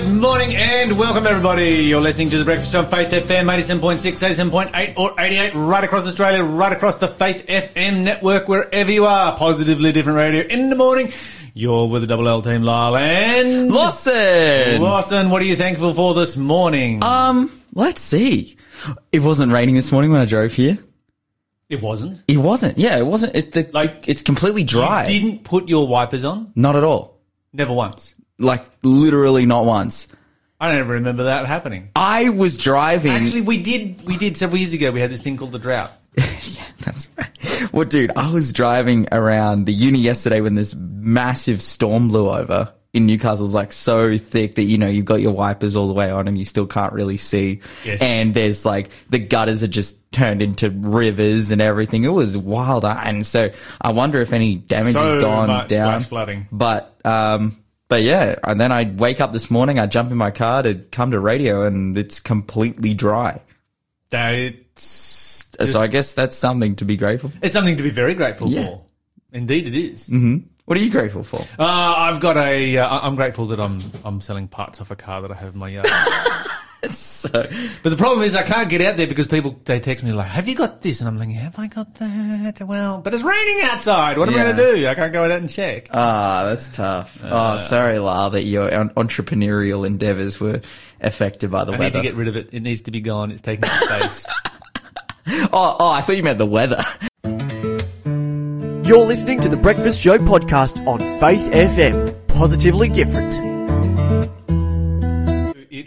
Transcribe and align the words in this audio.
Good 0.00 0.14
morning 0.20 0.54
and 0.56 0.98
welcome 0.98 1.26
everybody. 1.26 1.84
You're 1.84 2.00
listening 2.00 2.30
to 2.30 2.38
the 2.38 2.44
Breakfast 2.44 2.72
Show 2.72 2.78
on 2.80 2.86
Faith 2.88 3.10
FM 3.10 3.52
87.6, 3.54 4.50
87.8 4.50 4.98
or 4.98 5.12
88 5.18 5.54
right 5.54 5.84
across 5.84 6.06
Australia, 6.06 6.42
right 6.42 6.72
across 6.72 6.96
the 6.96 7.06
Faith 7.06 7.46
FM 7.46 8.02
network, 8.02 8.48
wherever 8.48 8.90
you 8.90 9.04
are. 9.04 9.36
Positively 9.36 9.92
different 9.92 10.16
radio 10.16 10.42
in 10.42 10.70
the 10.70 10.76
morning. 10.76 11.12
You're 11.52 11.86
with 11.86 12.00
the 12.00 12.06
Double 12.06 12.28
L 12.28 12.40
team, 12.40 12.62
Lyle 12.62 12.96
and 12.96 13.70
Lawson. 13.70 14.80
Lawson. 14.80 15.28
What 15.28 15.42
are 15.42 15.44
you 15.44 15.54
thankful 15.56 15.92
for 15.92 16.14
this 16.14 16.34
morning? 16.36 17.04
Um, 17.04 17.50
let's 17.74 18.00
see. 18.00 18.56
It 19.12 19.20
wasn't 19.20 19.52
raining 19.52 19.74
this 19.74 19.92
morning 19.92 20.12
when 20.12 20.20
I 20.22 20.24
drove 20.24 20.54
here. 20.54 20.78
it 21.68 21.82
wasn't. 21.82 22.20
It 22.26 22.38
wasn't. 22.38 22.78
Yeah, 22.78 22.96
it 22.96 23.04
wasn't. 23.06 23.36
It's 23.36 23.48
the, 23.48 23.68
Like, 23.74 24.08
it's 24.08 24.22
completely 24.22 24.64
dry. 24.64 25.04
You 25.06 25.20
didn't 25.20 25.44
put 25.44 25.68
your 25.68 25.86
wipers 25.86 26.24
on? 26.24 26.52
Not 26.54 26.74
at 26.76 26.84
all. 26.84 27.20
Never 27.52 27.74
once. 27.74 28.14
Like 28.40 28.64
literally 28.82 29.46
not 29.46 29.64
once. 29.66 30.08
I 30.60 30.70
don't 30.72 30.80
ever 30.80 30.94
remember 30.94 31.24
that 31.24 31.46
happening. 31.46 31.90
I 31.94 32.30
was 32.30 32.58
driving. 32.58 33.12
Actually, 33.12 33.42
we 33.42 33.62
did. 33.62 34.02
We 34.06 34.16
did 34.18 34.36
several 34.36 34.58
years 34.58 34.72
ago. 34.72 34.90
We 34.90 35.00
had 35.00 35.10
this 35.10 35.22
thing 35.22 35.36
called 35.36 35.52
the 35.52 35.58
drought. 35.58 35.92
yeah, 36.18 36.24
That's 36.80 37.08
right. 37.16 37.72
Well, 37.72 37.86
dude, 37.86 38.12
I 38.16 38.32
was 38.32 38.52
driving 38.52 39.06
around 39.12 39.64
the 39.66 39.72
uni 39.72 40.00
yesterday 40.00 40.40
when 40.40 40.54
this 40.54 40.74
massive 40.76 41.62
storm 41.62 42.08
blew 42.08 42.28
over 42.28 42.72
in 42.92 43.06
Newcastle. 43.06 43.46
It's 43.46 43.54
like 43.54 43.72
so 43.72 44.18
thick 44.18 44.56
that, 44.56 44.64
you 44.64 44.76
know, 44.76 44.88
you've 44.88 45.04
got 45.04 45.20
your 45.20 45.32
wipers 45.32 45.76
all 45.76 45.86
the 45.86 45.94
way 45.94 46.10
on 46.10 46.26
and 46.28 46.36
you 46.36 46.44
still 46.44 46.66
can't 46.66 46.92
really 46.92 47.16
see. 47.16 47.60
Yes. 47.84 48.02
And 48.02 48.34
there's 48.34 48.66
like 48.66 48.90
the 49.08 49.18
gutters 49.20 49.62
are 49.62 49.68
just 49.68 50.10
turned 50.12 50.42
into 50.42 50.68
rivers 50.70 51.52
and 51.52 51.62
everything. 51.62 52.04
It 52.04 52.08
was 52.08 52.36
wild. 52.36 52.84
And 52.84 53.24
so 53.24 53.50
I 53.80 53.92
wonder 53.92 54.20
if 54.20 54.32
any 54.32 54.56
damage 54.56 54.94
So 54.94 55.14
has 55.14 55.22
gone 55.22 55.68
down. 55.68 56.00
flooding. 56.02 56.48
But, 56.50 56.98
um, 57.04 57.54
but 57.90 58.02
yeah, 58.02 58.36
and 58.44 58.58
then 58.58 58.72
I 58.72 58.84
wake 58.84 59.20
up 59.20 59.32
this 59.32 59.50
morning, 59.50 59.78
I 59.78 59.84
jump 59.86 60.10
in 60.10 60.16
my 60.16 60.30
car 60.30 60.62
to 60.62 60.76
come 60.90 61.10
to 61.10 61.20
radio 61.20 61.66
and 61.66 61.98
it's 61.98 62.18
completely 62.20 62.94
dry. 62.94 63.42
That's 64.08 65.44
so 65.60 65.82
I 65.82 65.86
guess 65.88 66.12
that's 66.12 66.36
something 66.36 66.76
to 66.76 66.84
be 66.86 66.96
grateful 66.96 67.28
for. 67.30 67.38
it's 67.42 67.52
something 67.52 67.76
to 67.76 67.82
be 67.82 67.90
very 67.90 68.14
grateful 68.14 68.48
Yeah. 68.48 68.64
for. 68.66 68.82
Indeed, 69.32 69.66
it 69.68 69.74
is. 69.76 70.08
What 70.64 70.78
are 70.78 70.80
you 70.82 70.90
grateful 70.90 71.22
for? 71.24 71.40
Uh, 71.58 71.64
I've 71.66 72.20
got 72.20 72.36
a. 72.36 72.78
Uh, 72.78 72.88
I'm 73.00 73.14
grateful 73.16 73.46
that 73.46 73.60
I'm 73.60 73.80
I'm 74.04 74.20
selling 74.20 74.48
parts 74.48 74.80
off 74.80 74.90
a 74.90 74.96
car 74.96 75.20
that 75.22 75.30
I 75.30 75.34
have 75.34 75.52
in 75.54 75.58
my 75.58 75.68
yard. 75.68 75.86
So, 76.88 77.28
but 77.82 77.90
the 77.90 77.96
problem 77.96 78.22
is 78.22 78.34
I 78.34 78.42
can't 78.42 78.68
get 78.70 78.80
out 78.80 78.96
there 78.96 79.06
because 79.06 79.26
people 79.26 79.60
they 79.66 79.80
text 79.80 80.02
me 80.02 80.12
like, 80.12 80.28
"Have 80.28 80.48
you 80.48 80.54
got 80.54 80.80
this?" 80.80 81.00
And 81.00 81.08
I'm 81.08 81.18
thinking, 81.18 81.36
"Have 81.36 81.58
I 81.58 81.66
got 81.66 81.94
that?" 81.96 82.62
Well, 82.66 83.02
but 83.02 83.12
it's 83.12 83.22
raining 83.22 83.60
outside. 83.64 84.16
What 84.16 84.28
am 84.30 84.34
I 84.34 84.44
going 84.44 84.56
to 84.56 84.76
do? 84.76 84.88
I 84.88 84.94
can't 84.94 85.12
go 85.12 85.24
out 85.24 85.30
and 85.30 85.50
check. 85.50 85.88
ah, 85.92 86.44
that's 86.46 86.70
tough. 86.70 87.22
Uh, 87.22 87.28
oh, 87.30 87.56
sorry, 87.58 87.98
Lyle, 87.98 88.30
that 88.30 88.44
your 88.44 88.70
entrepreneurial 88.70 89.86
endeavors 89.86 90.40
were 90.40 90.62
affected 91.02 91.50
by 91.50 91.64
the 91.64 91.72
weather. 91.72 91.84
I 91.84 91.88
need 91.88 91.94
to 91.94 92.02
get 92.02 92.14
rid 92.14 92.28
of 92.28 92.36
it. 92.36 92.48
It 92.52 92.60
needs 92.62 92.80
to 92.82 92.90
be 92.90 93.02
gone. 93.02 93.30
It's 93.30 93.42
taking 93.42 93.66
up 93.66 93.70
space. 93.72 94.26
oh, 95.52 95.76
oh, 95.78 95.90
I 95.90 96.00
thought 96.00 96.16
you 96.16 96.22
meant 96.22 96.38
the 96.38 96.46
weather. 96.46 96.82
You're 98.88 99.06
listening 99.06 99.40
to 99.42 99.48
the 99.50 99.58
Breakfast 99.58 100.00
Show 100.00 100.16
podcast 100.16 100.84
on 100.86 100.98
Faith 101.20 101.52
FM. 101.52 102.26
Positively 102.28 102.88
different. 102.88 103.49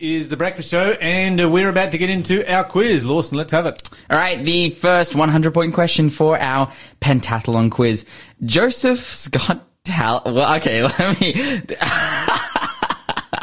Is 0.03 0.27
the 0.27 0.35
breakfast 0.35 0.69
show, 0.69 0.91
and 0.99 1.39
uh, 1.39 1.49
we're 1.49 1.69
about 1.69 1.93
to 1.93 1.97
get 1.97 2.09
into 2.09 2.45
our 2.51 2.65
quiz. 2.65 3.05
Lawson, 3.05 3.37
let's 3.37 3.53
have 3.53 3.65
it. 3.65 3.89
All 4.09 4.17
right, 4.17 4.43
the 4.43 4.69
first 4.69 5.15
100 5.15 5.53
point 5.53 5.73
question 5.73 6.09
for 6.09 6.37
our 6.37 6.69
pentathlon 6.99 7.71
quiz. 7.71 8.05
Joseph's 8.43 9.29
got 9.29 9.65
talent. 9.85 10.25
Well, 10.25 10.57
okay, 10.57 10.83
let 10.99 11.21
me. 11.21 11.31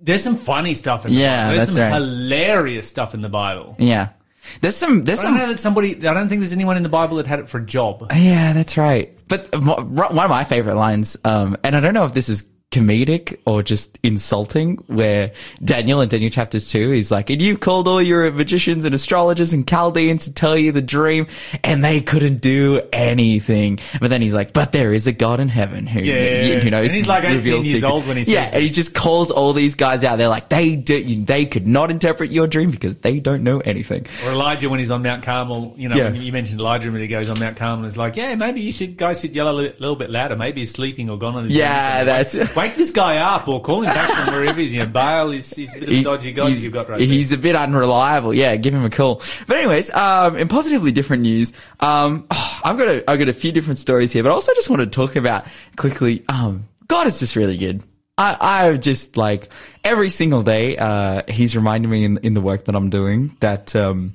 There's 0.00 0.22
some 0.22 0.36
funny 0.36 0.74
stuff 0.74 1.04
in 1.04 1.12
the 1.12 1.18
Yeah, 1.18 1.44
Bible. 1.48 1.56
There's 1.56 1.74
some 1.74 1.82
right. 1.82 1.94
hilarious 1.94 2.88
stuff 2.88 3.14
in 3.14 3.20
the 3.22 3.28
Bible. 3.28 3.74
Yeah. 3.78 4.10
There's 4.60 4.76
some, 4.76 5.04
there's 5.04 5.20
I 5.20 5.24
don't 5.24 5.32
some 5.32 5.38
know 5.40 5.48
that 5.48 5.60
somebody. 5.60 6.06
I 6.06 6.14
don't 6.14 6.28
think 6.28 6.40
there's 6.40 6.52
anyone 6.52 6.76
in 6.76 6.82
the 6.82 6.88
Bible 6.88 7.16
that 7.18 7.26
had 7.26 7.38
it 7.40 7.48
for 7.48 7.58
a 7.58 7.64
job. 7.64 8.06
Yeah, 8.14 8.52
that's 8.52 8.76
right. 8.76 9.16
But 9.28 9.54
one 9.54 9.98
of 10.08 10.30
my 10.30 10.44
favorite 10.44 10.76
lines, 10.76 11.16
um, 11.24 11.56
and 11.64 11.74
I 11.74 11.80
don't 11.80 11.94
know 11.94 12.04
if 12.04 12.12
this 12.12 12.28
is 12.28 12.44
comedic 12.74 13.38
or 13.46 13.62
just 13.62 13.98
insulting, 14.02 14.76
where 14.88 15.32
Daniel 15.62 16.00
in 16.00 16.08
Daniel 16.08 16.30
chapters 16.30 16.68
two, 16.70 16.90
he's 16.90 17.12
like, 17.12 17.30
and 17.30 17.40
you 17.40 17.56
called 17.56 17.86
all 17.86 18.02
your 18.02 18.30
magicians 18.32 18.84
and 18.84 18.94
astrologers 18.94 19.52
and 19.52 19.66
Chaldeans 19.66 20.24
to 20.24 20.32
tell 20.32 20.56
you 20.56 20.72
the 20.72 20.82
dream, 20.82 21.26
and 21.62 21.84
they 21.84 22.00
couldn't 22.00 22.40
do 22.40 22.82
anything. 22.92 23.78
But 24.00 24.10
then 24.10 24.20
he's 24.22 24.34
like, 24.34 24.52
but 24.52 24.72
there 24.72 24.92
is 24.92 25.06
a 25.06 25.12
God 25.12 25.40
in 25.40 25.48
heaven 25.48 25.86
who, 25.86 26.00
Yeah. 26.00 26.42
you, 26.42 26.60
you 26.64 26.70
know, 26.70 26.82
And 26.82 26.90
he's 26.90 27.06
like 27.06 27.24
18 27.24 27.44
years 27.44 27.64
secret- 27.64 27.84
old 27.84 28.06
when 28.06 28.16
he 28.16 28.24
says 28.24 28.34
yeah, 28.34 28.50
and 28.52 28.62
he 28.62 28.68
just 28.68 28.94
calls 28.94 29.30
all 29.30 29.52
these 29.52 29.74
guys 29.76 30.02
out. 30.04 30.16
They're 30.16 30.28
like, 30.28 30.48
they 30.48 30.74
do, 30.76 31.02
they 31.24 31.46
could 31.46 31.66
not 31.66 31.90
interpret 31.90 32.30
your 32.30 32.46
dream 32.46 32.70
because 32.70 32.96
they 32.98 33.20
don't 33.20 33.42
know 33.44 33.60
anything. 33.60 34.06
Or 34.26 34.32
Elijah 34.32 34.68
when 34.68 34.80
he's 34.80 34.90
on 34.90 35.02
Mount 35.02 35.22
Carmel. 35.22 35.74
You 35.76 35.88
know, 35.88 35.96
Yeah. 35.96 36.10
you 36.12 36.32
mentioned 36.32 36.60
Elijah 36.60 36.90
when 36.90 37.00
he 37.00 37.06
goes 37.08 37.30
on 37.30 37.38
Mount 37.38 37.56
Carmel. 37.56 37.84
It's 37.86 37.96
like, 37.96 38.16
yeah, 38.16 38.34
maybe 38.34 38.60
you 38.60 38.72
should 38.72 38.96
guys 38.96 39.20
should 39.20 39.34
yell 39.34 39.48
a 39.48 39.52
little 39.52 39.96
bit 39.96 40.10
louder. 40.10 40.36
Maybe 40.36 40.60
he's 40.62 40.72
sleeping 40.72 41.10
or 41.10 41.18
gone 41.18 41.34
on 41.36 41.44
his 41.44 41.54
Yeah, 41.54 42.04
dreams. 42.04 42.32
that's- 42.32 42.56
wake 42.64 42.76
this 42.76 42.90
guy 42.90 43.18
up 43.18 43.46
or 43.46 43.60
call 43.60 43.82
him 43.82 43.92
back 43.92 44.10
from 44.10 44.34
wherever 44.34 44.60
he's. 44.60 44.74
You 44.74 44.80
know, 44.80 44.86
Baal 44.86 45.30
is 45.30 45.50
he's 45.50 45.74
a 45.74 45.80
bit 45.80 45.88
of 45.88 45.94
a 45.94 46.02
dodgy 46.02 46.32
guy 46.32 46.48
he's, 46.48 46.64
you've 46.64 46.72
got 46.72 46.88
right 46.88 47.00
he's 47.00 47.32
a 47.32 47.38
bit 47.38 47.54
unreliable. 47.54 48.32
Yeah, 48.32 48.56
give 48.56 48.74
him 48.74 48.84
a 48.84 48.90
call. 48.90 49.22
But 49.46 49.56
anyways, 49.56 49.90
um, 49.94 50.36
in 50.36 50.48
positively 50.48 50.92
different 50.92 51.22
news, 51.22 51.52
um, 51.80 52.26
oh, 52.30 52.60
I've 52.64 52.78
got 52.78 52.88
a, 52.88 53.10
I've 53.10 53.18
got 53.18 53.28
a 53.28 53.32
few 53.32 53.52
different 53.52 53.78
stories 53.78 54.12
here, 54.12 54.22
but 54.22 54.30
I 54.30 54.32
also 54.32 54.54
just 54.54 54.70
want 54.70 54.80
to 54.80 54.86
talk 54.86 55.16
about 55.16 55.46
quickly, 55.76 56.24
um, 56.28 56.68
God 56.86 57.06
is 57.06 57.18
just 57.18 57.36
really 57.36 57.58
good. 57.58 57.82
I, 58.16 58.36
I 58.40 58.76
just 58.76 59.16
like 59.16 59.50
every 59.82 60.08
single 60.10 60.42
day, 60.42 60.76
uh, 60.76 61.22
he's 61.28 61.56
reminding 61.56 61.90
me 61.90 62.04
in, 62.04 62.18
in 62.18 62.34
the 62.34 62.40
work 62.40 62.66
that 62.66 62.74
I'm 62.74 62.88
doing 62.88 63.36
that, 63.40 63.74
um, 63.74 64.14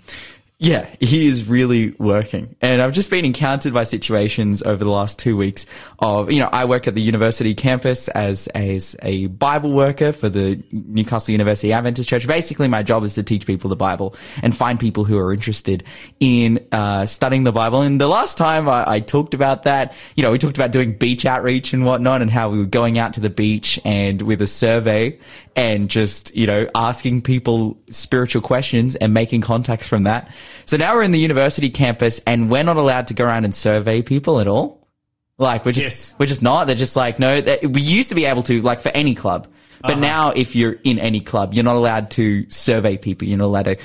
yeah, 0.61 0.87
he 0.99 1.25
is 1.25 1.47
really 1.47 1.91
working. 1.91 2.57
And 2.59 2.81
I've 2.81 2.91
just 2.91 3.09
been 3.09 3.23
encountered 3.23 3.73
by 3.73 3.85
situations 3.85 4.61
over 4.61 4.83
the 4.83 4.89
last 4.89 5.17
two 5.17 5.37
weeks 5.37 5.65
of, 5.99 6.33
you 6.33 6.39
know, 6.39 6.49
I 6.51 6.65
work 6.65 6.85
at 6.85 6.95
the 6.95 7.01
university 7.01 7.55
campus 7.55 8.09
as, 8.09 8.47
as 8.47 8.93
a 9.01 9.27
Bible 9.27 9.71
worker 9.71 10.11
for 10.11 10.27
the 10.27 10.61
Newcastle 10.73 11.31
University 11.31 11.71
Adventist 11.71 12.09
Church. 12.09 12.27
Basically, 12.27 12.67
my 12.67 12.83
job 12.83 13.05
is 13.05 13.15
to 13.15 13.23
teach 13.23 13.45
people 13.45 13.69
the 13.69 13.77
Bible 13.77 14.17
and 14.43 14.55
find 14.55 14.77
people 14.77 15.05
who 15.05 15.17
are 15.17 15.31
interested 15.31 15.85
in, 16.19 16.67
uh, 16.73 17.05
studying 17.05 17.45
the 17.45 17.53
Bible. 17.53 17.81
And 17.81 17.99
the 17.99 18.09
last 18.09 18.37
time 18.37 18.67
I, 18.67 18.83
I 18.85 18.99
talked 18.99 19.33
about 19.33 19.63
that, 19.63 19.93
you 20.15 20.23
know, 20.23 20.31
we 20.31 20.39
talked 20.39 20.57
about 20.57 20.73
doing 20.73 20.91
beach 20.91 21.25
outreach 21.25 21.71
and 21.71 21.85
whatnot 21.85 22.21
and 22.21 22.29
how 22.29 22.49
we 22.49 22.59
were 22.59 22.65
going 22.65 22.97
out 22.97 23.13
to 23.13 23.21
the 23.21 23.29
beach 23.29 23.79
and 23.85 24.21
with 24.21 24.41
a 24.41 24.47
survey 24.47 25.17
and 25.59 25.89
just, 25.89 26.33
you 26.37 26.47
know, 26.47 26.69
asking 26.73 27.19
people 27.21 27.77
spiritual 27.89 28.41
questions 28.41 28.95
and 28.95 29.13
making 29.13 29.41
contacts 29.41 29.85
from 29.85 30.03
that. 30.03 30.31
So 30.63 30.77
now 30.77 30.95
we're 30.95 31.03
in 31.03 31.11
the 31.11 31.19
university 31.19 31.69
campus 31.69 32.21
and 32.25 32.49
we're 32.49 32.63
not 32.63 32.77
allowed 32.77 33.07
to 33.07 33.13
go 33.13 33.25
around 33.25 33.43
and 33.43 33.53
survey 33.53 34.01
people 34.01 34.39
at 34.39 34.47
all. 34.47 34.87
Like 35.37 35.65
we're 35.65 35.73
just, 35.73 35.85
Yes. 35.85 36.15
we're 36.17 36.27
just 36.27 36.41
not. 36.41 36.67
They're 36.67 36.77
just 36.77 36.95
like, 36.95 37.19
no, 37.19 37.41
that, 37.41 37.65
we 37.65 37.81
used 37.81 38.07
to 38.07 38.15
be 38.15 38.23
able 38.23 38.41
to, 38.43 38.61
like 38.61 38.79
for 38.79 38.87
any 38.95 39.15
club, 39.15 39.49
But 39.81 39.91
uh-huh. 39.91 39.99
now, 39.99 40.29
if 40.31 40.55
you're 40.55 40.77
in 40.85 40.97
any 40.97 41.19
club, 41.19 41.53
you're 41.53 41.65
not 41.65 41.75
allowed 41.75 42.09
to 42.11 42.49
survey 42.49 42.97
people. 42.97 43.27
You're 43.27 43.37
not 43.39 43.45
allowed 43.45 43.65
to 43.65 43.77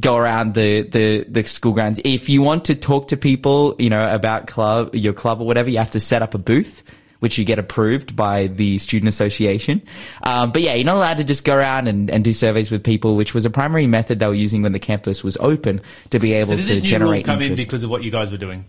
go 0.00 0.16
around 0.16 0.54
the, 0.54 0.82
the, 0.82 1.24
the 1.28 1.44
school 1.44 1.72
grounds. 1.72 2.00
If 2.02 2.30
you 2.30 2.40
want 2.40 2.64
to 2.66 2.74
talk 2.74 3.08
to 3.08 3.18
people, 3.18 3.76
you 3.78 3.90
know, 3.90 4.14
about 4.14 4.46
club, 4.46 4.94
your 4.94 5.12
club 5.12 5.42
or 5.42 5.46
whatever, 5.46 5.68
you 5.68 5.76
have 5.78 5.90
to 5.90 6.00
set 6.00 6.22
up 6.22 6.34
a 6.34 6.38
booth. 6.38 6.82
Which 7.24 7.38
you 7.38 7.44
get 7.46 7.58
approved 7.58 8.14
by 8.14 8.48
the 8.48 8.76
student 8.76 9.08
association. 9.08 9.80
Um, 10.22 10.52
but 10.52 10.60
yeah, 10.60 10.74
you're 10.74 10.84
not 10.84 10.96
allowed 10.96 11.16
to 11.18 11.24
just 11.24 11.42
go 11.44 11.56
around 11.56 11.88
and, 11.88 12.10
and 12.10 12.22
do 12.22 12.34
surveys 12.34 12.70
with 12.70 12.84
people, 12.84 13.16
which 13.16 13.32
was 13.32 13.46
a 13.46 13.50
primary 13.50 13.86
method 13.86 14.18
they 14.18 14.26
were 14.28 14.34
using 14.34 14.60
when 14.60 14.72
the 14.72 14.78
campus 14.78 15.24
was 15.24 15.38
open 15.38 15.80
to 16.10 16.18
be 16.18 16.34
able 16.34 16.58
So 16.58 16.74
to 16.74 16.80
generate 16.82 17.24
come 17.24 17.40
in 17.40 17.54
because 17.56 17.82
of 17.82 17.88
what 17.88 18.02
you 18.04 18.10
guys 18.10 18.30
were 18.30 18.36
doing? 18.36 18.66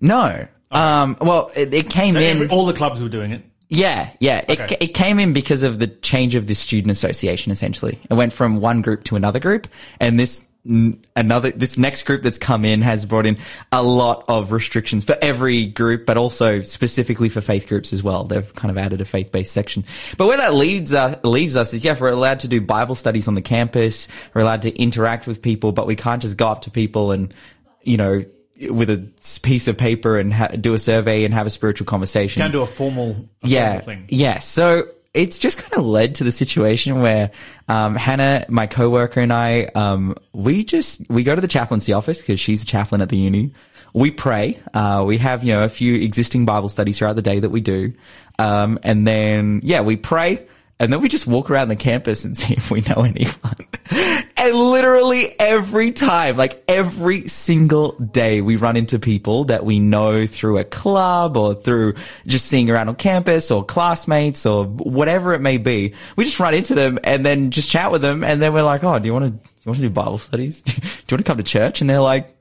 no. 0.00 0.46
Um, 0.70 1.16
well, 1.20 1.50
it, 1.56 1.74
it 1.74 1.90
came 1.90 2.12
So 2.14 2.20
in. 2.20 2.36
every, 2.36 2.48
all 2.48 2.64
the 2.64 2.72
clubs 2.74 3.02
were 3.02 3.08
doing 3.08 3.32
it. 3.32 3.42
Yeah, 3.70 4.10
yeah. 4.20 4.44
It, 4.48 4.60
Okay. 4.60 4.76
it 4.80 4.94
came 4.94 5.18
in 5.18 5.32
because 5.32 5.64
of 5.64 5.80
the 5.80 5.88
change 5.88 6.36
of 6.36 6.46
the 6.46 6.54
student 6.54 6.92
association, 6.92 7.50
essentially. 7.50 8.00
It 8.08 8.14
went 8.14 8.32
from 8.32 8.60
one 8.60 8.82
group 8.82 9.02
to 9.04 9.16
another 9.16 9.40
group. 9.40 9.66
And 9.98 10.18
this, 10.18 10.44
another, 10.64 11.50
this 11.50 11.78
next 11.78 12.02
group 12.04 12.22
that's 12.22 12.38
come 12.38 12.64
in 12.64 12.82
has 12.82 13.06
brought 13.06 13.26
in 13.26 13.38
a 13.72 13.82
lot 13.82 14.24
of 14.28 14.52
restrictions 14.52 15.04
for 15.04 15.16
every 15.22 15.66
group, 15.66 16.04
but 16.06 16.16
also 16.16 16.62
specifically 16.62 17.28
for 17.28 17.40
faith 17.40 17.66
groups 17.68 17.92
as 17.92 18.02
well. 18.02 18.24
They've 18.24 18.54
kind 18.54 18.70
of 18.70 18.76
added 18.78 19.00
a 19.00 19.04
faith-based 19.04 19.52
section. 19.52 19.84
But 20.18 20.26
where 20.26 20.36
that 20.36 20.54
leads 20.54 20.92
us, 20.94 21.18
leaves 21.24 21.56
us 21.56 21.72
is, 21.72 21.84
yeah, 21.84 21.96
we're 21.98 22.08
allowed 22.10 22.40
to 22.40 22.48
do 22.48 22.60
Bible 22.60 22.94
studies 22.94 23.26
on 23.26 23.34
the 23.34 23.42
campus. 23.42 24.06
We're 24.34 24.42
allowed 24.42 24.62
to 24.62 24.76
interact 24.76 25.26
with 25.26 25.40
people, 25.40 25.72
but 25.72 25.86
we 25.86 25.96
can't 25.96 26.20
just 26.20 26.36
go 26.36 26.48
up 26.48 26.62
to 26.62 26.70
people 26.70 27.12
and, 27.12 27.34
you 27.82 27.96
know, 27.96 28.22
with 28.68 28.90
a 28.90 29.10
piece 29.42 29.68
of 29.68 29.78
paper 29.78 30.18
and 30.18 30.34
ha- 30.34 30.48
do 30.48 30.74
a 30.74 30.78
survey 30.78 31.24
and 31.24 31.32
have 31.32 31.46
a 31.46 31.50
spiritual 31.50 31.86
conversation 31.86 32.40
Can't 32.40 32.52
do 32.52 32.60
a 32.60 32.66
formal, 32.66 33.16
yeah, 33.42 33.78
formal 33.78 33.84
thing. 33.86 34.04
yeah. 34.10 34.38
So 34.38 34.88
it's 35.12 35.38
just 35.38 35.58
kind 35.58 35.74
of 35.74 35.84
led 35.84 36.16
to 36.16 36.24
the 36.24 36.32
situation 36.32 37.02
where 37.02 37.30
um, 37.68 37.96
Hannah, 37.96 38.44
my 38.48 38.66
coworker, 38.66 39.20
and 39.20 39.32
I, 39.32 39.64
um, 39.74 40.14
we 40.32 40.64
just 40.64 41.08
we 41.08 41.22
go 41.22 41.34
to 41.34 41.40
the 41.40 41.48
chaplaincy 41.48 41.92
office 41.92 42.18
because 42.18 42.38
she's 42.38 42.62
a 42.62 42.66
chaplain 42.66 43.00
at 43.00 43.08
the 43.08 43.16
uni. 43.16 43.52
We 43.92 44.12
pray. 44.12 44.60
Uh, 44.72 45.02
we 45.04 45.18
have 45.18 45.42
you 45.42 45.52
know 45.52 45.64
a 45.64 45.68
few 45.68 45.96
existing 45.96 46.46
Bible 46.46 46.68
studies 46.68 46.98
throughout 46.98 47.16
the 47.16 47.22
day 47.22 47.40
that 47.40 47.50
we 47.50 47.60
do, 47.60 47.92
um, 48.38 48.78
and 48.82 49.06
then 49.06 49.60
yeah, 49.64 49.80
we 49.80 49.96
pray. 49.96 50.46
And 50.78 50.90
then 50.90 51.02
we 51.02 51.10
just 51.10 51.26
walk 51.26 51.50
around 51.50 51.68
the 51.68 51.76
campus 51.76 52.24
and 52.24 52.36
see 52.38 52.54
if 52.54 52.70
we 52.70 52.80
know 52.82 53.02
anyone. 53.02 54.19
And 54.40 54.56
literally 54.56 55.38
every 55.38 55.92
time, 55.92 56.38
like 56.38 56.64
every 56.66 57.28
single 57.28 57.92
day, 57.92 58.40
we 58.40 58.56
run 58.56 58.74
into 58.74 58.98
people 58.98 59.44
that 59.44 59.66
we 59.66 59.78
know 59.78 60.26
through 60.26 60.56
a 60.56 60.64
club 60.64 61.36
or 61.36 61.54
through 61.54 61.94
just 62.26 62.46
seeing 62.46 62.70
around 62.70 62.88
on 62.88 62.94
campus 62.96 63.50
or 63.50 63.62
classmates 63.62 64.46
or 64.46 64.64
whatever 64.64 65.34
it 65.34 65.40
may 65.40 65.58
be. 65.58 65.92
We 66.16 66.24
just 66.24 66.40
run 66.40 66.54
into 66.54 66.74
them 66.74 66.98
and 67.04 67.24
then 67.24 67.50
just 67.50 67.70
chat 67.70 67.92
with 67.92 68.00
them. 68.00 68.24
And 68.24 68.40
then 68.40 68.54
we're 68.54 68.62
like, 68.62 68.82
Oh, 68.82 68.98
do 68.98 69.04
you 69.04 69.12
want 69.12 69.26
to, 69.26 69.30
do 69.30 69.38
you 69.38 69.70
want 69.72 69.78
to 69.80 69.86
do 69.86 69.90
Bible 69.90 70.16
studies? 70.16 70.62
do 70.62 70.72
you 70.72 70.88
want 71.10 71.18
to 71.18 71.24
come 71.24 71.36
to 71.36 71.42
church? 71.42 71.82
And 71.82 71.90
they're 71.90 72.00
like, 72.00 72.34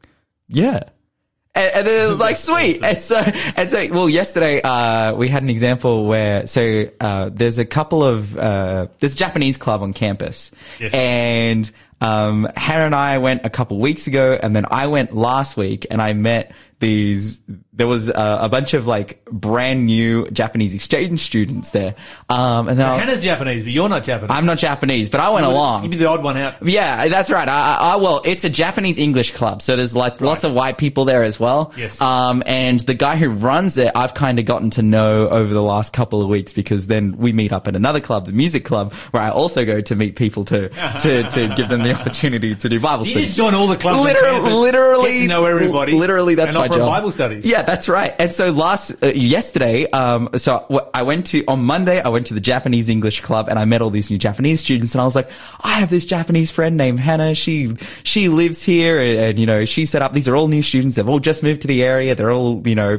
yeah. 0.48 0.84
And, 1.54 1.76
and 1.76 1.88
they're 1.88 2.14
like, 2.14 2.38
sweet. 2.38 2.82
And 2.82 2.98
so, 2.98 3.18
and 3.18 3.70
so, 3.70 3.88
well, 3.92 4.08
yesterday, 4.08 4.62
uh, 4.62 5.16
we 5.16 5.28
had 5.28 5.44
an 5.44 5.50
example 5.50 6.06
where, 6.06 6.48
so, 6.48 6.90
uh, 7.02 7.30
there's 7.34 7.60
a 7.60 7.66
couple 7.66 8.06
of, 8.06 8.38
uh, 8.38 8.88
there's 9.00 9.16
a 9.16 9.18
Japanese 9.18 9.58
club 9.58 9.84
on 9.84 9.92
campus. 9.92 10.52
Yes. 10.80 10.94
And, 10.94 11.70
um, 12.02 12.48
Hannah 12.56 12.86
and 12.86 12.96
I 12.96 13.18
went 13.18 13.46
a 13.46 13.50
couple 13.50 13.78
weeks 13.80 14.08
ago 14.08 14.38
and 14.42 14.56
then 14.56 14.66
I 14.70 14.88
went 14.88 15.16
last 15.16 15.58
week 15.58 15.88
and 15.92 16.02
I 16.02 16.14
met 16.14 16.54
these, 16.80 17.42
there 17.80 17.88
was 17.88 18.10
a, 18.10 18.40
a 18.42 18.50
bunch 18.50 18.74
of 18.74 18.86
like 18.86 19.24
brand 19.32 19.86
new 19.86 20.30
Japanese 20.32 20.76
exchange 20.76 21.22
students 21.22 21.72
there. 21.72 21.96
Um, 22.30 22.68
and 22.68 22.78
then 22.78 22.88
I- 22.88 22.98
Hannah's 22.98 23.22
Japanese, 23.24 23.64
but 23.64 23.72
you're 23.72 23.88
not 23.88 24.04
Japanese. 24.04 24.36
I'm 24.36 24.46
not 24.46 24.58
Japanese, 24.58 25.10
but 25.10 25.22
I 25.22 25.30
went 25.32 25.46
along. 25.46 25.84
You'd 25.84 25.92
be 25.92 25.98
the 25.98 26.08
odd 26.08 26.22
one 26.22 26.36
out. 26.38 26.56
Yeah, 26.62 27.08
that's 27.08 27.30
right. 27.32 27.48
I, 27.48 27.78
I, 27.94 27.96
well, 27.96 28.22
it's 28.26 28.44
a 28.44 28.50
Japanese 28.50 29.00
English 29.00 29.32
club, 29.32 29.62
so 29.62 29.78
there's 29.78 29.96
like 29.96 30.20
lots 30.20 30.44
of 30.44 30.54
white 30.54 30.78
people 30.78 31.06
there 31.06 31.24
as 31.24 31.40
well. 31.40 31.74
Yes. 31.78 32.02
Um, 32.02 32.44
and 32.46 32.82
the 32.82 32.94
guy 32.96 33.16
who 33.16 33.30
runs 33.30 33.78
it, 33.78 33.92
I've 33.96 34.14
kind 34.14 34.40
of 34.40 34.46
gotten 34.46 34.70
to 34.72 34.82
know 34.82 35.30
over 35.30 35.54
the 35.54 35.64
last 35.64 35.94
couple 35.94 36.22
of 36.22 36.28
weeks 36.28 36.52
because 36.52 36.88
then 36.88 37.16
we 37.18 37.32
meet 37.32 37.54
up 37.54 37.66
at 37.70 37.76
another 37.78 38.02
club, 38.02 38.26
the 38.26 38.34
music 38.34 38.66
club, 38.66 38.92
where 39.12 39.24
I 39.24 39.30
also 39.30 39.64
go 39.66 39.80
to 39.80 39.96
meet 39.96 40.18
people 40.18 40.44
to 40.46 40.68
to 41.02 41.24
to 41.32 41.54
give 41.56 41.70
them 41.70 41.84
the 41.84 41.94
opportunity 41.96 42.56
to 42.56 42.68
do 42.68 42.78
Bible 42.80 43.06
So 43.06 43.06
you 43.06 43.12
studies. 43.14 43.28
just 43.30 43.38
join 43.38 43.56
all 43.56 43.68
the 43.68 43.78
clubs 43.78 44.04
Literally, 44.04 44.40
campus, 44.42 44.54
literally, 44.54 45.28
know 45.28 45.46
everybody, 45.46 45.94
Literally, 45.94 46.36
that's 46.36 46.50
and 46.54 46.60
my 46.60 46.66
offer 46.66 46.76
job. 46.80 46.90
Bible 46.90 47.12
studies. 47.12 47.46
Yeah, 47.46 47.62
that's 47.70 47.88
right. 47.88 48.16
And 48.18 48.34
so 48.34 48.50
last 48.50 48.92
uh, 49.04 49.08
yesterday, 49.14 49.88
um, 49.92 50.30
so 50.38 50.90
I 50.92 51.04
went 51.04 51.28
to 51.28 51.46
on 51.46 51.64
Monday. 51.64 52.02
I 52.02 52.10
went 52.10 52.26
to 52.28 52.34
the 52.34 52.42
Japanese 52.42 52.90
English 52.90 53.22
club 53.22 53.48
and 53.48 53.60
I 53.60 53.66
met 53.66 53.84
all 53.84 53.92
these 53.92 54.10
new 54.10 54.18
Japanese 54.18 54.60
students. 54.60 54.96
And 54.96 55.02
I 55.02 55.06
was 55.06 55.16
like, 55.16 55.30
I 55.64 55.74
have 55.74 55.92
this 55.92 56.04
Japanese 56.06 56.50
friend 56.50 56.78
named 56.78 57.00
Hannah. 57.00 57.36
She 57.36 57.76
she 58.02 58.28
lives 58.28 58.64
here, 58.64 59.00
and, 59.00 59.20
and 59.20 59.40
you 59.40 59.46
know 59.46 59.66
she 59.66 59.86
set 59.86 60.02
up. 60.02 60.14
These 60.14 60.28
are 60.28 60.36
all 60.36 60.48
new 60.48 60.64
students. 60.64 60.96
They've 60.96 61.08
all 61.08 61.20
just 61.20 61.44
moved 61.44 61.62
to 61.62 61.68
the 61.68 61.84
area. 61.84 62.16
They're 62.16 62.32
all 62.32 62.68
you 62.68 62.74
know. 62.74 62.98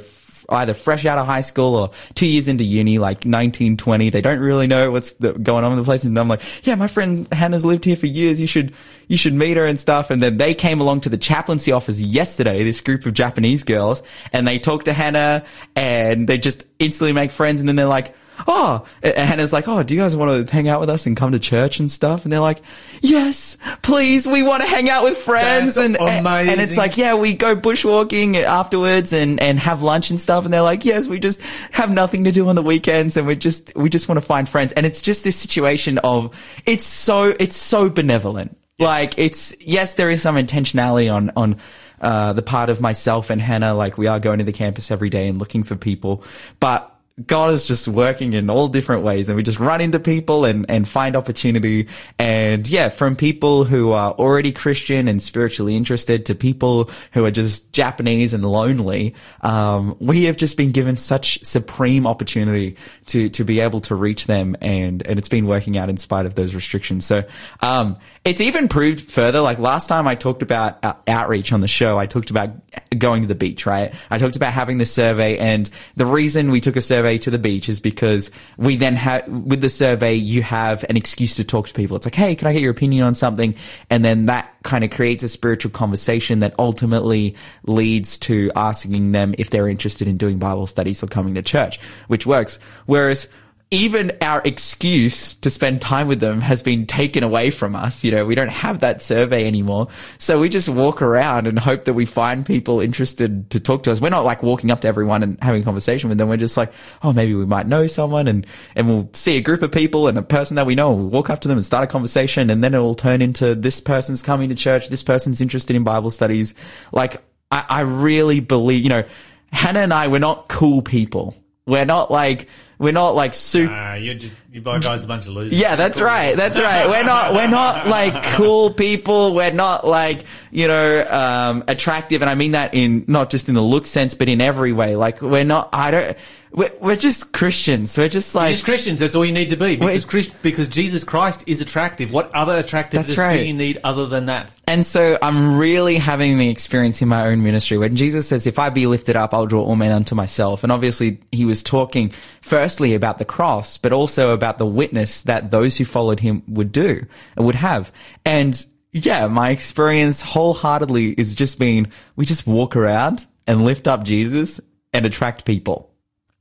Either 0.51 0.75
fresh 0.75 1.07
out 1.07 1.19
of 1.19 1.27
high 1.27 1.41
school 1.41 1.75
or 1.75 1.91
two 2.15 2.27
years 2.27 2.49
into 2.49 2.65
uni, 2.65 2.99
like 2.99 3.25
19, 3.25 3.77
20. 3.77 4.11
They 4.11 4.21
don't 4.21 4.41
really 4.41 4.67
know 4.67 4.91
what's 4.91 5.13
the, 5.13 5.33
going 5.33 5.65
on 5.65 5.73
in 5.73 5.79
the 5.79 5.85
place. 5.85 6.05
And 6.05 6.19
I'm 6.19 6.29
like, 6.29 6.43
yeah, 6.65 6.75
my 6.75 6.87
friend 6.87 7.27
Hannah's 7.33 7.65
lived 7.65 7.85
here 7.85 7.97
for 7.97 8.07
years. 8.07 8.41
You 8.41 8.47
should, 8.47 8.75
you 9.09 9.17
should 9.17 9.35
meet 9.35 9.57
her 9.57 9.67
and 9.67 9.79
stuff. 9.79 10.11
And 10.11 10.23
then 10.23 10.37
they 10.37 10.55
came 10.55 10.81
along 10.81 11.03
to 11.03 11.09
the 11.09 11.19
chaplaincy 11.19 11.73
office 11.73 12.01
yesterday, 12.01 12.65
this 12.65 12.81
group 12.81 13.07
of 13.07 13.15
Japanese 13.15 13.65
girls, 13.65 14.03
and 14.33 14.47
they 14.47 14.59
talked 14.59 14.87
to 14.87 14.93
Hannah 14.93 15.45
and 15.77 16.29
they 16.29 16.39
just 16.39 16.65
instantly 16.79 17.13
make 17.13 17.31
friends. 17.31 17.61
And 17.61 17.69
then 17.69 17.77
they're 17.77 17.87
like, 17.87 18.15
Oh, 18.47 18.87
and 19.03 19.17
Hannah's 19.17 19.53
like, 19.53 19.69
Oh, 19.69 19.83
do 19.83 19.95
you 19.95 20.01
guys 20.01 20.17
want 20.17 20.47
to 20.47 20.53
hang 20.53 20.69
out 20.69 20.81
with 20.81 20.91
us 20.91 21.07
and 21.07 21.17
come 21.17 21.33
to 21.33 21.39
church 21.39 21.81
and 21.81 21.91
stuff? 21.91 22.25
And 22.25 22.33
they're 22.33 22.41
like, 22.41 22.63
Yes, 23.01 23.57
please. 23.83 24.27
We 24.27 24.43
want 24.43 24.63
to 24.63 24.69
hang 24.69 24.89
out 24.89 25.05
with 25.05 25.19
friends. 25.19 25.75
That's 25.75 25.87
and, 25.87 25.97
and 25.99 26.61
it's 26.61 26.77
like, 26.77 26.97
yeah, 26.97 27.15
we 27.15 27.35
go 27.35 27.57
bushwalking 27.57 28.37
afterwards 28.43 29.13
and, 29.13 29.41
and 29.41 29.59
have 29.59 29.83
lunch 29.83 30.11
and 30.11 30.21
stuff. 30.21 30.45
And 30.45 30.53
they're 30.53 30.63
like, 30.63 30.85
yes, 30.85 31.09
we 31.09 31.19
just 31.19 31.41
have 31.73 31.91
nothing 31.91 32.25
to 32.25 32.33
do 32.33 32.49
on 32.49 32.57
the 32.57 32.63
weekends 32.63 33.17
and 33.17 33.27
we 33.27 33.37
just, 33.37 33.75
we 33.75 33.89
just 33.89 34.09
want 34.09 34.17
to 34.17 34.27
find 34.27 34.49
friends. 34.49 34.73
And 34.73 34.87
it's 34.87 35.01
just 35.01 35.25
this 35.25 35.37
situation 35.37 35.99
of, 35.99 36.35
it's 36.67 36.85
so, 36.85 37.35
it's 37.39 37.57
so 37.57 37.89
benevolent. 37.89 38.57
Like 38.79 39.19
it's, 39.19 39.55
yes, 39.61 39.95
there 39.95 40.11
is 40.11 40.23
some 40.23 40.37
intentionality 40.37 41.13
on, 41.13 41.33
on, 41.37 41.57
uh, 42.01 42.33
the 42.33 42.43
part 42.43 42.71
of 42.71 42.81
myself 42.81 43.29
and 43.31 43.41
Hannah. 43.41 43.75
Like 43.75 43.99
we 43.99 44.07
are 44.07 44.19
going 44.19 44.39
to 44.39 44.45
the 44.45 44.53
campus 44.53 44.91
every 44.91 45.11
day 45.11 45.29
and 45.29 45.39
looking 45.39 45.65
for 45.65 45.77
people, 45.77 46.25
but 46.59 46.97
God 47.27 47.53
is 47.53 47.67
just 47.67 47.89
working 47.89 48.33
in 48.33 48.49
all 48.51 48.69
different 48.69 49.03
ways 49.03 49.29
and 49.29 49.37
we 49.37 49.43
just 49.43 49.59
run 49.59 49.81
into 49.81 49.99
people 49.99 50.45
and, 50.45 50.69
and 50.71 50.89
find 50.89 51.17
opportunity. 51.17 51.89
And 52.19 52.69
yeah, 52.69 52.89
from 52.89 53.17
people 53.17 53.65
who 53.65 53.93
are 53.93 54.13
already 54.13 54.53
Christian 54.53 55.09
and 55.09 55.23
spiritually 55.23 55.77
interested 55.77 56.27
to 56.27 56.35
people 56.35 56.91
who 57.13 57.25
are 57.25 57.31
just 57.31 57.73
Japanese 57.73 58.33
and 58.33 58.45
lonely, 58.45 59.15
um, 59.43 59.97
we 59.99 60.25
have 60.25 60.37
just 60.37 60.57
been 60.57 60.71
given 60.71 60.97
such 60.97 61.45
supreme 61.45 62.07
opportunity 62.07 62.77
to, 63.07 63.29
to 63.31 63.45
be 63.45 63.61
able 63.61 63.81
to 63.83 63.95
reach 63.95 64.27
them 64.27 64.57
and, 64.61 65.07
and 65.07 65.19
it's 65.19 65.29
been 65.29 65.47
working 65.47 65.77
out 65.77 65.89
in 65.89 65.97
spite 65.97 66.27
of 66.27 66.35
those 66.35 66.55
restrictions. 66.55 67.05
So, 67.05 67.25
um, 67.61 67.97
it's 68.23 68.43
even 68.43 68.69
proved 68.69 69.01
further. 69.01 69.41
Like 69.41 69.59
last 69.59 69.89
time 69.89 70.07
I 70.07 70.15
talked 70.15 70.43
about 70.43 70.85
uh, 70.85 70.93
outreach 71.07 71.55
on 71.55 71.63
the 71.63 71.69
show, 71.69 71.99
I 71.99 72.05
talked 72.05 72.29
about 72.29 72.51
going 72.99 73.23
to 73.23 73.29
the 73.29 73.35
beach, 73.35 73.65
right? 73.65 73.95
I 74.11 74.19
talked 74.19 74.37
about 74.37 74.53
having 74.53 74.77
the 74.77 74.85
survey 74.85 75.39
and 75.39 75.71
the 75.97 76.05
reason 76.05 76.51
we 76.51 76.61
took 76.61 76.77
a 76.77 76.83
survey 76.83 77.17
to 77.19 77.31
the 77.31 77.39
beach 77.39 77.71
is 77.71 77.81
because 77.81 78.31
we 78.59 78.77
then 78.77 78.95
have, 78.97 79.27
with 79.27 79.63
the 79.63 79.71
survey, 79.71 80.15
you 80.15 80.43
have 80.43 80.85
an 80.91 80.99
excuse 80.99 81.37
to 81.37 81.45
talk 81.45 81.69
to 81.69 81.73
people. 81.73 81.97
It's 81.97 82.05
like, 82.05 82.15
Hey, 82.15 82.35
can 82.37 82.47
I 82.47 82.53
get 82.53 82.61
your 82.61 82.73
opinion 82.73 83.05
on 83.05 83.15
something? 83.15 83.55
And 83.89 84.05
then 84.05 84.27
that 84.27 84.55
kind 84.65 84.85
of 84.85 84.91
creates 84.91 85.23
a 85.23 85.29
spiritual 85.29 85.71
conversation 85.71 86.41
that 86.41 86.55
ultimately 86.59 87.37
leads 87.65 88.19
to 88.19 88.53
asking 88.55 89.13
them 89.13 89.35
if 89.39 89.49
they're 89.49 89.69
interested 89.69 90.07
in 90.07 90.19
doing 90.19 90.39
Bible 90.39 90.67
studies 90.67 91.03
or 91.03 91.07
coming 91.07 91.37
to 91.37 91.43
church, 91.43 91.81
which 92.09 92.27
works. 92.27 92.59
Whereas 92.85 93.29
even 93.73 94.11
our 94.21 94.43
excuse 94.45 95.35
to 95.37 95.49
spend 95.49 95.81
time 95.81 96.09
with 96.09 96.19
them 96.19 96.41
has 96.41 96.61
been 96.61 96.87
taken 96.87 97.23
away 97.23 97.53
from 97.53 97.77
us. 97.77 98.03
You 98.03 98.11
know, 98.11 98.27
we 98.27 98.35
don't 98.35 98.49
have 98.51 98.81
that 98.81 99.01
survey 99.01 99.47
anymore. 99.47 99.87
So 100.19 100.41
we 100.41 100.49
just 100.49 100.69
walk 100.69 101.03
around 101.03 101.47
and 101.47 101.57
hope 101.57 101.85
that 101.85 101.95
we 101.95 102.05
find 102.05 102.45
people 102.45 102.81
interested 102.81 103.49
to 103.51 103.61
talk 103.61 103.85
to 103.85 103.93
us. 103.93 104.01
We're 104.01 104.09
not 104.09 104.25
like 104.25 104.43
walking 104.43 104.73
up 104.73 104.81
to 104.81 104.89
everyone 104.89 105.23
and 105.23 105.39
having 105.41 105.63
a 105.63 105.65
conversation 105.65 106.09
with 106.09 106.19
them. 106.19 106.29
We're 106.29 106.37
just 106.37 106.57
like, 106.57 106.73
oh, 107.05 107.13
maybe 107.13 107.33
we 107.33 107.47
might 107.47 107.69
know 107.69 107.87
someone 107.87 108.27
and, 108.27 108.45
and 108.75 108.89
we'll 108.89 109.09
see 109.13 109.37
a 109.37 109.41
group 109.41 109.63
of 109.63 109.71
people 109.71 110.09
and 110.09 110.19
a 110.19 110.23
person 110.23 110.57
that 110.57 110.67
we 110.67 110.75
know. 110.75 110.93
We'll 110.93 111.07
walk 111.07 111.31
up 111.31 111.41
to 111.43 111.49
them 111.49 111.57
and 111.57 111.65
start 111.65 111.85
a 111.85 111.87
conversation 111.87 112.51
and 112.51 112.65
then 112.65 112.75
it 112.75 112.79
will 112.79 112.97
turn 112.97 113.23
into 113.23 113.55
this 113.55 113.81
person's 113.81 114.21
coming 114.21 114.49
to 114.49 114.57
church. 114.57 114.89
This 114.89 115.05
person's 115.05 115.41
interested 115.41 115.77
in 115.77 115.85
Bible 115.85 116.11
studies. 116.11 116.55
Like 116.91 117.23
I, 117.53 117.65
I 117.69 117.81
really 117.83 118.41
believe, 118.41 118.83
you 118.83 118.89
know, 118.89 119.05
Hannah 119.53 119.81
and 119.81 119.95
I, 119.95 120.09
we're 120.09 120.19
not 120.19 120.49
cool 120.49 120.83
people. 120.83 121.37
We're 121.67 121.85
not 121.85 122.11
like, 122.11 122.49
we're 122.79 122.93
not 122.93 123.15
like 123.15 123.35
super. 123.35 123.73
Uh, 123.73 123.95
you're 123.95 124.15
just 124.15 124.33
you 124.53 124.61
guys 124.63 125.05
a 125.05 125.07
bunch 125.07 125.27
of 125.27 125.33
losers. 125.35 125.59
Yeah, 125.59 125.77
that's 125.77 126.01
right. 126.01 126.37
That's 126.37 126.59
right. 126.59 126.89
We're 126.89 127.05
not, 127.05 127.35
we're 127.35 127.47
not 127.47 127.87
like 127.87 128.23
cool 128.35 128.73
people. 128.73 129.35
We're 129.35 129.53
not 129.53 129.87
like, 129.87 130.23
you 130.51 130.67
know, 130.67 131.05
um, 131.07 131.63
attractive. 131.69 132.23
And 132.23 132.31
I 132.31 132.35
mean 132.35 132.53
that 132.53 132.75
in 132.75 133.05
not 133.07 133.31
just 133.31 133.49
in 133.49 133.55
the 133.55 133.63
look 133.63 133.87
sense, 133.87 134.15
but 134.15 134.29
in 134.29 134.41
every 134.41 134.73
way. 134.73 134.97
Like 134.97 135.23
we're 135.23 135.45
not, 135.45 135.69
I 135.73 135.91
don't, 135.91 136.17
we're, 136.53 136.73
we're 136.81 136.97
just 136.97 137.33
Christians. 137.33 137.97
We're 137.97 138.09
just 138.09 138.35
like, 138.35 138.51
Just 138.51 138.65
Christians, 138.65 138.99
that's 138.99 139.15
all 139.15 139.25
you 139.25 139.33
need 139.33 139.51
to 139.51 139.57
be. 139.57 139.77
Because. 139.77 140.05
Christ, 140.05 140.35
because 140.43 140.69
Jesus 140.69 141.05
Christ 141.05 141.45
is 141.47 141.61
attractive. 141.61 142.13
What 142.13 142.35
other 142.35 142.59
attractiveness 142.59 143.17
right. 143.17 143.39
do 143.39 143.45
you 143.45 143.53
need 143.53 143.79
other 143.85 144.07
than 144.07 144.27
that? 144.27 144.53
And 144.67 144.85
so 144.85 145.17
I'm 145.23 145.59
really 145.59 145.97
having 145.97 146.39
the 146.39 146.49
experience 146.49 147.03
in 147.03 147.09
my 147.09 147.29
own 147.29 147.43
ministry 147.43 147.79
when 147.79 147.97
Jesus 147.97 148.29
says, 148.29 148.47
if 148.47 148.59
I 148.59 148.71
be 148.71 148.87
lifted 148.87 149.17
up, 149.17 149.33
I'll 149.33 149.47
draw 149.47 149.63
all 149.63 149.77
men 149.77 149.93
unto 149.93 150.15
myself. 150.15 150.63
And 150.63 150.73
obviously 150.73 151.21
he 151.31 151.45
was 151.45 151.63
talking 151.63 152.11
firstly 152.41 152.95
about 152.95 153.19
the 153.19 153.25
cross, 153.25 153.79
but 153.79 153.93
also 153.93 154.33
about 154.33 154.59
the 154.59 154.67
witness 154.67 155.23
that 155.23 155.51
those 155.51 155.77
who 155.79 155.85
followed 155.85 156.21
him 156.21 156.43
would 156.49 156.73
do, 156.73 157.07
and 157.37 157.47
would 157.47 157.55
have. 157.55 157.93
And 158.25 158.65
yeah, 158.93 159.29
my 159.29 159.51
experience 159.51 160.21
wholeheartedly 160.21 161.13
is 161.13 161.35
just 161.35 161.61
being, 161.61 161.93
we 162.17 162.25
just 162.25 162.47
walk 162.47 162.75
around 162.75 163.27
and 163.47 163.65
lift 163.65 163.87
up 163.87 164.03
Jesus 164.03 164.61
and 164.93 165.07
attract 165.07 165.45
people. 165.45 165.90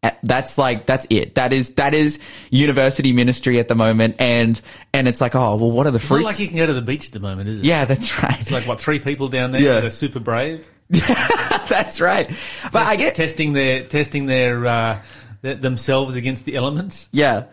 Uh, 0.02 0.12
That's 0.24 0.58
like 0.58 0.86
that's 0.86 1.06
it. 1.10 1.36
That 1.36 1.52
is 1.52 1.74
that 1.74 1.94
is 1.94 2.20
university 2.52 3.12
ministry 3.12 3.60
at 3.60 3.68
the 3.68 3.76
moment, 3.76 4.16
and 4.20 4.60
and 4.94 5.08
it's 5.10 5.20
like, 5.20 5.36
oh 5.36 5.58
well, 5.58 5.72
what 5.72 5.88
are 5.88 5.92
the 5.92 5.98
It's 5.98 6.10
not 6.10 6.16
fruits? 6.16 6.26
like 6.26 6.40
you 6.40 6.48
can 6.48 6.56
go 6.58 6.66
to 6.66 6.72
the 6.74 6.82
beach 6.82 7.08
at 7.08 7.12
the 7.14 7.20
moment, 7.20 7.50
is 7.50 7.60
it? 7.60 7.66
yeah, 7.66 7.84
that's 7.84 8.24
right. 8.24 8.40
It's 8.40 8.50
like, 8.52 8.66
what, 8.66 8.80
three 8.80 9.00
people 9.00 9.28
down 9.28 9.52
there 9.52 9.60
Yeah. 9.62 9.74
that 9.74 9.84
are 9.84 9.90
super 9.90 10.20
brave? 10.22 10.70
That's 10.90 12.02
right. 12.02 12.28
But 12.72 12.88
I 12.88 12.96
get, 12.96 13.14
testing 13.16 13.54
their 13.54 13.84
testing 13.84 14.26
their, 14.26 14.66
uh, 14.66 15.02
th- 15.44 15.60
themselves 15.60 16.16
against 16.16 16.46
the 16.46 16.56
elements. 16.56 17.10
yeah. 17.12 17.44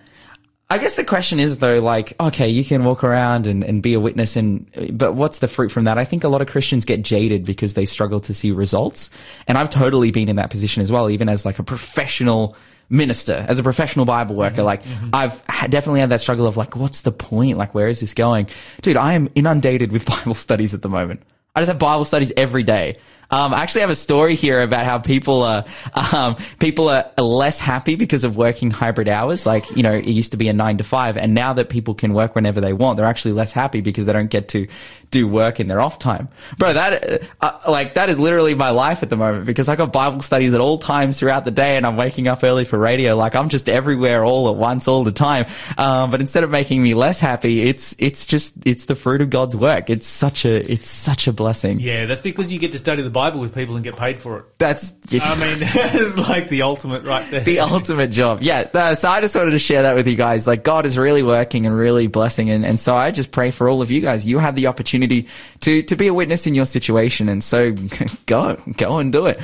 I 0.68 0.78
guess 0.78 0.96
the 0.96 1.04
question 1.04 1.38
is 1.38 1.58
though, 1.58 1.78
like, 1.78 2.14
okay, 2.18 2.48
you 2.48 2.64
can 2.64 2.84
walk 2.84 3.04
around 3.04 3.46
and, 3.46 3.62
and 3.62 3.82
be 3.82 3.94
a 3.94 4.00
witness 4.00 4.34
and, 4.34 4.68
but 4.92 5.14
what's 5.14 5.38
the 5.38 5.46
fruit 5.46 5.70
from 5.70 5.84
that? 5.84 5.96
I 5.96 6.04
think 6.04 6.24
a 6.24 6.28
lot 6.28 6.40
of 6.40 6.48
Christians 6.48 6.84
get 6.84 7.02
jaded 7.02 7.44
because 7.44 7.74
they 7.74 7.86
struggle 7.86 8.18
to 8.20 8.34
see 8.34 8.50
results. 8.50 9.10
And 9.46 9.58
I've 9.58 9.70
totally 9.70 10.10
been 10.10 10.28
in 10.28 10.36
that 10.36 10.50
position 10.50 10.82
as 10.82 10.90
well, 10.90 11.08
even 11.08 11.28
as 11.28 11.44
like 11.44 11.60
a 11.60 11.62
professional 11.62 12.56
minister, 12.90 13.44
as 13.48 13.60
a 13.60 13.62
professional 13.62 14.06
Bible 14.06 14.34
worker. 14.34 14.56
Mm-hmm. 14.56 14.64
Like, 14.64 14.82
mm-hmm. 14.82 15.10
I've 15.12 15.40
definitely 15.70 16.00
had 16.00 16.10
that 16.10 16.20
struggle 16.20 16.46
of 16.46 16.56
like, 16.56 16.74
what's 16.74 17.02
the 17.02 17.12
point? 17.12 17.58
Like, 17.58 17.72
where 17.72 17.86
is 17.86 18.00
this 18.00 18.14
going? 18.14 18.48
Dude, 18.82 18.96
I 18.96 19.12
am 19.12 19.28
inundated 19.36 19.92
with 19.92 20.04
Bible 20.24 20.34
studies 20.34 20.74
at 20.74 20.82
the 20.82 20.88
moment. 20.88 21.22
I 21.54 21.60
just 21.60 21.68
have 21.68 21.78
Bible 21.78 22.04
studies 22.04 22.32
every 22.36 22.64
day. 22.64 22.96
Um, 23.30 23.52
I 23.52 23.62
actually 23.62 23.80
have 23.82 23.90
a 23.90 23.96
story 23.96 24.34
here 24.34 24.62
about 24.62 24.84
how 24.84 24.98
people 24.98 25.42
are, 25.42 25.64
um, 26.12 26.36
people 26.58 26.88
are 26.88 27.10
less 27.18 27.58
happy 27.58 27.96
because 27.96 28.24
of 28.24 28.36
working 28.36 28.70
hybrid 28.70 29.08
hours. 29.08 29.46
Like, 29.46 29.68
you 29.76 29.82
know, 29.82 29.92
it 29.92 30.06
used 30.06 30.32
to 30.32 30.36
be 30.36 30.48
a 30.48 30.52
nine 30.52 30.78
to 30.78 30.84
five 30.84 31.16
and 31.16 31.34
now 31.34 31.52
that 31.54 31.68
people 31.68 31.94
can 31.94 32.14
work 32.14 32.34
whenever 32.34 32.60
they 32.60 32.72
want, 32.72 32.96
they're 32.96 33.06
actually 33.06 33.32
less 33.32 33.52
happy 33.52 33.80
because 33.80 34.06
they 34.06 34.12
don't 34.12 34.30
get 34.30 34.48
to 34.48 34.66
do 35.10 35.28
work 35.28 35.60
in 35.60 35.68
their 35.68 35.80
off 35.80 35.98
time. 35.98 36.28
Bro, 36.58 36.74
that, 36.74 37.22
uh, 37.40 37.58
like, 37.68 37.94
that 37.94 38.08
is 38.08 38.18
literally 38.18 38.54
my 38.54 38.70
life 38.70 39.02
at 39.02 39.10
the 39.10 39.16
moment 39.16 39.46
because 39.46 39.68
I 39.68 39.76
got 39.76 39.92
Bible 39.92 40.20
studies 40.20 40.54
at 40.54 40.60
all 40.60 40.78
times 40.78 41.18
throughout 41.18 41.44
the 41.44 41.50
day 41.50 41.76
and 41.76 41.86
I'm 41.86 41.96
waking 41.96 42.28
up 42.28 42.42
early 42.42 42.64
for 42.64 42.78
radio. 42.78 43.16
Like, 43.16 43.34
I'm 43.34 43.48
just 43.48 43.68
everywhere 43.68 44.24
all 44.24 44.48
at 44.48 44.56
once 44.56 44.88
all 44.88 45.04
the 45.04 45.12
time. 45.12 45.46
Um, 45.78 46.10
but 46.10 46.20
instead 46.20 46.44
of 46.44 46.50
making 46.50 46.82
me 46.82 46.94
less 46.94 47.20
happy, 47.20 47.62
it's, 47.62 47.94
it's 47.98 48.26
just, 48.26 48.66
it's 48.66 48.86
the 48.86 48.94
fruit 48.94 49.20
of 49.20 49.30
God's 49.30 49.56
work. 49.56 49.90
It's 49.90 50.06
such 50.06 50.44
a, 50.44 50.70
it's 50.70 50.88
such 50.88 51.26
a 51.26 51.32
blessing. 51.32 51.80
Yeah, 51.80 52.06
that's 52.06 52.20
because 52.20 52.52
you 52.52 52.58
get 52.58 52.72
to 52.72 52.78
study 52.78 53.02
the 53.02 53.10
Bible 53.16 53.40
with 53.40 53.54
people 53.54 53.74
and 53.76 53.82
get 53.82 53.96
paid 53.96 54.20
for 54.20 54.38
it. 54.40 54.44
That's, 54.58 54.92
I 55.10 55.34
mean, 55.40 55.58
it's 55.60 56.18
like 56.28 56.50
the 56.50 56.62
ultimate 56.62 57.04
right 57.04 57.28
there. 57.30 57.40
the 57.40 57.60
ultimate 57.60 58.10
job. 58.10 58.42
Yeah. 58.42 58.68
uh, 58.74 58.94
So 58.94 59.08
I 59.08 59.22
just 59.22 59.34
wanted 59.34 59.52
to 59.52 59.58
share 59.58 59.82
that 59.84 59.94
with 59.94 60.06
you 60.06 60.16
guys. 60.16 60.46
Like 60.46 60.62
God 60.64 60.84
is 60.84 60.98
really 60.98 61.22
working 61.22 61.64
and 61.64 61.74
really 61.76 62.08
blessing. 62.08 62.50
And, 62.50 62.66
and 62.66 62.78
so 62.78 62.94
I 62.94 63.10
just 63.10 63.32
pray 63.32 63.50
for 63.50 63.68
all 63.70 63.80
of 63.80 63.90
you 63.90 64.02
guys. 64.02 64.26
You 64.26 64.38
have 64.38 64.54
the 64.54 64.66
opportunity 64.66 65.28
to, 65.60 65.82
to 65.82 65.96
be 65.96 66.08
a 66.08 66.14
witness 66.14 66.46
in 66.46 66.54
your 66.54 66.66
situation. 66.66 67.30
And 67.30 67.42
so 67.42 67.72
go, 68.26 68.60
go 68.76 68.98
and 68.98 69.10
do 69.10 69.26
it. 69.26 69.40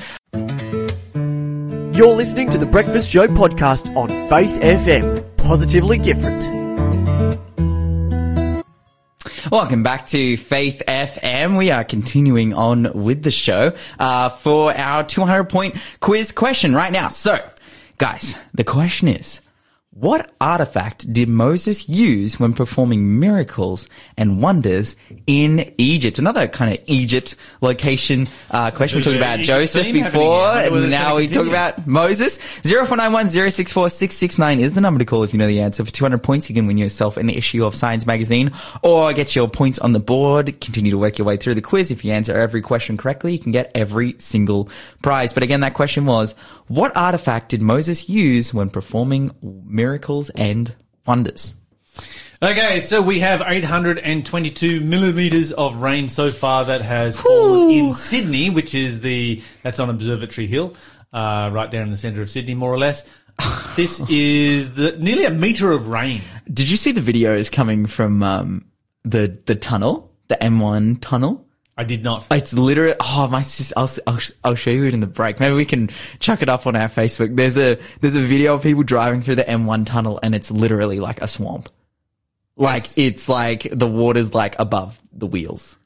You're 1.97 2.15
listening 2.15 2.51
to 2.51 2.59
the 2.59 2.67
Breakfast 2.67 3.11
Show 3.11 3.27
podcast 3.29 3.97
on 3.97 4.09
Faith 4.29 4.61
FM. 4.61 5.37
Positively 5.39 5.97
different. 5.99 6.45
Welcome 9.53 9.83
back 9.83 10.07
to 10.07 10.39
Faith 10.39 10.83
FM. 10.89 11.59
We 11.59 11.71
are 11.71 11.85
continuing 11.85 12.55
on 12.55 12.91
with 12.95 13.23
the 13.23 13.31
show, 13.31 13.77
uh, 13.99 14.31
for 14.31 14.75
our 14.75 15.05
200 15.05 15.45
point 15.51 15.77
quiz 16.01 16.33
question 16.33 16.75
right 16.75 16.91
now. 16.91 17.09
So 17.11 17.39
guys, 17.99 18.35
the 18.55 18.65
question 18.65 19.09
is, 19.09 19.43
what 19.95 20.33
artifact 20.41 21.13
did 21.13 21.29
Moses 21.29 21.87
use 21.87 22.41
when 22.41 22.55
performing 22.55 23.21
miracles 23.21 23.91
and 24.17 24.41
wonders 24.41 24.97
in 25.27 25.71
Egypt? 25.77 26.19
Another 26.19 26.49
kind 26.49 26.73
of 26.73 26.83
Egypt 26.87 27.37
location 27.61 28.27
uh, 28.51 28.71
question. 28.71 29.01
We 29.01 29.03
talked 29.03 29.19
about 29.19 29.41
Egypt 29.41 29.49
Joseph 29.49 29.93
before, 29.93 30.01
here. 30.01 30.23
I 30.23 30.55
wonder 30.55 30.73
whether 30.73 30.85
and 30.85 30.93
now 30.93 31.17
we 31.17 31.29
talk 31.29 31.47
about 31.47 31.87
Moses. 31.87 32.39
0491 32.39 33.29
064 33.29 33.91
669 33.91 34.61
is 34.61 34.73
the 34.73 34.81
number 34.81 34.99
to 34.99 35.05
call 35.05 35.25
if 35.25 35.35
you 35.35 35.39
know 35.39 35.47
the 35.47 35.61
answer. 35.61 35.85
For 35.85 35.93
200 35.93 36.23
points, 36.23 36.49
you 36.49 36.55
can 36.55 36.67
win 36.67 36.79
yourself 36.79 37.19
an 37.19 37.29
issue 37.29 37.67
of 37.67 37.75
Signs 37.75 38.07
Magazine 38.07 38.51
or 38.83 39.13
get 39.13 39.37
your 39.37 39.47
points 39.47 39.79
on 39.79 39.93
the 39.93 40.01
board. 40.01 40.59
Continue 40.63 40.93
to 40.93 40.99
work 40.99 41.19
your 41.19 41.27
way 41.27 41.37
through 41.37 41.57
the 41.57 41.61
quiz. 41.61 41.91
If 41.91 42.03
you 42.03 42.13
answer 42.13 42.35
every 42.35 42.63
question 42.63 42.97
correctly, 42.97 43.35
you 43.35 43.39
can 43.39 43.53
get 43.53 43.71
every 43.75 44.17
single 44.19 44.71
prize. 45.03 45.35
But 45.35 45.43
again, 45.43 45.61
that 45.61 45.75
question 45.75 46.07
was, 46.07 46.35
what 46.69 46.97
artifact 46.97 47.51
did 47.51 47.61
Moses 47.61 48.09
use 48.09 48.55
when 48.55 48.71
performing 48.71 49.33
miracles 49.43 49.82
and 50.35 50.75
wonders? 51.07 51.55
Okay, 52.43 52.81
so 52.81 53.01
we 53.01 53.21
have 53.21 53.41
822 53.41 54.81
millimeters 54.81 55.53
of 55.53 55.77
rain 55.81 56.09
so 56.09 56.33
far 56.33 56.65
that 56.65 56.81
has 56.81 57.21
fallen 57.21 57.71
in 57.71 57.93
Sydney, 57.93 58.51
which 58.51 58.75
is 58.75 59.01
the 59.01 59.41
that's 59.63 59.79
on 59.79 59.89
Observatory 59.89 60.49
Hill, 60.49 60.75
uh, 61.13 61.51
right 61.53 61.71
there 61.71 61.83
in 61.83 61.93
the 61.93 61.97
centre 61.97 62.21
of 62.21 62.29
Sydney, 62.29 62.55
more 62.55 62.73
or 62.73 62.79
less. 62.79 63.09
This 63.77 64.01
is 64.11 64.75
the 64.75 64.97
nearly 64.99 65.25
a 65.25 65.31
meter 65.31 65.73
of 65.73 65.89
rain. 65.89 66.21
Did 66.53 66.69
you 66.69 66.77
see 66.77 66.93
the 66.93 67.01
videos 67.01 67.51
coming 67.51 67.87
from 67.87 68.23
um, 68.23 68.67
the 69.05 69.39
the 69.47 69.55
tunnel, 69.55 70.13
the 70.29 70.37
M1 70.37 70.99
tunnel? 71.01 71.47
I 71.77 71.85
did 71.85 72.05
not. 72.05 72.27
It's 72.31 72.53
literally, 72.53 72.95
oh, 73.01 73.29
my 73.29 73.41
sis, 73.43 73.73
I'll, 73.77 73.89
I'll, 74.07 74.19
I'll 74.45 74.55
show 74.55 74.71
you 74.71 74.85
it 74.85 74.95
in 74.95 75.01
the 75.01 75.07
break. 75.07 75.41
Maybe 75.41 75.55
we 75.55 75.65
can 75.65 75.89
chuck 76.19 76.43
it 76.43 76.49
up 76.51 76.67
on 76.67 76.77
our 76.77 76.89
Facebook. 76.89 77.35
There's 77.35 77.57
a, 77.57 77.79
there's 78.01 78.15
a 78.15 78.21
video 78.21 78.55
of 78.55 78.63
people 78.63 78.83
driving 78.83 79.23
through 79.23 79.37
the 79.37 79.45
M1 79.45 79.87
tunnel 79.87 80.21
and 80.23 80.35
it's 80.35 80.51
literally 80.51 81.01
like 81.01 81.23
a 81.23 81.29
swamp. 81.29 81.71
Like, 82.57 82.83
Yes. 82.83 82.99
it's 82.99 83.29
like 83.29 83.67
the 83.73 83.87
water's 83.87 84.35
like 84.35 84.55
above 84.59 85.01
the 85.13 85.27
wheels. 85.27 85.77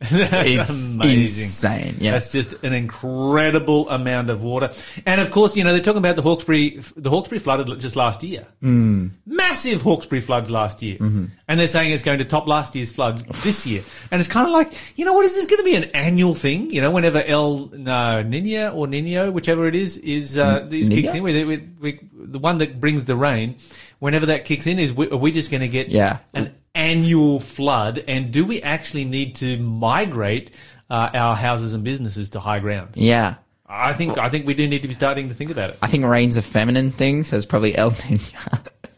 That's 0.00 0.70
It's 0.70 0.94
amazing. 0.96 1.42
insane. 1.42 1.96
Yeah. 2.00 2.12
That's 2.12 2.30
just 2.30 2.54
an 2.62 2.72
incredible 2.72 3.88
amount 3.90 4.30
of 4.30 4.42
water. 4.44 4.70
And 5.04 5.20
of 5.20 5.30
course, 5.32 5.56
you 5.56 5.64
know, 5.64 5.72
they're 5.72 5.82
talking 5.82 5.98
about 5.98 6.14
the 6.16 6.22
Hawkesbury, 6.22 6.80
the 6.96 7.10
Hawkesbury 7.10 7.40
flooded 7.40 7.80
just 7.80 7.96
last 7.96 8.22
year. 8.22 8.46
Mm. 8.62 9.10
Massive 9.26 9.82
Hawkesbury 9.82 10.20
floods 10.20 10.50
last 10.50 10.82
year. 10.82 10.98
Mm-hmm. 10.98 11.24
And 11.48 11.58
they're 11.60 11.66
saying 11.66 11.92
it's 11.92 12.02
going 12.04 12.18
to 12.18 12.24
top 12.24 12.46
last 12.46 12.76
year's 12.76 12.92
floods 12.92 13.24
this 13.42 13.66
year. 13.66 13.82
And 14.12 14.20
it's 14.20 14.28
kind 14.28 14.46
of 14.46 14.52
like, 14.52 14.72
you 14.96 15.04
know 15.04 15.14
what, 15.14 15.24
is 15.24 15.34
this 15.34 15.46
going 15.46 15.58
to 15.58 15.64
be 15.64 15.74
an 15.74 15.84
annual 15.94 16.34
thing? 16.34 16.70
You 16.70 16.80
know, 16.80 16.90
whenever 16.92 17.22
El 17.22 17.66
no, 17.72 18.22
Nina 18.22 18.70
or 18.70 18.86
Nino, 18.86 19.30
whichever 19.32 19.66
it 19.66 19.74
is, 19.74 19.98
is, 19.98 20.38
uh, 20.38 20.64
Nina? 20.68 20.94
kicks 20.94 21.14
in 21.14 21.22
with, 21.24 21.46
with, 21.46 21.78
with 21.80 22.32
the 22.32 22.38
one 22.38 22.58
that 22.58 22.78
brings 22.80 23.04
the 23.04 23.16
rain, 23.16 23.56
whenever 23.98 24.26
that 24.26 24.44
kicks 24.44 24.66
in, 24.66 24.78
is 24.78 24.92
we, 24.92 25.10
are 25.10 25.16
we 25.16 25.32
just 25.32 25.50
going 25.50 25.62
to 25.62 25.68
get 25.68 25.88
Yeah. 25.88 26.18
an 26.34 26.54
annual 26.74 27.40
flood? 27.40 28.04
And 28.06 28.30
do 28.30 28.44
we 28.44 28.62
actually 28.62 29.04
need 29.04 29.36
to 29.36 29.56
migrate 29.58 30.50
uh, 30.90 31.10
our 31.12 31.36
houses 31.36 31.74
and 31.74 31.84
businesses 31.84 32.30
to 32.30 32.40
high 32.40 32.60
ground? 32.60 32.90
yeah. 32.94 33.36
I 33.70 33.92
think 33.92 34.16
I 34.16 34.30
think 34.30 34.46
we 34.46 34.54
do 34.54 34.66
need 34.66 34.80
to 34.80 34.88
be 34.88 34.94
starting 34.94 35.28
to 35.28 35.34
think 35.34 35.50
about 35.50 35.68
it. 35.68 35.78
I 35.82 35.88
think 35.88 36.06
rain's 36.06 36.38
a 36.38 36.42
feminine 36.42 36.90
thing, 36.90 37.22
so 37.22 37.36
it's 37.36 37.44
probably 37.44 37.76
El 37.76 37.90
Nino. 38.08 38.22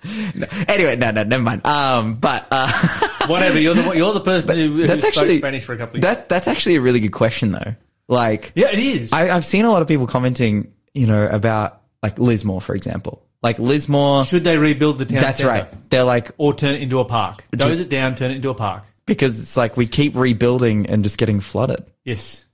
no. 0.36 0.46
Anyway, 0.68 0.94
no, 0.94 1.10
no, 1.10 1.24
never 1.24 1.42
mind. 1.42 1.66
Um, 1.66 2.14
but, 2.14 2.46
uh, 2.52 2.70
Whatever 3.26 3.58
you're 3.58 3.74
the 3.74 3.96
you're 3.96 4.14
the 4.14 4.20
person 4.20 4.56
who, 4.56 4.86
that's 4.86 5.02
spoke 5.02 5.08
actually, 5.16 5.38
Spanish 5.38 5.64
for 5.64 5.72
a 5.74 5.76
couple 5.76 5.98
of 5.98 6.04
years. 6.04 6.16
that, 6.16 6.28
that's 6.28 6.46
actually 6.46 6.76
a 6.76 6.80
really 6.80 7.00
good 7.00 7.12
question 7.12 7.50
though. 7.50 7.74
Like, 8.06 8.52
yeah, 8.54 8.70
it 8.70 8.78
is. 8.78 9.12
I, 9.12 9.34
I've 9.34 9.44
seen 9.44 9.64
a 9.64 9.70
lot 9.70 9.82
of 9.82 9.88
people 9.88 10.06
commenting, 10.06 10.72
you 10.94 11.06
know, 11.06 11.26
about 11.26 11.82
like 12.02 12.18
Lismore, 12.18 12.60
for 12.60 12.74
example. 12.74 13.24
Like 13.42 13.58
Lismore, 13.58 14.24
Should 14.24 14.44
they 14.44 14.58
rebuild 14.58 14.98
the 14.98 15.06
town? 15.06 15.20
that's 15.20 15.38
centre? 15.38 15.50
right. 15.50 15.90
They're 15.90 16.04
like, 16.04 16.30
Or 16.36 16.52
turn 16.54 16.74
it 16.74 16.82
into 16.82 17.00
a 17.00 17.04
park. 17.04 17.44
Just- 17.56 17.80
it 17.80 17.88
down, 17.88 18.14
turn 18.14 18.30
it 18.30 18.36
into 18.36 18.50
a 18.50 18.54
park. 18.54 18.84
because 19.06 19.38
it's 19.38 19.56
like 19.56 19.76
we 19.76 19.86
keep 19.86 20.14
rebuilding 20.14 20.86
and 20.86 21.02
just 21.02 21.16
getting 21.18 21.40
flooded. 21.40 21.84
Yes. 22.04 22.46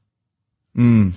Mm. 0.76 1.12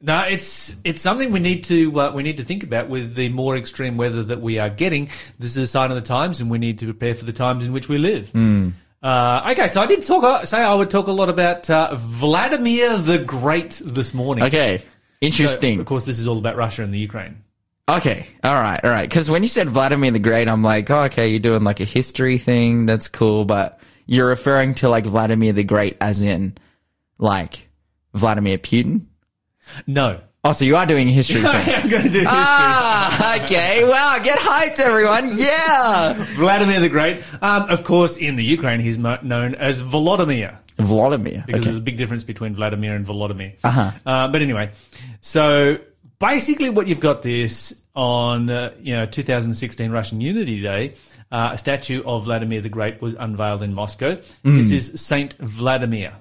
No, 0.00 0.24
it's 0.24 0.74
it's 0.84 1.00
something 1.00 1.30
we 1.30 1.38
need 1.38 1.62
to 1.64 2.00
uh, 2.00 2.12
we 2.12 2.24
need 2.24 2.38
to 2.38 2.44
think 2.44 2.64
about 2.64 2.88
with 2.88 3.14
the 3.14 3.28
more 3.28 3.56
extreme 3.56 3.96
weather 3.96 4.24
that 4.24 4.40
we 4.40 4.58
are 4.58 4.68
getting. 4.70 5.06
This 5.38 5.56
is 5.56 5.64
a 5.64 5.66
sign 5.68 5.90
of 5.92 5.94
the 5.94 6.00
times, 6.02 6.40
and 6.40 6.50
we 6.50 6.58
need 6.58 6.78
to 6.80 6.86
prepare 6.86 7.14
for 7.14 7.24
the 7.24 7.32
times 7.32 7.64
in 7.66 7.72
which 7.72 7.88
we 7.88 7.98
live. 7.98 8.30
Hmm. 8.30 8.70
Uh, 9.00 9.48
okay, 9.52 9.68
so 9.68 9.80
I 9.80 9.86
did 9.86 10.02
talk. 10.04 10.24
uh, 10.24 10.44
Say 10.44 10.60
I 10.62 10.74
would 10.74 10.90
talk 10.90 11.06
a 11.06 11.12
lot 11.12 11.28
about 11.28 11.70
uh, 11.70 11.94
Vladimir 11.94 12.98
the 12.98 13.18
Great 13.18 13.80
this 13.84 14.12
morning. 14.12 14.44
Okay. 14.44 14.78
So, 14.78 14.84
Interesting. 15.20 15.78
of 15.78 15.86
course, 15.86 16.02
this 16.04 16.18
is 16.18 16.26
all 16.26 16.38
about 16.38 16.56
Russia 16.56 16.82
and 16.82 16.92
the 16.92 16.98
Ukraine. 16.98 17.44
Okay. 17.98 18.26
All 18.44 18.54
right. 18.54 18.80
All 18.82 18.90
right. 18.90 19.10
Cause 19.10 19.28
when 19.30 19.42
you 19.42 19.48
said 19.48 19.68
Vladimir 19.68 20.10
the 20.10 20.18
Great, 20.18 20.48
I'm 20.48 20.62
like, 20.62 20.90
oh, 20.90 21.02
okay, 21.04 21.28
you're 21.28 21.40
doing 21.40 21.64
like 21.64 21.80
a 21.80 21.84
history 21.84 22.38
thing. 22.38 22.86
That's 22.86 23.08
cool. 23.08 23.44
But 23.44 23.80
you're 24.06 24.28
referring 24.28 24.74
to 24.76 24.88
like 24.88 25.04
Vladimir 25.06 25.52
the 25.52 25.64
Great 25.64 25.96
as 26.00 26.22
in 26.22 26.56
like 27.18 27.68
Vladimir 28.14 28.58
Putin. 28.58 29.06
No, 29.86 30.20
Oh, 30.44 30.50
so 30.50 30.64
you 30.64 30.74
are 30.74 30.84
doing 30.86 31.06
a 31.06 31.12
history 31.12 31.36
thing. 31.40 31.46
I 31.46 31.60
am 31.70 31.88
going 31.88 32.02
to 32.02 32.08
do 32.08 32.18
history. 32.18 32.26
ah, 32.36 33.44
okay. 33.44 33.84
Wow, 33.84 34.18
get 34.24 34.40
hyped, 34.40 34.80
everyone. 34.80 35.30
Yeah. 35.38 36.14
Vladimir 36.34 36.80
the 36.80 36.88
Great. 36.88 37.22
Um, 37.40 37.68
of 37.70 37.84
course, 37.84 38.16
in 38.16 38.34
the 38.34 38.42
Ukraine, 38.42 38.80
he's 38.80 38.98
known 38.98 39.54
as 39.54 39.84
Volodymyr. 39.84 40.58
Vladimir. 40.78 41.44
because 41.46 41.60
Okay. 41.60 41.64
there's 41.66 41.78
a 41.78 41.82
big 41.82 41.96
difference 41.96 42.24
between 42.24 42.56
Vladimir 42.56 42.96
and 42.96 43.06
Volodymyr. 43.06 43.54
Uh-huh. 43.62 43.92
Uh, 44.04 44.28
but 44.32 44.42
anyway, 44.42 44.72
so 45.20 45.78
basically, 46.18 46.70
what 46.70 46.88
you've 46.88 46.98
got 46.98 47.22
this 47.22 47.80
on, 47.94 48.48
uh, 48.50 48.72
you 48.80 48.94
know, 48.94 49.06
2016 49.06 49.90
Russian 49.90 50.20
Unity 50.20 50.60
Day, 50.62 50.94
uh, 51.30 51.50
a 51.52 51.58
statue 51.58 52.02
of 52.04 52.24
Vladimir 52.24 52.60
the 52.60 52.68
Great 52.68 53.00
was 53.02 53.14
unveiled 53.14 53.62
in 53.62 53.74
Moscow. 53.74 54.16
This 54.42 54.70
is 54.70 55.00
Saint 55.00 55.34
Vladimir, 55.38 56.12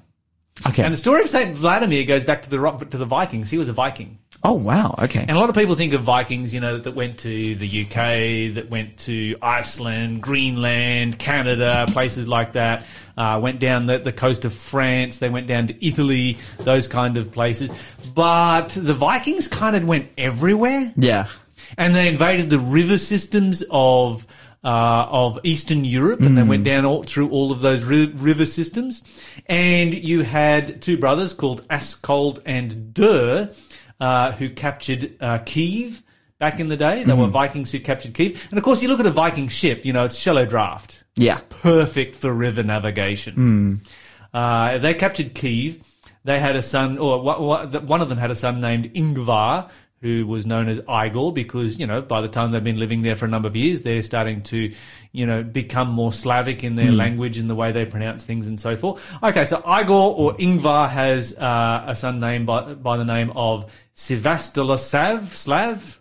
Okay. 0.67 0.83
and 0.83 0.93
the 0.93 0.97
story 0.97 1.21
of 1.21 1.29
Saint 1.29 1.55
Vladimir 1.55 2.03
goes 2.05 2.23
back 2.23 2.43
to 2.43 2.49
the 2.49 2.57
to 2.89 2.97
the 2.97 3.05
Vikings. 3.05 3.49
He 3.49 3.57
was 3.57 3.67
a 3.69 3.73
Viking. 3.73 4.17
oh, 4.43 4.53
wow. 4.53 4.95
Okay. 4.97 5.19
And 5.21 5.31
a 5.31 5.39
lot 5.39 5.49
of 5.49 5.55
people 5.55 5.75
think 5.75 5.93
of 5.93 6.01
Vikings, 6.01 6.51
you 6.53 6.59
know, 6.59 6.77
that 6.79 6.95
went 6.95 7.19
to 7.19 7.55
the 7.55 7.81
UK, 7.83 8.55
that 8.55 8.69
went 8.71 8.97
to 8.99 9.35
Iceland, 9.41 10.21
Greenland, 10.23 11.19
Canada, 11.19 11.85
places 11.91 12.27
like 12.27 12.53
that. 12.53 12.85
Uh, 13.15 13.39
went 13.41 13.59
down 13.59 13.85
the, 13.85 13.99
the 13.99 14.11
coast 14.11 14.43
of 14.45 14.53
France. 14.53 15.19
They 15.19 15.29
went 15.29 15.45
down 15.45 15.67
to 15.67 15.85
Italy, 15.85 16.37
those 16.59 16.87
kind 16.87 17.17
of 17.17 17.31
places. 17.31 17.71
But 18.15 18.69
the 18.69 18.95
Vikings 18.95 19.47
kind 19.47 19.75
of 19.75 19.87
went 19.87 20.09
everywhere 20.17 20.91
yeah. 20.95 21.27
And 21.77 21.95
they 21.95 22.07
invaded 22.07 22.49
the 22.49 22.59
river 22.59 22.97
systems 22.97 23.63
of 23.69 24.27
uh, 24.63 25.07
of 25.09 25.39
Eastern 25.43 25.83
Europe, 25.85 26.19
and 26.21 26.37
they 26.37 26.43
went 26.43 26.63
down 26.63 26.85
all 26.85 27.01
through 27.01 27.29
all 27.29 27.51
of 27.51 27.61
those 27.61 27.83
ri- 27.83 28.11
river 28.15 28.45
systems. 28.45 29.01
And 29.47 29.91
you 29.93 30.21
had 30.21 30.81
two 30.83 30.97
brothers 30.99 31.33
called 31.33 31.67
Askold 31.69 32.41
and 32.45 32.93
Dir, 32.93 33.49
uh, 33.99 34.31
who 34.33 34.49
captured 34.51 35.15
uh, 35.19 35.39
Kiev 35.39 36.03
back 36.37 36.59
in 36.59 36.67
the 36.69 36.77
day. 36.77 37.03
They 37.03 37.13
were 37.13 37.25
Vikings 37.27 37.71
who 37.71 37.79
captured 37.79 38.13
Kiev, 38.13 38.47
and 38.51 38.57
of 38.59 38.63
course, 38.63 38.83
you 38.83 38.87
look 38.87 38.99
at 38.99 39.05
a 39.07 39.11
Viking 39.11 39.47
ship. 39.47 39.83
You 39.83 39.93
know, 39.93 40.05
it's 40.05 40.15
shallow 40.19 40.45
draft 40.45 41.03
Yeah. 41.15 41.39
perfect 41.49 42.15
for 42.15 42.31
river 42.31 42.61
navigation. 42.61 43.81
Uh, 44.33 44.77
they 44.77 44.93
captured 44.93 45.33
Kiev. 45.33 45.79
They 46.23 46.39
had 46.39 46.55
a 46.55 46.61
son, 46.61 46.99
or 46.99 47.19
one 47.23 48.01
of 48.01 48.09
them 48.09 48.19
had 48.19 48.29
a 48.29 48.35
son 48.35 48.59
named 48.61 48.93
Ingvar, 48.93 49.71
who 50.01 50.25
was 50.25 50.45
known 50.45 50.67
as 50.67 50.79
Igor, 50.89 51.31
because 51.31 51.79
you 51.79 51.85
know 51.85 52.01
by 52.01 52.21
the 52.21 52.27
time 52.27 52.51
they've 52.51 52.63
been 52.63 52.79
living 52.79 53.03
there 53.03 53.15
for 53.15 53.25
a 53.25 53.29
number 53.29 53.47
of 53.47 53.55
years, 53.55 53.83
they're 53.83 54.01
starting 54.01 54.41
to, 54.43 54.71
you 55.11 55.25
know, 55.25 55.43
become 55.43 55.89
more 55.89 56.11
Slavic 56.11 56.63
in 56.63 56.75
their 56.75 56.91
language 56.91 57.37
and 57.37 57.49
the 57.49 57.55
way 57.55 57.71
they 57.71 57.85
pronounce 57.85 58.23
things 58.23 58.47
and 58.47 58.59
so 58.59 58.75
forth. 58.75 59.13
Okay, 59.23 59.45
so 59.45 59.57
Igor 59.59 60.15
or 60.17 60.33
Ingvar 60.35 60.89
has 60.89 61.37
uh, 61.37 61.85
a 61.87 61.95
son 61.95 62.19
named 62.19 62.47
by 62.47 62.73
by 62.73 62.97
the 62.97 63.05
name 63.05 63.31
of 63.35 63.71
Sivastilasav 63.95 65.27
Slav. 65.27 66.00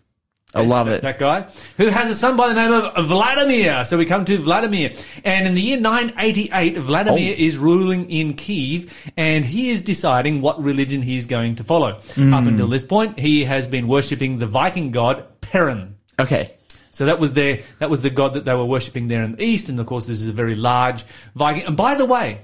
I 0.52 0.62
love 0.64 0.88
it. 0.88 1.02
That 1.02 1.18
guy 1.20 1.42
who 1.76 1.86
has 1.88 2.10
a 2.10 2.14
son 2.14 2.36
by 2.36 2.48
the 2.48 2.54
name 2.54 2.72
of 2.72 3.06
Vladimir. 3.06 3.84
So 3.84 3.96
we 3.96 4.04
come 4.04 4.24
to 4.24 4.36
Vladimir, 4.38 4.90
and 5.24 5.46
in 5.46 5.54
the 5.54 5.60
year 5.60 5.78
988, 5.78 6.76
Vladimir 6.76 7.34
Oh. 7.38 7.42
is 7.42 7.56
ruling 7.56 8.10
in 8.10 8.34
Kiev, 8.34 9.12
and 9.16 9.44
he 9.44 9.70
is 9.70 9.82
deciding 9.82 10.40
what 10.40 10.60
religion 10.62 11.02
he's 11.02 11.26
going 11.26 11.54
to 11.56 11.64
follow. 11.64 12.00
Hmm. 12.14 12.34
Up 12.34 12.46
until 12.46 12.66
this 12.66 12.82
point, 12.84 13.18
he 13.18 13.44
has 13.44 13.68
been 13.68 13.86
worshipping 13.86 14.38
the 14.38 14.46
Viking 14.46 14.90
god 14.90 15.24
Perun. 15.40 15.92
Okay. 16.18 16.50
So 16.90 17.06
that 17.06 17.20
was 17.20 17.32
their 17.34 17.60
that 17.78 17.88
was 17.88 18.02
the 18.02 18.10
god 18.10 18.34
that 18.34 18.44
they 18.44 18.54
were 18.54 18.64
worshipping 18.64 19.06
there 19.06 19.22
in 19.22 19.36
the 19.36 19.44
east, 19.44 19.68
and 19.68 19.78
of 19.78 19.86
course, 19.86 20.06
this 20.06 20.20
is 20.20 20.26
a 20.26 20.32
very 20.32 20.56
large 20.56 21.04
Viking. 21.36 21.64
And 21.66 21.76
by 21.76 21.94
the 21.94 22.04
way, 22.06 22.40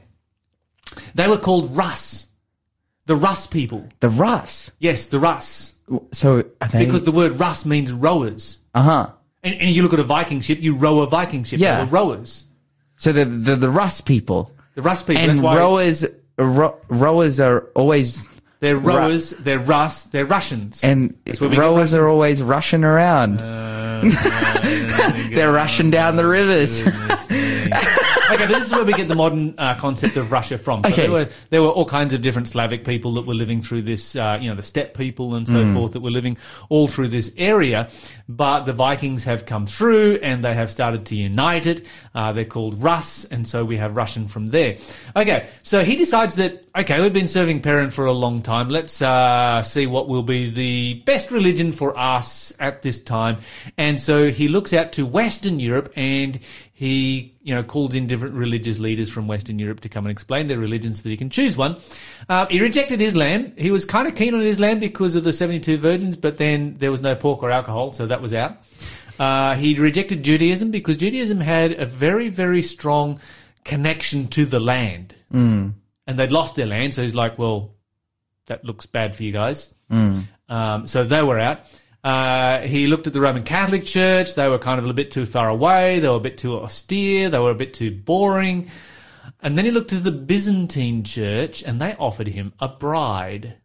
they 1.16 1.26
were 1.26 1.36
called 1.38 1.76
Rus, 1.76 2.28
the 3.06 3.16
Rus 3.16 3.48
people. 3.48 3.88
The 3.98 4.08
Rus. 4.08 4.70
Yes, 4.78 5.06
the 5.06 5.18
Rus, 5.18 5.75
So 6.12 6.43
they? 6.73 6.85
because 6.85 7.05
the 7.05 7.12
word 7.12 7.38
Rus 7.38 7.64
means 7.66 7.93
rowers. 7.93 8.59
uh 8.75 8.83
huh. 8.83 9.11
And, 9.43 9.55
and 9.61 9.71
you 9.71 9.83
look 9.85 9.93
at 9.93 10.00
a 10.00 10.05
Viking 10.05 10.40
ship, 10.40 10.59
you 10.61 10.75
row 10.76 11.00
a 11.00 11.07
Viking 11.07 11.45
ship. 11.45 11.61
Yeah. 11.61 11.76
They 11.78 11.85
were 11.85 11.90
rowers. 11.90 12.47
So 12.97 13.12
the 13.12 13.25
the 13.25 13.57
the 13.57 13.71
Rus 13.71 14.00
people 14.00 14.52
The 14.75 14.83
Rus 14.83 15.02
people. 15.02 15.23
and 15.23 15.31
that's 15.31 15.40
why 15.40 15.57
rowers 15.57 16.05
ro- 16.38 16.78
rowers 16.88 17.38
are 17.40 17.61
always 17.76 18.26
they're 18.59 18.76
rowers, 18.76 19.31
they're 19.31 19.59
Rus, 19.59 20.05
they're 20.05 20.25
Russians. 20.25 20.82
and 20.82 21.15
That's 21.26 21.41
where 21.43 21.50
we 21.50 21.56
get 21.56 21.63
rowers 21.63 21.95
are 21.95 22.08
always 22.08 22.43
rushing 22.43 22.84
around. 22.84 23.41
Uh, 23.41 24.00
They're 25.30 25.52
rushing 25.52 25.91
down 25.91 26.17
the 26.17 26.26
rivers. 26.26 26.82
okay, 28.31 28.37
but 28.37 28.49
this 28.49 28.67
is 28.67 28.73
where 28.73 28.85
we 28.85 28.93
get 28.93 29.09
the 29.09 29.15
modern 29.15 29.55
uh, 29.59 29.75
concept 29.76 30.17
of 30.17 30.33
Russia 30.33 30.59
from. 30.59 30.83
So 30.85 30.91
Okay. 30.91 31.02
there 31.02 31.11
were 31.11 31.29
there 31.50 31.63
were 31.63 31.69
all 31.71 31.85
kinds 31.85 32.15
of 32.15 32.23
different 32.23 32.49
Slavic 32.49 32.85
people 32.85 33.13
that 33.13 33.26
were 33.26 33.35
living 33.35 33.61
through 33.61 33.83
this, 33.83 34.17
uh, 34.17 34.39
you 34.41 34.49
know, 34.49 34.55
the 34.57 34.63
steppe 34.63 34.97
people 34.97 35.35
and 35.35 35.47
so 35.49 35.73
forth 35.73 35.93
that 35.93 36.00
were 36.00 36.11
living 36.11 36.37
all 36.69 36.87
through 36.89 37.09
this 37.09 37.33
area. 37.37 37.89
But 38.29 38.65
the 38.65 38.73
Vikings 38.73 39.25
have 39.25 39.47
come 39.47 39.67
through 39.67 40.19
and 40.23 40.43
they 40.43 40.55
have 40.55 40.71
started 40.71 41.07
to 41.07 41.17
unite 41.17 41.67
it. 41.67 41.87
Uh, 42.15 42.33
they're 42.33 42.45
called 42.45 42.83
Rus, 42.83 43.25
and 43.26 43.47
so 43.47 43.65
we 43.65 43.76
have 43.76 43.97
Russian 43.97 44.29
from 44.29 44.49
there. 44.49 44.76
Okay, 45.15 45.49
so 45.63 45.85
he 45.85 45.97
decides 45.97 46.35
that 46.37 46.65
okay, 46.76 47.00
we've 47.00 47.13
been 47.13 47.29
serving 47.29 47.63
Perun 47.63 47.91
for 47.91 48.05
a 48.07 48.13
long 48.13 48.43
time. 48.43 48.69
Let's 48.69 49.00
uh, 49.00 49.63
see 49.63 49.87
what 49.87 50.09
will 50.09 50.23
be 50.23 50.50
the 50.50 51.02
best 51.07 51.31
religion 51.31 51.73
for 51.73 51.97
us 51.99 52.52
at 52.61 52.83
this 52.83 53.00
time. 53.02 53.39
And 53.79 53.99
so 54.00 54.31
he 54.31 54.49
looks 54.49 54.73
out 54.75 54.93
to 54.93 55.07
Western 55.07 55.59
Europe 55.59 55.91
and 55.97 56.39
he, 56.76 57.34
you 57.41 57.54
know, 57.54 57.62
calls 57.62 57.95
in 57.95 58.06
different 58.06 58.34
religious 58.34 58.78
leaders 58.78 59.08
from 59.08 59.26
Western 59.26 59.58
Europe 59.58 59.80
to 59.80 59.89
come 59.89 60.04
and 60.04 60.10
explain 60.10 60.47
their 60.47 60.58
religion 60.58 60.93
so 60.95 61.04
that 61.04 61.08
he 61.08 61.17
can 61.17 61.30
choose 61.30 61.56
one. 61.56 61.78
Uh, 62.28 62.45
he 62.49 62.60
rejected 62.60 63.00
Islam. 63.00 63.54
He 63.56 63.71
was 63.71 63.86
kind 63.86 64.06
of 64.06 64.15
keen 64.15 64.34
on 64.34 64.43
Islam 64.43 64.78
because 64.78 65.15
of 65.15 65.25
the 65.25 65.32
72 65.32 65.78
virgins, 65.78 66.19
but 66.19 66.36
then 66.36 66.75
there 66.75 66.91
was 66.91 67.00
no 67.00 67.17
pork 67.17 67.43
or 67.43 67.50
alcohol, 67.50 67.95
so 67.95 68.04
that 68.04 68.21
was 68.21 68.34
out. 68.34 68.58
Uh, 69.19 69.54
he 69.54 69.75
rejected 69.76 70.23
Judaism 70.23 70.71
because 70.71 70.99
Judaism 70.99 71.41
had 71.41 71.73
a 71.73 71.86
very, 71.86 72.28
very 72.28 72.60
strong 72.60 73.19
connection 73.65 74.28
to 74.28 74.45
the 74.45 74.60
land. 74.60 75.15
Mm. 75.32 75.73
And 76.06 76.19
they'd 76.19 76.30
lost 76.30 76.56
their 76.56 76.67
land, 76.67 76.93
so 76.93 77.02
he's 77.02 77.15
like, 77.15 77.39
well, 77.39 77.71
that 78.49 78.67
looks 78.67 78.84
bad 78.84 79.17
for 79.17 79.23
you 79.23 79.32
guys. 79.32 79.75
Um, 80.50 80.86
so 80.86 81.04
they 81.04 81.23
were 81.23 81.39
out. 81.39 81.60
Uh, 82.04 82.61
he 82.61 82.87
looked 82.87 83.06
at 83.06 83.13
the 83.13 83.21
Roman 83.21 83.43
Catholic 83.43 83.85
Church. 83.85 84.35
They 84.35 84.49
were 84.49 84.59
kind 84.59 84.78
of 84.78 84.87
a 84.87 84.93
bit 84.93 85.11
too 85.11 85.26
far 85.26 85.49
away. 85.49 85.99
They 85.99 86.09
were 86.09 86.17
a 86.17 86.21
bit 86.21 86.39
too 86.39 86.56
austere. 86.59 87.28
They 87.28 87.39
were 87.39 87.50
a 87.50 87.54
bit 87.56 87.75
too 87.75 87.91
boring. 87.91 88.71
And 89.43 89.59
then 89.59 89.65
he 89.65 89.71
looked 89.71 89.93
at 89.93 90.04
the 90.04 90.13
Byzantine 90.13 91.02
Church 91.02 91.63
and 91.63 91.80
they 91.80 91.95
offered 91.97 92.28
him 92.28 92.52
a 92.61 92.69
bride, 92.69 93.56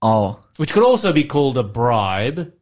oh, 0.00 0.40
which 0.56 0.72
could 0.72 0.82
also 0.82 1.12
be 1.12 1.24
called 1.24 1.58
a 1.58 1.62
bribe. 1.62 2.52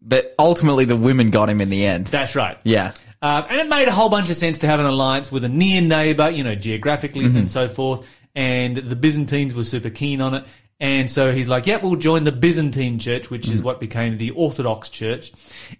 but 0.00 0.34
ultimately 0.38 0.84
the 0.84 0.96
women 0.96 1.30
got 1.30 1.48
him 1.48 1.60
in 1.60 1.68
the 1.68 1.84
end. 1.84 2.06
That's 2.06 2.34
right. 2.34 2.58
Yeah. 2.64 2.92
Um, 3.22 3.44
and 3.50 3.60
it 3.60 3.68
made 3.68 3.86
a 3.86 3.92
whole 3.92 4.08
bunch 4.08 4.30
of 4.30 4.36
sense 4.36 4.60
to 4.60 4.66
have 4.66 4.80
an 4.80 4.86
alliance 4.86 5.30
with 5.30 5.44
a 5.44 5.48
near 5.48 5.82
neighbor, 5.82 6.30
you 6.30 6.42
know, 6.42 6.54
geographically 6.54 7.26
and 7.26 7.50
so 7.50 7.68
forth. 7.68 8.08
And 8.34 8.76
the 8.78 8.96
Byzantines 8.96 9.54
were 9.54 9.64
super 9.64 9.90
keen 9.90 10.20
on 10.22 10.34
it. 10.34 10.46
And 10.80 11.10
so 11.10 11.32
he's 11.32 11.48
like, 11.48 11.66
yep, 11.66 11.82
we'll 11.82 11.96
join 11.96 12.24
the 12.24 12.32
Byzantine 12.32 12.98
church, 12.98 13.28
which 13.30 13.50
is 13.50 13.62
what 13.62 13.80
became 13.80 14.16
the 14.16 14.30
Orthodox 14.30 14.88
church. 14.88 15.30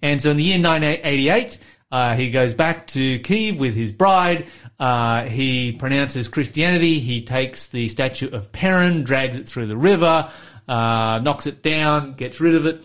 And 0.02 0.20
so 0.20 0.30
in 0.30 0.36
the 0.36 0.42
year 0.42 0.58
988, 0.58 1.58
uh, 1.90 2.14
he 2.14 2.30
goes 2.30 2.52
back 2.52 2.86
to 2.88 3.18
Kiev 3.20 3.58
with 3.58 3.74
his 3.74 3.92
bride. 3.92 4.46
Uh, 4.78 5.24
he 5.24 5.72
pronounces 5.72 6.28
Christianity. 6.28 6.98
He 6.98 7.22
takes 7.22 7.68
the 7.68 7.88
statue 7.88 8.30
of 8.30 8.52
Perun, 8.52 9.02
drags 9.04 9.38
it 9.38 9.48
through 9.48 9.66
the 9.66 9.76
river, 9.76 10.30
uh, 10.68 11.20
knocks 11.22 11.46
it 11.46 11.62
down, 11.62 12.12
gets 12.12 12.38
rid 12.38 12.54
of 12.54 12.66
it, 12.66 12.84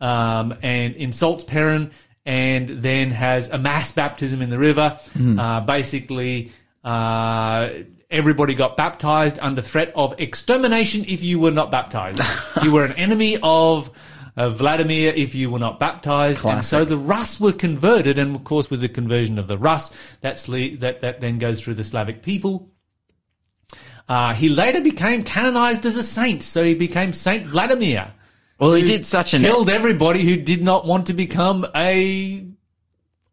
um, 0.00 0.54
and 0.62 0.94
insults 0.94 1.44
Perun, 1.44 1.90
and 2.24 2.68
then 2.68 3.10
has 3.10 3.48
a 3.48 3.58
mass 3.58 3.90
baptism 3.92 4.40
in 4.40 4.50
the 4.50 4.58
river. 4.58 4.98
Uh, 5.38 5.60
basically, 5.60 6.52
uh, 6.84 7.70
everybody 8.10 8.54
got 8.54 8.76
baptized 8.76 9.38
under 9.40 9.60
threat 9.60 9.92
of 9.94 10.14
extermination 10.18 11.04
if 11.06 11.22
you 11.22 11.38
were 11.38 11.50
not 11.50 11.70
baptized. 11.70 12.22
you 12.62 12.72
were 12.72 12.84
an 12.84 12.92
enemy 12.96 13.38
of 13.42 13.90
uh, 14.36 14.48
Vladimir 14.50 15.12
if 15.14 15.34
you 15.34 15.50
were 15.50 15.58
not 15.58 15.80
baptized. 15.80 16.44
And 16.44 16.64
so 16.64 16.84
the 16.84 16.96
Rus 16.96 17.40
were 17.40 17.52
converted, 17.52 18.18
and 18.18 18.36
of 18.36 18.44
course, 18.44 18.70
with 18.70 18.80
the 18.80 18.88
conversion 18.88 19.38
of 19.38 19.46
the 19.46 19.58
Rus, 19.58 19.92
that's 20.20 20.48
le- 20.48 20.76
that, 20.76 21.00
that 21.00 21.20
then 21.20 21.38
goes 21.38 21.62
through 21.62 21.74
the 21.74 21.84
Slavic 21.84 22.22
people. 22.22 22.70
Uh, 24.08 24.34
he 24.34 24.48
later 24.48 24.80
became 24.80 25.24
canonized 25.24 25.84
as 25.84 25.96
a 25.96 26.02
saint, 26.02 26.42
so 26.42 26.62
he 26.62 26.74
became 26.74 27.12
Saint 27.12 27.46
Vladimir. 27.46 28.12
Well, 28.58 28.72
he 28.72 28.84
did 28.84 29.04
such 29.04 29.34
an. 29.34 29.40
killed 29.40 29.68
everybody 29.68 30.22
who 30.24 30.36
did 30.36 30.62
not 30.62 30.86
want 30.86 31.06
to 31.08 31.12
become 31.12 31.66
a 31.74 32.46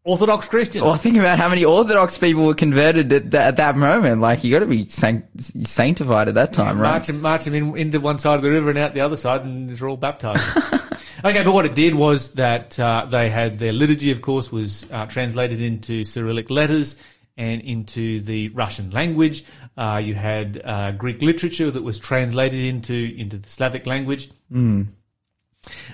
Orthodox 0.04 0.46
Christian. 0.48 0.82
Well, 0.82 0.96
think 0.96 1.16
about 1.16 1.38
how 1.38 1.48
many 1.48 1.64
Orthodox 1.64 2.18
people 2.18 2.44
were 2.44 2.54
converted 2.54 3.10
at, 3.10 3.30
that 3.30 3.48
at 3.48 3.56
that 3.56 3.76
moment. 3.76 4.20
Like, 4.20 4.44
you 4.44 4.52
got 4.52 4.60
to 4.60 4.66
be 4.66 4.84
saint- 4.84 5.24
sanctified 5.40 6.28
at 6.28 6.34
that 6.34 6.52
time, 6.52 6.78
right? 6.78 6.92
march 6.92 7.06
them, 7.06 7.22
march 7.22 7.44
them 7.44 7.54
in, 7.54 7.76
into 7.76 8.00
one 8.00 8.18
side 8.18 8.36
of 8.36 8.42
the 8.42 8.50
river 8.50 8.68
and 8.68 8.78
out 8.78 8.92
the 8.92 9.00
other 9.00 9.16
side, 9.16 9.42
and 9.42 9.70
they're 9.70 9.88
all 9.88 9.96
baptized. 9.96 10.44
okay, 11.24 11.42
but 11.42 11.52
what 11.52 11.64
it 11.64 11.74
did 11.74 11.94
was 11.94 12.34
that 12.34 12.78
uh, 12.78 13.06
they 13.10 13.30
had 13.30 13.58
their 13.58 13.72
liturgy, 13.72 14.10
of 14.10 14.20
course, 14.20 14.52
was 14.52 14.90
uh, 14.92 15.06
translated 15.06 15.62
into 15.62 16.04
Cyrillic 16.04 16.50
letters 16.50 17.02
and 17.38 17.62
into 17.62 18.20
the 18.20 18.50
Russian 18.50 18.90
language. 18.90 19.44
Uh, 19.76 20.02
you 20.04 20.14
had 20.14 20.60
uh, 20.62 20.92
Greek 20.92 21.22
literature 21.22 21.70
that 21.70 21.82
was 21.82 21.98
translated 21.98 22.60
into 22.60 23.14
into 23.16 23.38
the 23.38 23.48
Slavic 23.48 23.86
language. 23.86 24.30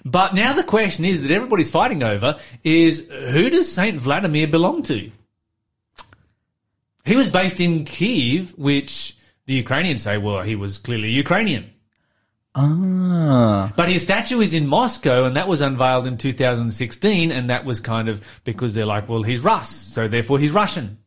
But 0.05 0.35
now 0.35 0.53
the 0.53 0.65
question 0.65 1.05
is 1.05 1.23
that 1.23 1.35
everybody's 1.35 1.71
fighting 1.71 2.03
over 2.03 2.39
is 2.65 3.09
who 3.33 3.51
does 3.51 3.71
Saint 3.71 3.99
Vladimir 3.99 4.47
belong 4.47 4.83
to? 4.85 5.11
He 7.05 7.17
was 7.17 7.31
based 7.31 7.61
in 7.61 7.85
Kiev, 7.85 8.57
which 8.57 9.17
the 9.47 9.55
Ukrainians 9.55 10.03
say, 10.03 10.19
well, 10.19 10.43
he 10.43 10.55
was 10.55 10.79
clearly 10.79 11.11
Ukrainian. 11.11 11.71
Ah. 12.55 13.73
But 13.77 13.89
his 13.89 14.03
statue 14.03 14.41
is 14.41 14.55
in 14.55 14.67
Moscow, 14.67 15.25
and 15.25 15.37
that 15.37 15.49
was 15.49 15.61
unveiled 15.61 16.07
in 16.07 16.17
2016, 16.17 17.33
and 17.33 17.51
that 17.51 17.65
was 17.65 17.81
kind 17.81 18.09
of 18.09 18.25
because 18.45 18.75
they're 18.75 18.87
like, 18.87 19.09
well, 19.09 19.23
he's 19.23 19.41
Russ, 19.41 19.69
so 19.69 20.09
therefore 20.09 20.39
he's 20.39 20.53
Russian. 20.53 20.99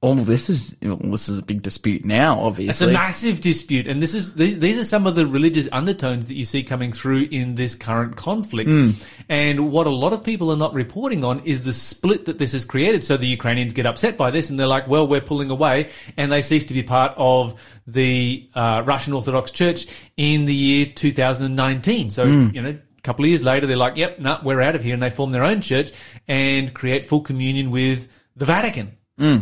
Oh, 0.00 0.14
this 0.14 0.48
is 0.48 0.76
well, 0.80 0.96
this 0.96 1.28
is 1.28 1.40
a 1.40 1.42
big 1.42 1.60
dispute 1.60 2.04
now. 2.04 2.38
Obviously, 2.38 2.70
it's 2.70 2.82
a 2.82 2.86
massive 2.86 3.40
dispute, 3.40 3.88
and 3.88 4.00
this 4.00 4.14
is 4.14 4.34
these, 4.34 4.60
these 4.60 4.78
are 4.78 4.84
some 4.84 5.08
of 5.08 5.16
the 5.16 5.26
religious 5.26 5.68
undertones 5.72 6.28
that 6.28 6.34
you 6.34 6.44
see 6.44 6.62
coming 6.62 6.92
through 6.92 7.26
in 7.32 7.56
this 7.56 7.74
current 7.74 8.14
conflict. 8.14 8.70
Hmm. 8.70 8.90
And 9.28 9.72
what 9.72 9.88
a 9.88 9.90
lot 9.90 10.12
of 10.12 10.22
people 10.22 10.52
are 10.52 10.56
not 10.56 10.72
reporting 10.72 11.24
on 11.24 11.40
is 11.40 11.62
the 11.62 11.72
split 11.72 12.26
that 12.26 12.38
this 12.38 12.52
has 12.52 12.64
created. 12.64 13.02
So 13.02 13.16
the 13.16 13.26
Ukrainians 13.26 13.72
get 13.72 13.86
upset 13.86 14.16
by 14.16 14.30
this, 14.30 14.50
and 14.50 14.58
they're 14.58 14.68
like, 14.68 14.86
"Well, 14.86 15.08
we're 15.08 15.20
pulling 15.20 15.50
away," 15.50 15.90
and 16.16 16.30
they 16.30 16.42
cease 16.42 16.66
to 16.66 16.74
be 16.74 16.84
part 16.84 17.14
of 17.16 17.60
the 17.88 18.48
uh, 18.54 18.84
Russian 18.86 19.14
Orthodox 19.14 19.50
Church 19.50 19.86
in 20.16 20.44
the 20.44 20.54
year 20.54 20.86
2019. 20.86 22.10
So 22.10 22.26
hmm. 22.26 22.54
you 22.54 22.62
know. 22.62 22.78
A 22.98 23.00
couple 23.08 23.24
of 23.24 23.28
years 23.30 23.44
later, 23.44 23.66
they're 23.66 23.76
like, 23.76 23.96
"Yep, 23.96 24.18
no, 24.18 24.38
we're 24.42 24.60
out 24.60 24.74
of 24.74 24.82
here," 24.82 24.92
and 24.92 25.00
they 25.00 25.08
form 25.08 25.30
their 25.30 25.44
own 25.44 25.60
church 25.60 25.92
and 26.26 26.74
create 26.74 27.06
full 27.06 27.20
communion 27.20 27.70
with 27.70 28.08
the 28.36 28.44
Vatican 28.44 28.98
hmm. 29.16 29.38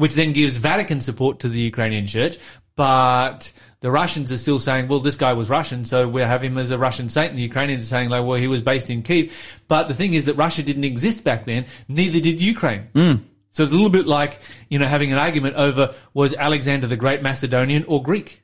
Which 0.00 0.14
then 0.14 0.32
gives 0.32 0.56
Vatican 0.56 1.00
support 1.02 1.40
to 1.40 1.48
the 1.48 1.60
Ukrainian 1.60 2.06
church. 2.06 2.38
But 2.74 3.52
the 3.80 3.90
Russians 3.90 4.32
are 4.32 4.38
still 4.38 4.58
saying, 4.58 4.88
well, 4.88 5.00
this 5.00 5.16
guy 5.16 5.34
was 5.34 5.50
Russian, 5.50 5.84
so 5.84 6.08
we'll 6.08 6.26
have 6.26 6.42
him 6.42 6.56
as 6.56 6.70
a 6.70 6.78
Russian 6.78 7.10
saint. 7.10 7.30
And 7.30 7.38
the 7.38 7.42
Ukrainians 7.42 7.84
are 7.84 7.88
saying, 7.88 8.08
like, 8.08 8.24
well, 8.24 8.38
he 8.38 8.48
was 8.48 8.62
based 8.62 8.88
in 8.88 9.02
Kiev. 9.02 9.60
But 9.68 9.88
the 9.88 9.94
thing 9.94 10.14
is 10.14 10.24
that 10.24 10.34
Russia 10.34 10.62
didn't 10.62 10.84
exist 10.84 11.22
back 11.22 11.44
then, 11.44 11.66
neither 11.86 12.18
did 12.18 12.40
Ukraine. 12.40 12.88
Hmm. 12.94 13.14
So 13.50 13.62
it's 13.62 13.72
a 13.72 13.74
little 13.74 13.90
bit 13.90 14.06
like, 14.06 14.40
you 14.70 14.78
know, 14.78 14.86
having 14.86 15.12
an 15.12 15.18
argument 15.18 15.56
over 15.56 15.94
was 16.14 16.34
Alexander 16.34 16.86
the 16.86 16.96
Great 16.96 17.20
Macedonian 17.20 17.84
or 17.86 18.02
Greek? 18.02 18.42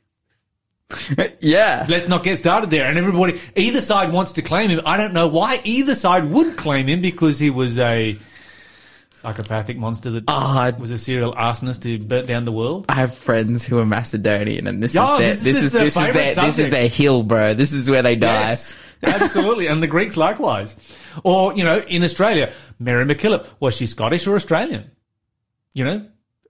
yeah. 1.41 1.87
Let's 1.89 2.07
not 2.07 2.23
get 2.23 2.37
started 2.37 2.69
there. 2.69 2.85
And 2.85 2.99
everybody, 2.99 3.41
either 3.55 3.81
side 3.81 4.13
wants 4.13 4.33
to 4.33 4.43
claim 4.43 4.69
him. 4.69 4.83
I 4.85 4.99
don't 4.99 5.15
know 5.15 5.29
why 5.29 5.63
either 5.65 5.95
side 5.95 6.25
would 6.27 6.59
claim 6.59 6.87
him 6.89 7.01
because 7.01 7.39
he 7.39 7.49
was 7.49 7.79
a 7.79 8.19
psychopathic 9.17 9.77
monster 9.79 10.11
that 10.11 10.25
Ah, 10.29 10.73
was 10.79 10.91
a 10.91 10.99
serial 10.99 11.35
arsonist 11.35 11.83
who 11.85 11.99
burnt 12.05 12.27
down 12.27 12.45
the 12.45 12.53
world. 12.53 12.87
I 12.89 12.95
have 12.95 13.15
friends 13.15 13.65
who 13.67 13.79
are 13.79 13.87
Macedonian, 13.87 14.67
and 14.67 14.83
this 14.83 14.95
Oh, 14.99 15.19
is 15.21 15.43
this 15.43 15.55
their, 15.55 15.65
is 15.65 15.73
this, 15.73 15.73
is 15.73 15.73
this 15.73 15.97
is 15.97 16.03
favourite 16.07 16.35
their 16.35 16.45
this 16.45 16.59
is 16.59 16.71
their 16.71 16.89
hill, 16.89 17.23
bro. 17.23 17.55
This 17.55 17.73
is 17.73 17.89
where 17.91 18.03
they 18.03 18.17
die. 18.17 18.49
Yes, 18.51 18.79
absolutely. 19.03 19.67
And 19.67 19.83
the 19.83 19.87
Greeks 19.87 20.17
likewise. 20.17 20.77
Or, 21.25 21.55
you 21.55 21.65
know, 21.65 21.79
in 21.79 22.03
Australia, 22.05 22.53
Mary 22.79 23.05
MacKillop, 23.05 23.47
was 23.61 23.77
she 23.77 23.87
Scottish 23.87 24.27
or 24.27 24.37
Australian? 24.37 24.91
You 25.75 25.85
know, 25.85 26.07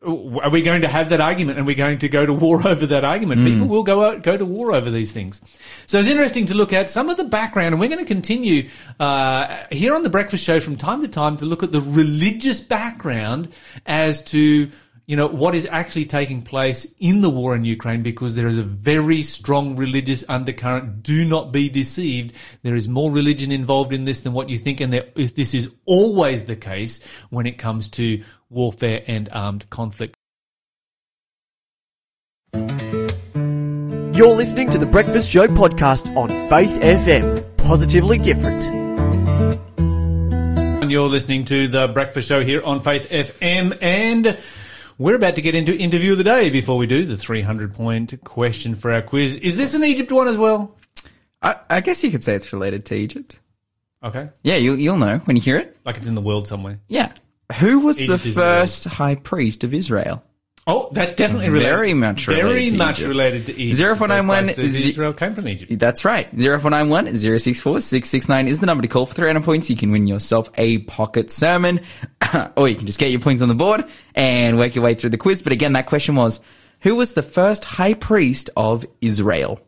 are 0.07 0.51
we 0.51 0.63
going 0.63 0.83
to 0.83 0.89
have 0.89 1.09
that 1.09 1.21
argument 1.21 1.59
and 1.59 1.67
we're 1.67 1.75
going 1.75 1.99
to 1.99 2.09
go 2.09 2.25
to 2.25 2.33
war 2.33 2.67
over 2.67 2.87
that 2.87 3.05
argument? 3.05 3.45
People 3.45 3.67
will 3.67 3.83
go 3.83 4.05
out, 4.05 4.23
go 4.23 4.37
to 4.37 4.45
war 4.45 4.73
over 4.73 4.91
these 4.91 5.13
things. 5.13 5.41
So 5.87 5.99
it's 5.99 6.09
interesting 6.09 6.47
to 6.47 6.55
look 6.55 6.73
at 6.73 6.89
some 6.89 7.11
of 7.11 7.17
the 7.17 7.25
background 7.25 7.75
and 7.75 7.81
we're 7.81 7.89
going 7.89 8.05
to 8.05 8.07
continue, 8.07 8.69
uh, 9.01 9.65
here 9.73 9.95
on 9.95 10.05
the 10.05 10.11
breakfast 10.11 10.45
show 10.45 10.61
from 10.61 10.77
time 10.77 11.01
to 11.03 11.09
time 11.09 11.37
to 11.39 11.45
look 11.45 11.63
at 11.63 11.73
the 11.73 11.81
religious 11.81 12.61
background 12.61 13.53
as 13.85 14.25
to, 14.27 14.71
you 15.07 15.17
know, 15.17 15.27
what 15.27 15.55
is 15.55 15.67
actually 15.71 16.05
taking 16.05 16.43
place 16.43 16.87
in 16.99 17.21
the 17.21 17.31
war 17.31 17.57
in 17.57 17.65
Ukraine 17.65 18.03
because 18.03 18.35
there 18.35 18.49
is 18.49 18.59
a 18.59 18.63
very 18.63 19.23
strong 19.23 19.77
religious 19.77 20.25
undercurrent. 20.29 21.03
Do 21.03 21.25
not 21.25 21.53
be 21.53 21.69
deceived. 21.69 22.35
There 22.63 22.77
is 22.77 22.89
more 22.89 23.11
religion 23.11 23.51
involved 23.51 23.93
in 23.93 24.05
this 24.05 24.21
than 24.21 24.33
what 24.33 24.49
you 24.49 24.59
think. 24.59 24.81
And 24.81 24.93
there 24.93 25.07
is, 25.17 25.33
this 25.33 25.55
is 25.55 25.71
always 25.85 26.45
the 26.45 26.57
case 26.57 27.05
when 27.31 27.47
it 27.47 27.59
comes 27.59 27.89
to 27.91 28.23
warfare 28.51 29.03
and 29.07 29.29
armed 29.33 29.69
conflict. 29.71 30.15
You're 34.17 34.35
listening 34.35 34.71
to 34.71 34.79
the 34.79 34.87
Breakfast 34.87 35.31
Show 35.31 35.47
podcast 35.47 36.17
on 36.17 36.29
Faith 36.49 36.81
FM. 36.81 37.45
Positively 37.59 38.17
different. 38.19 38.67
And 39.79 40.91
you're 40.91 41.09
listening 41.09 41.45
to 41.47 41.69
the 41.69 41.89
breakfast 41.89 42.29
show 42.29 42.45
here 42.45 42.63
on 42.65 42.81
Faith 42.81 43.11
FM 43.11 43.77
and 43.83 44.39
we're 44.99 45.17
about 45.17 45.35
to 45.35 45.43
get 45.43 45.55
into 45.55 45.77
interview 45.77 46.13
of 46.13 46.19
the 46.19 46.25
day 46.25 46.49
before 46.49 46.79
we 46.79 46.87
do 46.87 47.05
the 47.05 47.19
300 47.19 47.75
point 47.75 48.15
question 48.25 48.75
for 48.75 48.91
our 48.91 49.03
quiz. 49.03 49.37
Is 49.37 49.57
this 49.57 49.75
an 49.75 49.85
Egypt 49.85 50.11
one 50.11 50.29
as 50.29 50.39
well? 50.39 50.75
I, 51.43 51.57
I 51.69 51.81
guess 51.81 52.03
you 52.03 52.11
could 52.11 52.25
say 52.25 52.35
it's 52.35 52.53
related 52.53 52.87
to 52.87 52.95
Egypt. 52.95 53.41
Okay. 54.03 54.31
Yeah, 54.43 54.57
you, 54.57 54.75
you'll 54.75 54.97
know 54.97 55.19
when 55.19 55.37
you 55.37 55.43
hear 55.43 55.59
it. 55.59 55.77
Like 55.85 55.99
it's 55.99 56.09
in 56.09 56.15
the 56.15 56.23
world 56.23 56.47
somewhere. 56.47 56.81
Yeah. 56.89 57.13
Who 57.61 57.81
was 57.81 58.01
Egypt 58.01 58.25
the 58.25 58.31
first 58.31 58.85
high 58.85 59.15
priest 59.15 59.65
of 59.65 59.73
Israel? 59.73 60.23
Oh, 60.69 60.89
that's 60.91 61.15
definitely 61.15 61.49
related. 61.49 61.69
Very 61.77 61.95
much 61.95 62.27
related 62.27 62.47
Very 62.49 62.71
to 62.71 62.77
much 62.77 62.97
Egypt. 62.99 63.09
related 63.09 63.47
to 63.47 63.57
Egypt. 63.57 63.99
0491 63.99 64.47
The 64.47 64.53
first 64.53 64.57
place 64.57 64.73
that 64.73 64.79
ze- 64.79 64.89
Israel 64.91 65.13
came 65.13 65.35
from 65.35 65.47
Egypt. 65.49 65.79
That's 65.79 66.05
right. 66.05 66.27
0491 66.37 67.17
064 67.17 67.81
669 67.83 68.49
is 68.49 68.59
the 68.59 68.67
number 68.67 68.83
to 68.83 68.89
call 68.89 69.07
for 69.07 69.15
300 69.15 69.45
points. 69.45 69.71
You 69.71 69.77
can 69.77 69.93
win 69.93 70.09
yourself 70.09 70.51
a 70.57 70.79
pocket 70.79 71.31
sermon, 71.31 71.79
or 72.57 72.69
you 72.69 72.75
can 72.75 72.87
just 72.87 72.99
get 72.99 73.13
your 73.13 73.21
points 73.21 73.43
on 73.43 73.49
the 73.49 73.55
board 73.55 73.85
and 74.17 74.59
work 74.59 74.75
your 74.75 74.83
way 74.83 74.95
through 74.95 75.11
the 75.11 75.19
quiz. 75.19 75.41
But 75.41 75.53
again, 75.53 75.75
that 75.75 75.87
question 75.87 76.17
was, 76.17 76.41
who 76.81 76.97
was 76.97 77.15
the 77.15 77.23
first 77.23 77.65
high 77.65 77.95
priest 77.95 78.51
of 78.57 78.85
Israel? 79.01 79.61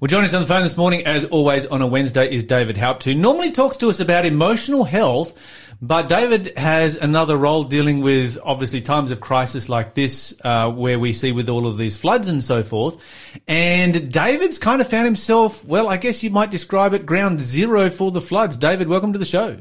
Well, 0.00 0.06
joining 0.08 0.26
us 0.26 0.34
on 0.34 0.40
the 0.40 0.46
phone 0.46 0.62
this 0.62 0.76
morning, 0.76 1.04
as 1.04 1.24
always 1.26 1.66
on 1.66 1.82
a 1.82 1.86
Wednesday, 1.86 2.32
is 2.34 2.44
David 2.44 2.78
Haupt, 2.78 3.04
who 3.04 3.14
normally 3.14 3.50
talks 3.50 3.76
to 3.78 3.88
us 3.90 4.00
about 4.00 4.24
emotional 4.24 4.84
health. 4.84 5.65
But 5.80 6.08
David 6.08 6.56
has 6.56 6.96
another 6.96 7.36
role 7.36 7.64
dealing 7.64 8.00
with 8.00 8.38
obviously 8.42 8.80
times 8.80 9.10
of 9.10 9.20
crisis 9.20 9.68
like 9.68 9.92
this, 9.92 10.34
uh, 10.42 10.70
where 10.70 10.98
we 10.98 11.12
see 11.12 11.32
with 11.32 11.50
all 11.50 11.66
of 11.66 11.76
these 11.76 11.98
floods 11.98 12.28
and 12.28 12.42
so 12.42 12.62
forth. 12.62 12.96
And 13.46 14.10
David's 14.10 14.58
kind 14.58 14.80
of 14.80 14.88
found 14.88 15.04
himself, 15.04 15.64
well, 15.66 15.88
I 15.88 15.98
guess 15.98 16.22
you 16.24 16.30
might 16.30 16.50
describe 16.50 16.94
it 16.94 17.04
ground 17.04 17.42
zero 17.42 17.90
for 17.90 18.10
the 18.10 18.22
floods. 18.22 18.56
David, 18.56 18.88
welcome 18.88 19.12
to 19.12 19.18
the 19.18 19.26
show. 19.26 19.58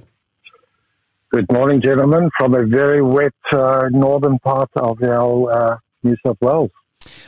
Good 1.31 1.51
morning, 1.51 1.81
gentlemen, 1.81 2.29
from 2.37 2.53
a 2.55 2.65
very 2.65 3.01
wet 3.01 3.33
uh, 3.51 3.89
northern 3.91 4.39
part 4.39 4.69
of 4.77 5.03
our 5.03 5.51
uh, 5.51 5.77
New 6.03 6.15
South 6.25 6.37
Wales. 6.39 6.71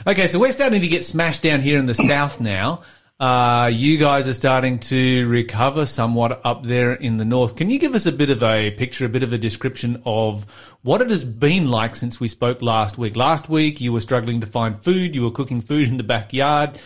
Okay, 0.06 0.28
so 0.28 0.39
we're 0.39 0.54
starting 0.54 0.80
to 0.80 0.88
get 0.88 1.04
smashed 1.04 1.41
down 1.41 1.60
here 1.60 1.78
in 1.78 1.88
the 1.88 1.93
south 1.93 2.39
now. 2.39 2.84
Uh, 3.19 3.71
you 3.73 3.97
guys 3.97 4.27
are 4.27 4.34
starting 4.34 4.77
to 4.77 5.27
recover 5.27 5.88
somewhat 5.88 6.39
up 6.45 6.63
there 6.63 6.93
in 6.93 7.17
the 7.17 7.25
north. 7.25 7.56
Can 7.56 7.71
you 7.71 7.80
give 7.80 7.95
us 7.95 8.06
a 8.06 8.12
bit 8.12 8.30
of 8.30 8.43
a 8.43 8.69
picture, 8.71 9.06
a 9.06 9.10
bit 9.10 9.23
of 9.23 9.34
a 9.34 9.39
description 9.39 10.03
of 10.06 10.77
what 10.84 11.01
it 11.01 11.10
has 11.10 11.23
been 11.23 11.67
like 11.67 11.95
since 11.95 12.19
we 12.19 12.27
spoke 12.27 12.62
last 12.62 12.99
week? 12.99 13.15
Last 13.15 13.49
week, 13.49 13.82
you 13.82 13.91
were 13.91 14.01
struggling 14.01 14.41
to 14.41 14.45
find 14.45 14.77
food. 14.84 15.15
You 15.15 15.23
were 15.23 15.32
cooking 15.32 15.62
food 15.62 15.88
in 15.88 15.97
the 15.97 16.03
backyard. 16.03 16.77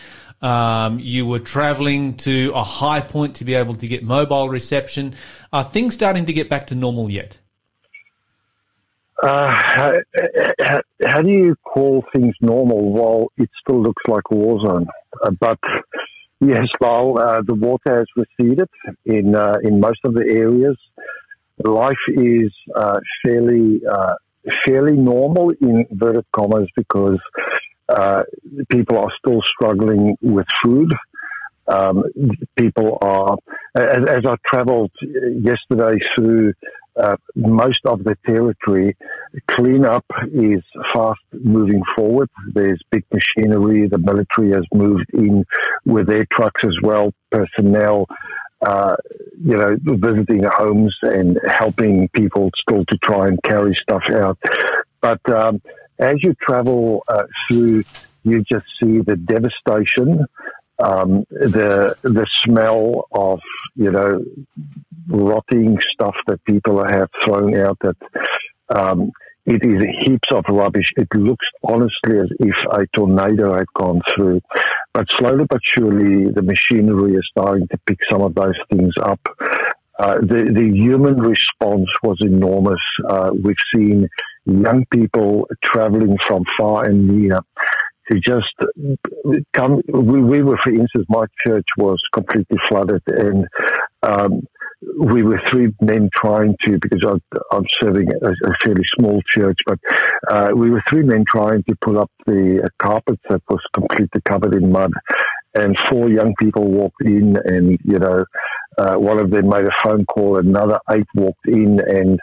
Um, 0.42 1.00
you 1.00 1.26
were 1.26 1.40
traveling 1.40 2.16
to 2.18 2.54
a 2.56 2.64
high 2.64 3.02
point 3.02 3.36
to 3.36 3.46
be 3.46 3.54
able 3.54 3.76
to 3.76 3.88
get 3.88 4.02
mobile 4.02 4.48
reception. 4.48 5.16
Are 5.52 5.66
things 5.66 5.94
starting 5.94 6.26
to 6.28 6.34
get 6.34 6.50
back 6.50 6.68
to 6.68 6.76
normal 6.76 7.10
yet? 7.10 7.40
Uh, 9.22 9.52
how, 9.52 9.92
how, 11.06 11.22
do 11.22 11.30
you 11.30 11.56
call 11.64 12.04
things 12.12 12.34
normal? 12.42 12.92
while 12.92 13.28
it 13.38 13.50
still 13.62 13.84
looks 13.84 14.02
like 14.08 14.24
a 14.32 14.36
war 14.36 14.60
zone. 14.66 14.88
Uh, 15.24 15.30
but 15.40 15.60
yes, 16.42 16.68
well, 16.80 17.18
uh, 17.18 17.42
the 17.42 17.54
water 17.54 18.00
has 18.00 18.08
receded 18.16 18.70
in 19.06 19.36
uh, 19.36 19.58
in 19.64 19.80
most 19.80 20.00
of 20.04 20.14
the 20.14 20.26
areas. 20.28 20.78
Life 21.64 22.04
is 22.10 22.52
uh, 22.76 23.00
fairly 23.24 23.82
uh, 23.90 24.14
fairly 24.66 24.98
normal 24.98 25.52
in 25.52 25.86
inverted 25.90 26.26
commas 26.32 26.68
because 26.76 27.20
uh, 27.90 28.24
people 28.70 28.98
are 28.98 29.12
still 29.20 29.42
struggling 29.56 30.18
with 30.22 30.48
food. 30.64 30.92
Um, 31.68 32.04
people 32.56 32.98
are, 33.02 33.38
as, 33.76 34.10
as 34.10 34.26
I 34.26 34.36
travelled 34.46 34.92
yesterday 35.02 36.00
through 36.16 36.54
uh, 36.96 37.16
most 37.36 37.80
of 37.86 38.04
the 38.04 38.18
territory, 38.26 38.96
cleanup 39.50 40.06
is 40.34 40.62
fast 40.94 41.20
moving 41.32 41.82
forward. 41.96 42.30
There's 42.54 42.82
big 42.92 43.06
machinery. 43.14 43.88
The 43.88 43.98
military 43.98 44.52
has 44.52 44.66
moved 44.74 45.10
in 45.14 45.46
with 45.86 46.08
their 46.08 46.26
trucks 46.26 46.64
as 46.64 46.76
well, 46.84 47.14
personnel, 47.32 48.08
uh, 48.66 48.96
you 49.44 49.58
know, 49.58 49.76
visiting 49.84 50.44
homes 50.44 50.96
and 51.02 51.40
helping 51.48 52.10
people 52.10 52.52
still 52.62 52.86
to 52.86 52.98
try 52.98 53.28
and 53.28 53.42
carry 53.44 53.76
stuff 53.76 54.04
out. 54.14 54.38
But 55.02 55.28
um, 55.30 55.62
as 55.98 56.16
you 56.22 56.36
travel 56.42 57.04
uh, 57.08 57.24
through, 57.50 57.84
you 58.24 58.44
just 58.44 58.66
see 58.82 59.00
the 59.00 59.16
devastation, 59.16 60.26
um, 60.82 61.26
the 61.30 61.96
the 62.04 62.26
smell 62.44 63.08
of 63.12 63.40
you 63.76 63.92
know 63.92 64.24
rotting 65.08 65.78
stuff 65.94 66.16
that 66.28 66.44
people 66.46 66.84
have 66.84 67.10
thrown 67.24 67.56
out 67.58 67.78
that 67.82 67.98
um, 68.76 69.12
it 69.46 69.64
is 69.66 69.84
heaps 70.02 70.30
of 70.34 70.46
rubbish. 70.50 70.86
It 70.98 71.08
looks 71.16 71.46
honestly 71.64 72.20
as 72.20 72.30
if 72.40 72.56
a 72.72 72.86
tornado 72.96 73.54
had 73.56 73.66
gone 73.74 74.02
through. 74.14 74.42
But 74.94 75.08
slowly 75.18 75.46
but 75.50 75.62
surely, 75.64 76.32
the 76.32 76.42
machinery 76.42 77.14
is 77.14 77.28
starting 77.32 77.68
to 77.70 77.78
pick 77.88 77.98
some 78.10 78.22
of 78.22 78.36
those 78.36 78.56
things 78.70 78.94
up. 79.02 79.20
Uh, 80.00 80.16
the, 80.16 80.52
the 80.52 80.72
human 80.74 81.18
response 81.18 81.88
was 82.04 82.18
enormous. 82.22 82.80
Uh, 83.08 83.32
we've 83.44 83.56
seen 83.76 84.08
young 84.46 84.86
people 84.92 85.48
traveling 85.64 86.18
from 86.28 86.44
far 86.60 86.86
and 86.86 87.08
near 87.08 87.40
to 88.12 88.20
just 88.20 88.54
come. 89.54 89.82
We, 89.88 90.22
we 90.22 90.42
were, 90.42 90.58
for 90.64 90.72
instance, 90.72 91.06
my 91.10 91.26
church 91.46 91.66
was 91.78 92.00
completely 92.14 92.58
flooded, 92.68 93.02
and 93.08 93.48
um, 94.04 94.42
we 94.98 95.24
were 95.24 95.42
three 95.50 95.74
men 95.82 96.10
trying 96.16 96.56
to, 96.66 96.80
because 96.80 97.02
I, 97.06 97.56
am 97.56 97.64
serving 97.82 98.08
a, 98.22 98.30
a, 98.30 98.54
fairly 98.64 98.84
small 99.00 99.22
church, 99.28 99.60
but 99.66 99.80
uh, 100.30 100.50
we 100.56 100.70
were 100.70 100.84
three 100.90 101.04
men 101.04 101.24
trying 101.28 101.64
to 101.64 101.76
pull 101.82 102.00
up 102.00 102.12
the 102.26 102.62
uh, 102.64 102.68
carpet 102.84 103.20
that 103.30 103.42
was 103.50 103.62
completely 103.74 104.22
covered 104.28 104.56
in 104.56 104.72
mud. 104.72 104.92
And 105.54 105.78
four 105.90 106.10
young 106.10 106.34
people 106.40 106.66
walked 106.66 107.02
in, 107.02 107.38
and 107.46 107.78
you 107.84 108.00
know, 108.00 108.24
uh, 108.78 108.96
one 108.96 109.20
of 109.20 109.32
them 109.32 109.50
made 109.50 109.66
a 109.66 109.72
phone 109.84 110.06
call. 110.06 110.38
Another 110.38 110.80
eight 110.92 111.08
walked 111.14 111.46
in, 111.46 111.80
and 111.80 112.20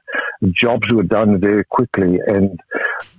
jobs 0.53 0.87
were 0.92 1.03
done 1.03 1.40
very 1.40 1.64
quickly. 1.64 2.18
And 2.27 2.59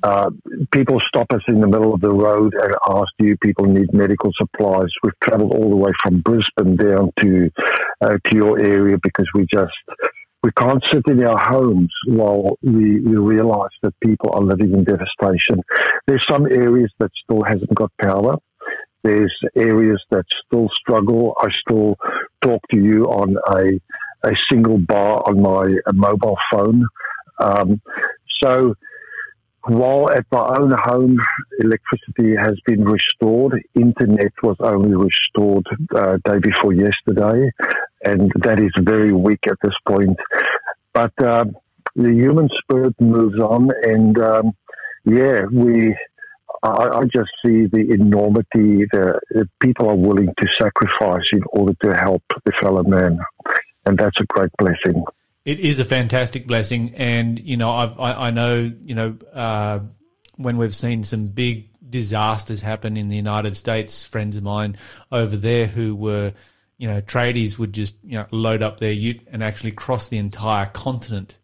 uh, 0.03 0.29
people 0.71 1.01
stop 1.07 1.31
us 1.33 1.41
in 1.47 1.61
the 1.61 1.67
middle 1.67 1.93
of 1.93 2.01
the 2.01 2.11
road 2.11 2.53
and 2.53 2.73
ask, 2.87 3.07
"Do 3.17 3.27
you 3.27 3.37
people 3.37 3.65
need 3.65 3.93
medical 3.93 4.31
supplies?" 4.37 4.89
We've 5.03 5.19
travelled 5.21 5.53
all 5.53 5.69
the 5.69 5.75
way 5.75 5.91
from 6.03 6.21
Brisbane 6.21 6.75
down 6.75 7.11
to 7.19 7.49
uh, 8.01 8.17
to 8.25 8.35
your 8.35 8.59
area 8.59 8.97
because 9.01 9.27
we 9.33 9.45
just 9.51 9.73
we 10.43 10.51
can't 10.53 10.83
sit 10.91 11.03
in 11.07 11.23
our 11.23 11.37
homes 11.37 11.91
while 12.07 12.57
we, 12.61 13.01
we 13.01 13.17
realize 13.17 13.71
that 13.83 13.93
people 13.99 14.31
are 14.33 14.41
living 14.41 14.73
in 14.73 14.85
devastation. 14.85 15.61
There's 16.07 16.25
some 16.29 16.45
areas 16.45 16.91
that 16.99 17.11
still 17.23 17.43
hasn't 17.43 17.75
got 17.75 17.91
power. 18.01 18.37
There's 19.03 19.33
areas 19.55 20.01
that 20.11 20.25
still 20.45 20.69
struggle. 20.79 21.35
I 21.39 21.47
still 21.67 21.95
talk 22.41 22.61
to 22.71 22.79
you 22.79 23.05
on 23.05 23.35
a, 23.51 23.79
a 24.23 24.31
single 24.51 24.77
bar 24.77 25.23
on 25.27 25.41
my 25.41 25.75
mobile 25.93 26.37
phone. 26.51 26.85
Um, 27.39 27.81
so 28.41 28.75
while 29.63 30.09
at 30.09 30.25
my 30.31 30.57
own 30.57 30.71
home, 30.71 31.17
electricity 31.59 32.35
has 32.35 32.55
been 32.65 32.83
restored, 32.85 33.61
internet 33.75 34.31
was 34.41 34.57
only 34.61 34.95
restored 34.95 35.65
uh, 35.95 36.17
day 36.25 36.39
before 36.39 36.73
yesterday, 36.73 37.51
and 38.03 38.31
that 38.41 38.59
is 38.59 38.71
very 38.81 39.11
weak 39.11 39.41
at 39.47 39.57
this 39.61 39.73
point. 39.87 40.17
But 40.93 41.11
uh, 41.21 41.45
the 41.95 42.11
human 42.11 42.49
spirit 42.63 42.95
moves 42.99 43.39
on, 43.39 43.69
and 43.83 44.17
um, 44.19 44.51
yeah, 45.05 45.41
we 45.51 45.95
I, 46.63 46.69
I 46.69 47.03
just 47.03 47.29
see 47.45 47.67
the 47.67 47.85
enormity 47.91 48.85
that 48.91 49.47
people 49.61 49.89
are 49.89 49.95
willing 49.95 50.27
to 50.27 50.47
sacrifice 50.59 51.23
in 51.31 51.43
order 51.51 51.73
to 51.83 51.95
help 51.95 52.23
the 52.45 52.51
fellow 52.59 52.83
man. 52.83 53.19
And 53.85 53.97
that's 53.97 54.19
a 54.19 54.25
great 54.25 54.51
blessing. 54.57 55.03
It 55.45 55.59
is 55.59 55.79
a 55.79 55.85
fantastic 55.85 56.45
blessing. 56.45 56.93
And, 56.95 57.39
you 57.39 57.57
know, 57.57 57.71
I've, 57.71 57.99
i 57.99 58.27
I, 58.27 58.31
know, 58.31 58.71
you 58.83 58.95
know, 58.95 59.17
uh, 59.33 59.79
when 60.35 60.57
we've 60.57 60.75
seen 60.75 61.03
some 61.03 61.27
big 61.27 61.69
disasters 61.89 62.61
happen 62.61 62.97
in 62.97 63.07
the 63.07 63.15
United 63.15 63.55
States, 63.57 64.05
friends 64.05 64.37
of 64.37 64.43
mine 64.43 64.77
over 65.11 65.35
there 65.35 65.65
who 65.65 65.95
were, 65.95 66.33
you 66.77 66.87
know, 66.87 67.01
tradies 67.01 67.57
would 67.57 67.73
just, 67.73 67.95
you 68.03 68.17
know, 68.17 68.25
load 68.31 68.61
up 68.61 68.79
their 68.79 68.91
ute 68.91 69.21
and 69.31 69.43
actually 69.43 69.71
cross 69.71 70.07
the 70.07 70.17
entire 70.17 70.67
continent 70.67 71.39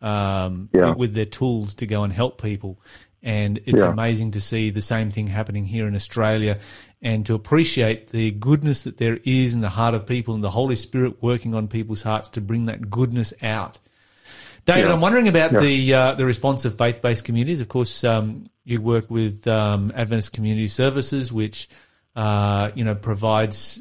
um, 0.00 0.68
yeah. 0.72 0.92
with 0.92 1.14
their 1.14 1.26
tools 1.26 1.74
to 1.76 1.86
go 1.86 2.04
and 2.04 2.12
help 2.12 2.42
people. 2.42 2.80
And 3.22 3.58
it's 3.66 3.82
yeah. 3.82 3.90
amazing 3.90 4.32
to 4.32 4.40
see 4.40 4.70
the 4.70 4.82
same 4.82 5.10
thing 5.10 5.28
happening 5.28 5.64
here 5.64 5.86
in 5.86 5.94
Australia 5.94 6.58
and 7.00 7.26
to 7.26 7.34
appreciate 7.34 8.08
the 8.08 8.30
goodness 8.30 8.82
that 8.82 8.96
there 8.96 9.18
is 9.24 9.54
in 9.54 9.60
the 9.60 9.68
heart 9.68 9.94
of 9.94 10.06
people 10.06 10.34
and 10.34 10.42
the 10.42 10.50
Holy 10.50 10.76
Spirit 10.76 11.22
working 11.22 11.54
on 11.54 11.68
people's 11.68 12.02
hearts 12.02 12.28
to 12.30 12.40
bring 12.40 12.66
that 12.66 12.90
goodness 12.90 13.34
out. 13.42 13.78
David, 14.64 14.86
yeah. 14.86 14.92
I'm 14.92 15.00
wondering 15.00 15.26
about 15.26 15.52
yeah. 15.52 15.60
the 15.60 15.94
uh, 15.94 16.14
the 16.14 16.24
response 16.24 16.64
of 16.64 16.78
faith 16.78 17.02
based 17.02 17.24
communities. 17.24 17.60
Of 17.60 17.68
course, 17.68 18.04
um, 18.04 18.46
you 18.64 18.80
work 18.80 19.10
with 19.10 19.46
um, 19.48 19.92
Adventist 19.94 20.32
Community 20.32 20.68
Services, 20.68 21.32
which 21.32 21.68
uh, 22.14 22.70
you 22.76 22.84
know 22.84 22.94
provides 22.94 23.80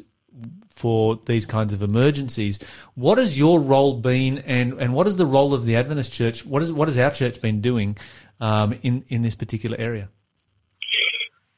for 0.70 1.20
these 1.28 1.46
kinds 1.46 1.74
of 1.74 1.84
emergencies. 1.84 2.60
What 2.96 3.20
has 3.20 3.38
your 3.38 3.60
role 3.60 3.94
been, 3.94 4.40
and, 4.40 4.74
and 4.74 4.96
what 4.96 5.06
is 5.06 5.16
the 5.16 5.28
role 5.28 5.54
of 5.54 5.66
the 5.66 5.76
Adventist 5.76 6.12
Church? 6.12 6.44
What 6.44 6.64
is 6.64 6.74
what 6.74 6.88
has 6.88 6.98
our 6.98 7.12
church 7.12 7.40
been 7.42 7.62
doing 7.62 7.98
um, 8.42 8.74
in 8.82 9.06
in 9.08 9.22
this 9.22 9.36
particular 9.36 9.78
area? 9.80 10.10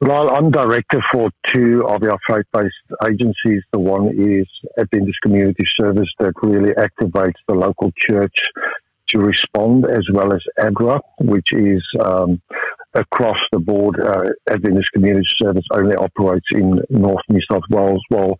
Well, 0.01 0.35
I'm 0.35 0.51
director 0.51 1.01
for 1.11 1.29
two 1.47 1.85
of 1.87 2.03
our 2.03 2.19
faith-based 2.29 3.07
agencies. 3.07 3.63
The 3.71 3.79
one 3.79 4.09
is 4.09 4.45
Adventist 4.77 5.17
Community 5.23 5.63
Service 5.79 6.09
that 6.19 6.33
really 6.43 6.73
activates 6.73 7.39
the 7.47 7.55
local 7.55 7.89
church 7.95 8.35
to 9.09 9.19
respond, 9.19 9.85
as 9.85 10.05
well 10.11 10.33
as 10.33 10.41
ADRA, 10.59 10.99
which 11.21 11.53
is 11.53 11.81
um, 12.03 12.41
across 12.93 13.39
the 13.53 13.59
board. 13.59 13.97
Uh, 13.97 14.31
Adventist 14.49 14.91
Community 14.93 15.27
Service 15.41 15.63
only 15.71 15.95
operates 15.95 16.47
in 16.51 16.81
North 16.89 17.23
New 17.29 17.41
South 17.49 17.63
Wales, 17.69 18.03
while 18.09 18.37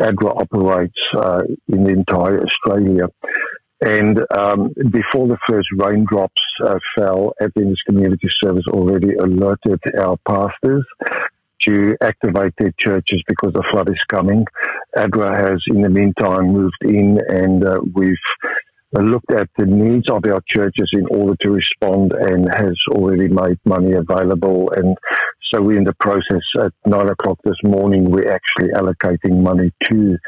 ADRA 0.00 0.40
operates 0.40 0.98
uh, 1.14 1.42
in 1.68 1.84
the 1.84 1.90
entire 1.90 2.40
Australia. 2.42 3.06
And 3.84 4.20
um, 4.32 4.72
before 4.90 5.26
the 5.26 5.38
first 5.48 5.66
raindrops 5.76 6.40
uh, 6.64 6.78
fell, 6.96 7.32
Adventist 7.40 7.82
Community 7.88 8.28
Service 8.42 8.64
already 8.68 9.14
alerted 9.14 9.80
our 9.98 10.16
pastors 10.28 10.86
to 11.62 11.96
activate 12.00 12.54
their 12.58 12.72
churches 12.78 13.22
because 13.26 13.52
the 13.52 13.64
flood 13.72 13.90
is 13.90 14.02
coming. 14.08 14.44
ADRA 14.96 15.48
has, 15.48 15.60
in 15.66 15.82
the 15.82 15.88
meantime, 15.88 16.52
moved 16.52 16.82
in 16.82 17.18
and 17.28 17.64
uh, 17.64 17.80
we've 17.92 18.16
looked 18.92 19.32
at 19.32 19.48
the 19.58 19.66
needs 19.66 20.08
of 20.10 20.22
our 20.26 20.42
churches 20.46 20.88
in 20.92 21.06
order 21.06 21.34
to 21.42 21.50
respond 21.50 22.12
and 22.12 22.48
has 22.54 22.76
already 22.90 23.26
made 23.26 23.58
money 23.64 23.92
available. 23.94 24.70
And 24.76 24.96
so 25.52 25.60
we're 25.60 25.78
in 25.78 25.84
the 25.84 25.94
process 25.94 26.42
at 26.60 26.72
nine 26.86 27.08
o'clock 27.08 27.38
this 27.44 27.56
morning, 27.64 28.10
we're 28.10 28.30
actually 28.30 28.68
allocating 28.74 29.42
money 29.42 29.72
to 29.86 30.18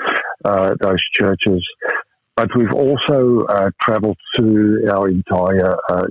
uh, 0.45 0.75
those 0.81 1.03
churches. 1.12 1.64
But 2.37 2.51
we've 2.57 2.73
also 2.73 3.44
uh, 3.44 3.70
traveled 3.81 4.18
through 4.35 4.90
our 4.90 5.09
entire 5.09 5.77
uh, 5.88 6.07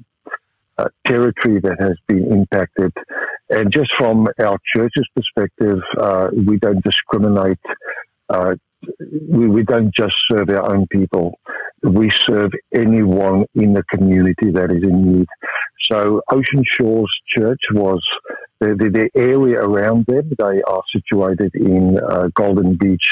uh, 0.77 0.87
territory 1.05 1.59
that 1.61 1.77
has 1.79 1.97
been 2.07 2.31
impacted. 2.31 2.93
And 3.49 3.71
just 3.71 3.91
from 3.97 4.27
our 4.39 4.57
church's 4.73 5.07
perspective, 5.15 5.79
uh, 5.99 6.29
we 6.33 6.57
don't 6.57 6.83
discriminate. 6.83 7.59
Uh, 8.29 8.55
we, 9.29 9.47
we 9.47 9.63
don't 9.63 9.93
just 9.93 10.15
serve 10.31 10.49
our 10.49 10.73
own 10.73 10.87
people. 10.87 11.39
We 11.83 12.09
serve 12.27 12.51
anyone 12.73 13.45
in 13.55 13.73
the 13.73 13.83
community 13.93 14.51
that 14.51 14.71
is 14.71 14.83
in 14.83 15.19
need. 15.19 15.27
So 15.91 16.21
Ocean 16.31 16.63
Shores 16.65 17.11
Church 17.27 17.61
was 17.71 18.01
the, 18.63 18.75
the, 18.75 18.89
the, 18.89 19.09
area 19.19 19.59
around 19.59 20.05
them. 20.07 20.31
They 20.37 20.61
are 20.61 20.83
situated 20.95 21.51
in 21.55 21.99
uh, 21.99 22.29
Golden 22.33 22.75
Beach. 22.75 23.05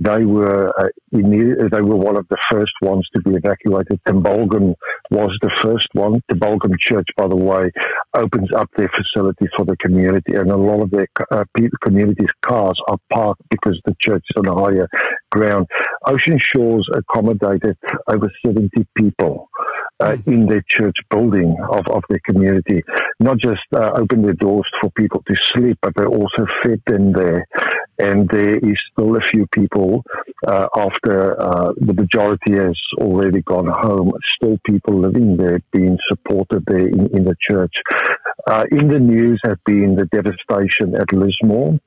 They 0.00 0.24
were 0.24 0.68
uh, 0.78 0.88
they 1.12 1.82
were 1.82 1.96
one 1.96 2.16
of 2.16 2.26
the 2.28 2.38
first 2.50 2.72
ones 2.82 3.06
to 3.14 3.22
be 3.22 3.36
evacuated. 3.36 4.00
Tumbulgum 4.06 4.74
was 5.10 5.36
the 5.42 5.50
first 5.62 5.88
one. 5.92 6.20
Tumbulgum 6.30 6.74
Church, 6.78 7.06
by 7.16 7.28
the 7.28 7.36
way, 7.36 7.70
opens 8.14 8.50
up 8.56 8.68
their 8.76 8.88
facility 8.88 9.46
for 9.56 9.64
the 9.64 9.76
community, 9.76 10.34
and 10.34 10.50
a 10.50 10.56
lot 10.56 10.82
of 10.82 10.90
their 10.90 11.08
uh, 11.30 11.44
community's 11.82 12.32
cars 12.42 12.78
are 12.88 12.98
parked 13.12 13.42
because 13.50 13.80
the 13.84 13.94
church 14.00 14.24
is 14.30 14.36
on 14.36 14.46
a 14.46 14.54
higher 14.54 14.88
ground. 15.30 15.66
Ocean 16.06 16.38
Shores 16.38 16.88
accommodated 16.94 17.76
over 18.08 18.30
70 18.44 18.70
people 18.96 19.48
uh, 20.00 20.16
in 20.26 20.46
their 20.46 20.64
church 20.68 20.96
building 21.10 21.56
of, 21.70 21.86
of 21.88 22.02
their 22.08 22.20
community. 22.26 22.82
Not 23.20 23.38
just 23.38 23.62
uh, 23.74 23.92
open 23.94 24.22
their 24.22 24.34
doors 24.34 24.66
for 24.80 24.90
people 24.90 25.22
to 25.26 25.34
sleep, 25.52 25.78
but 25.82 25.94
they 25.96 26.04
also 26.04 26.46
fed 26.62 26.82
them 26.86 27.12
there. 27.12 27.46
And 27.98 28.28
there 28.28 28.56
is 28.56 28.76
still 28.92 29.16
a 29.16 29.20
few 29.20 29.46
people 29.52 30.02
uh, 30.46 30.66
after 30.76 31.40
uh, 31.40 31.72
the 31.76 31.94
majority 31.94 32.52
has 32.52 32.78
already 32.98 33.42
gone 33.42 33.68
home, 33.68 34.12
still 34.36 34.58
people 34.66 35.00
living 35.00 35.36
there 35.36 35.60
being 35.72 35.96
supported 36.08 36.64
there 36.66 36.88
in, 36.88 37.06
in 37.16 37.24
the 37.24 37.36
church. 37.40 37.72
Uh, 38.46 38.64
in 38.72 38.88
the 38.88 38.98
news 38.98 39.40
have 39.44 39.58
been 39.64 39.94
the 39.94 40.06
devastation 40.06 40.94
at 40.96 41.12
Lismore. 41.12 41.78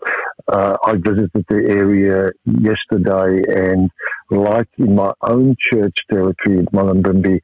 Uh, 0.47 0.77
I 0.85 0.93
visited 0.93 1.45
the 1.49 1.67
area 1.69 2.31
yesterday 2.45 3.43
and 3.53 3.91
like 4.29 4.67
in 4.77 4.95
my 4.95 5.13
own 5.21 5.55
church 5.71 5.95
territory 6.11 6.59
in 6.59 6.65
Mullumbimby, 6.67 7.39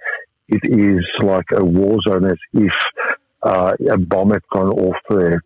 it 0.50 0.62
is 0.64 1.06
like 1.22 1.46
a 1.56 1.64
war 1.64 1.98
zone 2.08 2.26
as 2.26 2.38
if 2.54 2.74
uh, 3.44 3.74
a 3.92 3.98
bomb 3.98 4.32
had 4.32 4.42
gone 4.54 4.70
off 4.70 4.98
there. 5.10 5.42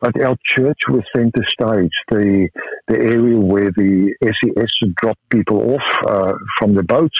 But 0.00 0.20
our 0.20 0.36
church 0.44 0.78
was 0.88 1.02
centre 1.14 1.44
stage, 1.48 1.92
the 2.10 2.48
the 2.88 2.96
area 2.96 3.38
where 3.38 3.70
the 3.70 4.14
SES 4.24 4.90
dropped 5.00 5.28
people 5.30 5.74
off 5.74 6.04
uh, 6.06 6.34
from 6.58 6.74
the 6.74 6.82
boats. 6.82 7.18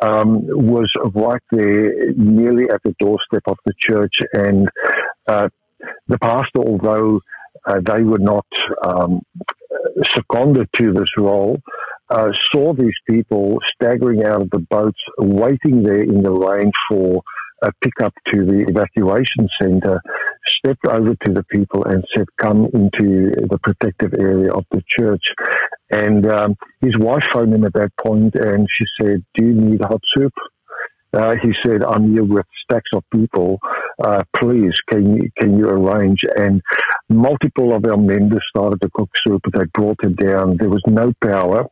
um, 0.00 0.46
was 0.46 0.90
right 1.14 1.42
there, 1.50 2.12
nearly 2.16 2.64
at 2.70 2.82
the 2.84 2.94
doorstep 2.98 3.42
of 3.46 3.56
the 3.64 3.72
church, 3.78 4.14
and 4.32 4.68
uh, 5.26 5.48
the 6.08 6.18
pastor, 6.18 6.60
although 6.60 7.20
uh, 7.66 7.80
they 7.84 8.02
were 8.02 8.18
not 8.18 8.46
um, 8.84 9.20
seconded 10.14 10.68
to 10.74 10.92
this 10.92 11.08
role, 11.18 11.58
uh, 12.08 12.30
saw 12.52 12.72
these 12.72 12.94
people 13.08 13.58
staggering 13.74 14.24
out 14.24 14.42
of 14.42 14.50
the 14.50 14.60
boats, 14.70 15.00
waiting 15.18 15.82
there 15.82 16.02
in 16.02 16.22
the 16.22 16.30
rain 16.30 16.70
for 16.88 17.22
a 17.62 17.70
pickup 17.82 18.12
to 18.28 18.44
the 18.44 18.64
evacuation 18.68 19.48
center, 19.60 20.00
stepped 20.58 20.86
over 20.86 21.14
to 21.24 21.32
the 21.32 21.42
people 21.44 21.84
and 21.84 22.04
said, 22.14 22.26
come 22.36 22.66
into 22.74 23.30
the 23.48 23.58
protective 23.62 24.12
area 24.18 24.52
of 24.52 24.64
the 24.70 24.82
church. 24.98 25.24
And 25.90 26.30
um, 26.30 26.56
his 26.80 26.96
wife 26.98 27.24
phoned 27.32 27.54
him 27.54 27.64
at 27.64 27.72
that 27.74 27.92
point 27.98 28.34
and 28.34 28.66
she 28.70 28.84
said, 29.00 29.24
do 29.34 29.46
you 29.46 29.54
need 29.54 29.80
hot 29.82 30.02
soup? 30.16 30.32
Uh, 31.12 31.34
he 31.42 31.52
said, 31.64 31.82
I'm 31.82 32.12
here 32.12 32.24
with 32.24 32.44
stacks 32.64 32.90
of 32.92 33.02
people. 33.10 33.58
Uh, 34.02 34.22
please, 34.34 34.74
can 34.90 35.16
you, 35.16 35.30
can 35.38 35.56
you 35.56 35.66
arrange? 35.66 36.20
And 36.36 36.60
multiple 37.08 37.74
of 37.74 37.86
our 37.86 37.96
members 37.96 38.44
started 38.50 38.80
to 38.82 38.90
cook 38.92 39.08
soup. 39.26 39.40
They 39.54 39.64
brought 39.72 39.98
it 40.02 40.16
down. 40.16 40.58
There 40.58 40.68
was 40.68 40.82
no 40.86 41.12
power. 41.22 41.66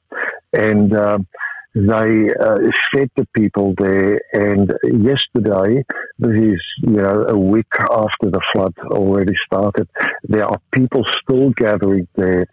And 0.55 0.97
um, 0.97 1.27
they 1.75 2.31
uh, 2.41 2.59
fed 2.93 3.11
the 3.17 3.27
people 3.35 3.75
there. 3.77 4.21
And 4.33 4.73
yesterday, 4.85 5.85
this 6.19 6.39
is 6.39 6.63
you 6.83 7.03
know 7.03 7.27
a 7.29 7.37
week 7.37 7.67
after 7.81 8.31
the 8.31 8.41
flood 8.53 8.75
already 8.93 9.35
started. 9.45 9.89
There 10.23 10.47
are 10.47 10.61
people 10.73 11.05
still 11.23 11.51
gathering 11.51 12.07
there. 12.15 12.47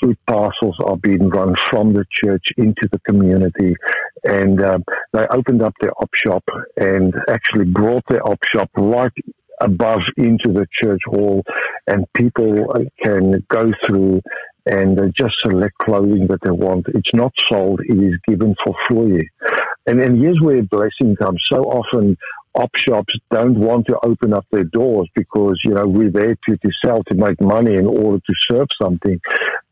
Food 0.00 0.16
parcels 0.28 0.76
are 0.84 0.96
being 0.96 1.28
run 1.30 1.54
from 1.68 1.94
the 1.94 2.04
church 2.22 2.46
into 2.56 2.88
the 2.92 3.00
community, 3.00 3.74
and 4.22 4.62
um, 4.62 4.84
they 5.12 5.26
opened 5.32 5.62
up 5.62 5.74
their 5.80 5.92
op 6.00 6.10
shop 6.14 6.44
and 6.76 7.12
actually 7.28 7.64
brought 7.64 8.04
their 8.08 8.26
op 8.26 8.38
shop 8.54 8.70
right 8.76 9.12
above 9.60 10.00
into 10.16 10.52
the 10.52 10.66
church 10.80 11.00
hall, 11.06 11.42
and 11.86 12.06
people 12.14 12.66
can 13.02 13.44
go 13.48 13.72
through 13.86 14.20
and 14.66 14.96
they 14.96 15.10
just 15.16 15.34
select 15.42 15.76
clothing 15.78 16.26
that 16.28 16.40
they 16.42 16.50
want. 16.50 16.86
It's 16.88 17.14
not 17.14 17.32
sold, 17.48 17.80
it 17.80 17.98
is 17.98 18.18
given 18.26 18.54
for 18.64 18.74
free. 18.88 19.28
And, 19.86 20.00
and 20.00 20.20
here's 20.20 20.40
where 20.40 20.62
blessing 20.62 21.16
comes. 21.16 21.42
So 21.50 21.62
often, 21.62 22.16
op 22.54 22.70
shops 22.76 23.14
don't 23.30 23.58
want 23.58 23.86
to 23.86 23.98
open 24.02 24.32
up 24.32 24.46
their 24.50 24.64
doors 24.64 25.08
because, 25.14 25.58
you 25.64 25.72
know, 25.74 25.86
we're 25.86 26.10
there 26.10 26.36
to, 26.48 26.56
to 26.56 26.70
sell, 26.84 27.02
to 27.04 27.14
make 27.14 27.40
money 27.40 27.74
in 27.74 27.86
order 27.86 28.18
to 28.18 28.34
serve 28.50 28.68
something. 28.82 29.20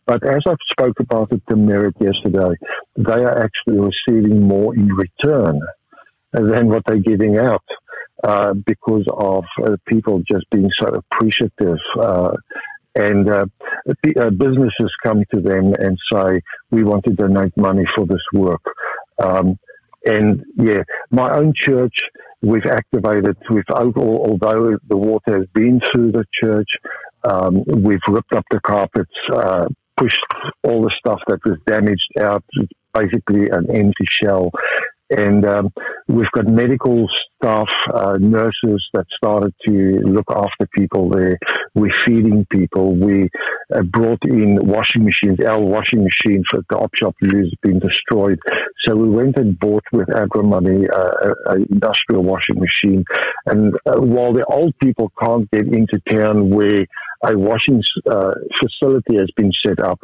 But 0.06 0.26
as 0.26 0.42
I 0.48 0.54
spoke 0.70 1.00
about 1.00 1.32
it 1.32 1.42
to 1.48 1.56
Merit 1.56 1.94
yesterday, 2.00 2.54
they 2.96 3.12
are 3.12 3.44
actually 3.44 3.78
receiving 3.78 4.42
more 4.42 4.74
in 4.74 4.88
return 4.88 5.60
than 6.32 6.68
what 6.68 6.82
they're 6.86 6.98
giving 6.98 7.36
out. 7.36 7.64
Uh, 8.24 8.52
because 8.66 9.04
of 9.16 9.44
uh, 9.64 9.76
people 9.86 10.20
just 10.28 10.44
being 10.50 10.68
so 10.80 10.88
appreciative 10.88 11.78
uh, 12.00 12.32
and 12.94 13.28
uh, 13.30 13.46
uh, 13.88 14.30
businesses 14.30 14.92
come 15.02 15.22
to 15.32 15.40
them 15.40 15.72
and 15.78 15.98
say, 16.12 16.40
we 16.70 16.82
want 16.82 17.04
to 17.04 17.12
donate 17.12 17.56
money 17.56 17.84
for 17.94 18.06
this 18.06 18.22
work. 18.32 18.62
Um, 19.22 19.58
and 20.04 20.44
yeah, 20.56 20.82
my 21.10 21.34
own 21.36 21.52
church, 21.54 21.94
we've 22.42 22.66
activated, 22.66 23.36
we've, 23.50 23.64
although 23.70 24.78
the 24.88 24.96
water 24.96 25.38
has 25.38 25.46
been 25.54 25.80
through 25.92 26.12
the 26.12 26.24
church, 26.42 26.68
um, 27.24 27.64
we've 27.66 28.00
ripped 28.08 28.32
up 28.32 28.44
the 28.50 28.60
carpets, 28.60 29.10
uh, 29.32 29.66
pushed 29.96 30.20
all 30.62 30.82
the 30.82 30.92
stuff 30.98 31.20
that 31.26 31.40
was 31.44 31.58
damaged 31.66 32.12
out, 32.20 32.44
basically 32.94 33.48
an 33.50 33.68
empty 33.74 34.04
shell. 34.10 34.50
And 35.10 35.44
um, 35.46 35.72
we've 36.06 36.30
got 36.32 36.46
medical 36.46 37.08
staff, 37.36 37.68
uh, 37.92 38.18
nurses 38.20 38.86
that 38.92 39.06
started 39.16 39.54
to 39.66 39.72
look 40.04 40.30
after 40.30 40.66
people 40.74 41.08
there. 41.08 41.38
We're 41.74 41.92
feeding 42.06 42.46
people. 42.50 42.94
We 42.94 43.28
uh, 43.74 43.82
brought 43.82 44.22
in 44.24 44.58
washing 44.62 45.04
machines. 45.04 45.38
Our 45.44 45.60
washing 45.60 46.04
machine 46.04 46.42
for 46.50 46.60
the 46.70 46.76
op 46.78 46.94
shop 46.94 47.14
has 47.22 47.52
been 47.62 47.78
destroyed. 47.78 48.38
So 48.84 48.96
we 48.96 49.08
went 49.08 49.36
and 49.36 49.58
bought 49.58 49.84
with 49.92 50.14
agri 50.14 50.42
money 50.42 50.88
uh, 50.88 51.32
an 51.46 51.66
industrial 51.70 52.22
washing 52.22 52.58
machine. 52.58 53.04
And 53.46 53.74
uh, 53.86 54.00
while 54.00 54.32
the 54.32 54.44
old 54.44 54.74
people 54.78 55.12
can't 55.20 55.50
get 55.50 55.66
into 55.66 56.00
town 56.08 56.50
where 56.50 56.86
a 57.24 57.36
washing 57.36 57.82
uh, 58.08 58.34
facility 58.58 59.16
has 59.16 59.30
been 59.36 59.50
set 59.66 59.80
up. 59.80 60.00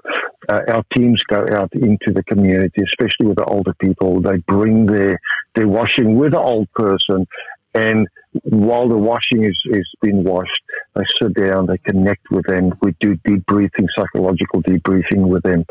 Uh, 0.48 0.60
our 0.68 0.84
teams 0.96 1.22
go 1.28 1.46
out 1.52 1.72
into 1.74 2.12
the 2.12 2.24
community, 2.24 2.82
especially 2.82 3.28
with 3.28 3.36
the 3.36 3.44
older 3.44 3.74
people. 3.74 4.20
They 4.20 4.38
bring 4.48 4.86
their 4.86 5.20
their 5.54 5.68
washing 5.68 6.18
with 6.18 6.32
the 6.32 6.40
old 6.40 6.70
person, 6.72 7.26
and 7.72 8.08
while 8.42 8.88
the 8.88 8.98
washing 8.98 9.44
is 9.44 9.56
is 9.66 9.88
being 10.02 10.24
washed, 10.24 10.63
they 10.94 11.04
sit 11.20 11.34
down, 11.34 11.66
they 11.66 11.78
connect 11.78 12.30
with 12.30 12.46
them. 12.46 12.72
We 12.80 12.94
do 13.00 13.16
debriefing, 13.28 13.86
psychological 13.96 14.62
debriefing 14.62 15.28
with 15.28 15.42
them, 15.42 15.64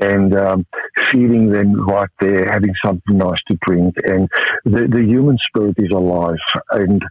and 0.00 0.36
um, 0.36 0.66
feeding 1.10 1.50
them 1.50 1.86
right 1.86 2.10
there, 2.20 2.50
having 2.50 2.72
something 2.84 3.18
nice 3.18 3.40
to 3.48 3.58
drink, 3.66 3.94
and 4.04 4.28
the 4.64 4.88
the 4.88 5.02
human 5.02 5.38
spirit 5.48 5.74
is 5.78 5.90
alive, 5.90 6.38
and 6.70 7.02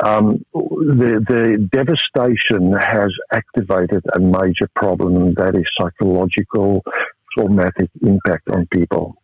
um, 0.00 0.44
the, 0.52 1.24
the 1.28 1.68
devastation 1.72 2.72
has 2.72 3.12
activated 3.32 4.04
a 4.14 4.20
major 4.20 4.68
problem, 4.74 5.16
and 5.16 5.36
that 5.36 5.54
is 5.54 5.64
psychological 5.78 6.82
traumatic 7.36 7.90
impact 8.02 8.48
on 8.50 8.66
people. 8.72 9.16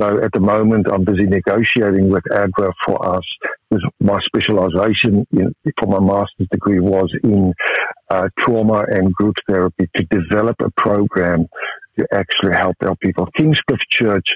So 0.00 0.22
at 0.22 0.32
the 0.32 0.40
moment, 0.40 0.86
I'm 0.90 1.04
busy 1.04 1.26
negotiating 1.26 2.08
with 2.08 2.24
ADRA 2.32 2.72
for 2.86 3.16
us. 3.16 3.24
My 4.00 4.18
specialization 4.24 5.26
in, 5.32 5.54
for 5.78 5.88
my 5.88 6.00
master's 6.00 6.48
degree 6.50 6.80
was 6.80 7.12
in 7.22 7.52
uh, 8.08 8.28
trauma 8.38 8.84
and 8.90 9.12
group 9.12 9.36
therapy 9.48 9.88
to 9.96 10.04
develop 10.04 10.56
a 10.60 10.70
program 10.80 11.46
to 11.98 12.06
actually 12.12 12.56
help 12.56 12.76
our 12.82 12.96
people. 12.96 13.28
Kingscliff 13.38 13.80
Church 13.90 14.26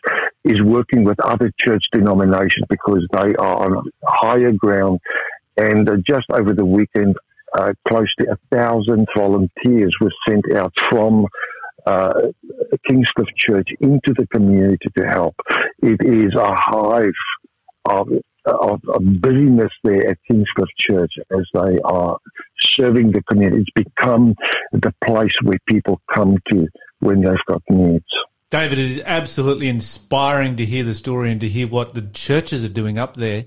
is 0.44 0.61
working 0.62 1.03
with 1.03 1.18
other 1.20 1.50
church 1.59 1.83
denominations 1.92 2.66
because 2.68 3.07
they 3.12 3.35
are 3.37 3.66
on 3.66 3.90
higher 4.05 4.53
ground 4.53 5.00
and 5.57 5.88
uh, 5.88 5.96
just 6.07 6.27
over 6.31 6.53
the 6.53 6.64
weekend, 6.64 7.16
uh, 7.57 7.72
close 7.88 8.12
to 8.18 8.33
a 8.33 8.57
thousand 8.57 9.07
volunteers 9.16 9.94
were 10.00 10.11
sent 10.29 10.44
out 10.55 10.72
from 10.90 11.27
uh, 11.87 12.12
Kingscliff 12.88 13.29
Church 13.37 13.68
into 13.81 14.14
the 14.16 14.27
community 14.29 14.88
to 14.97 15.05
help. 15.07 15.35
It 15.83 16.01
is 16.03 16.35
a 16.35 16.55
hive 16.55 17.12
of, 17.87 18.09
of, 18.47 18.81
of 18.88 19.20
busyness 19.20 19.73
there 19.83 20.09
at 20.09 20.18
Kingscliff 20.31 20.68
Church 20.79 21.12
as 21.33 21.47
they 21.55 21.79
are 21.85 22.18
serving 22.61 23.12
the 23.12 23.23
community. 23.23 23.62
It's 23.62 23.88
become 23.88 24.35
the 24.73 24.94
place 25.05 25.35
where 25.42 25.59
people 25.68 26.01
come 26.12 26.38
to 26.51 26.68
when 27.01 27.20
they've 27.23 27.37
got 27.47 27.62
needs. 27.68 28.05
David, 28.51 28.79
it 28.79 28.85
is 28.85 29.03
absolutely 29.05 29.68
inspiring 29.68 30.57
to 30.57 30.64
hear 30.64 30.85
the 30.85 30.94
story 30.94 31.33
and 31.33 31.40
to 31.40 31.49
hear 31.49 31.66
what 31.66 31.94
the 31.94 32.03
churches 32.03 32.62
are 32.64 32.68
doing 32.68 32.99
up 32.99 33.16
there. 33.16 33.44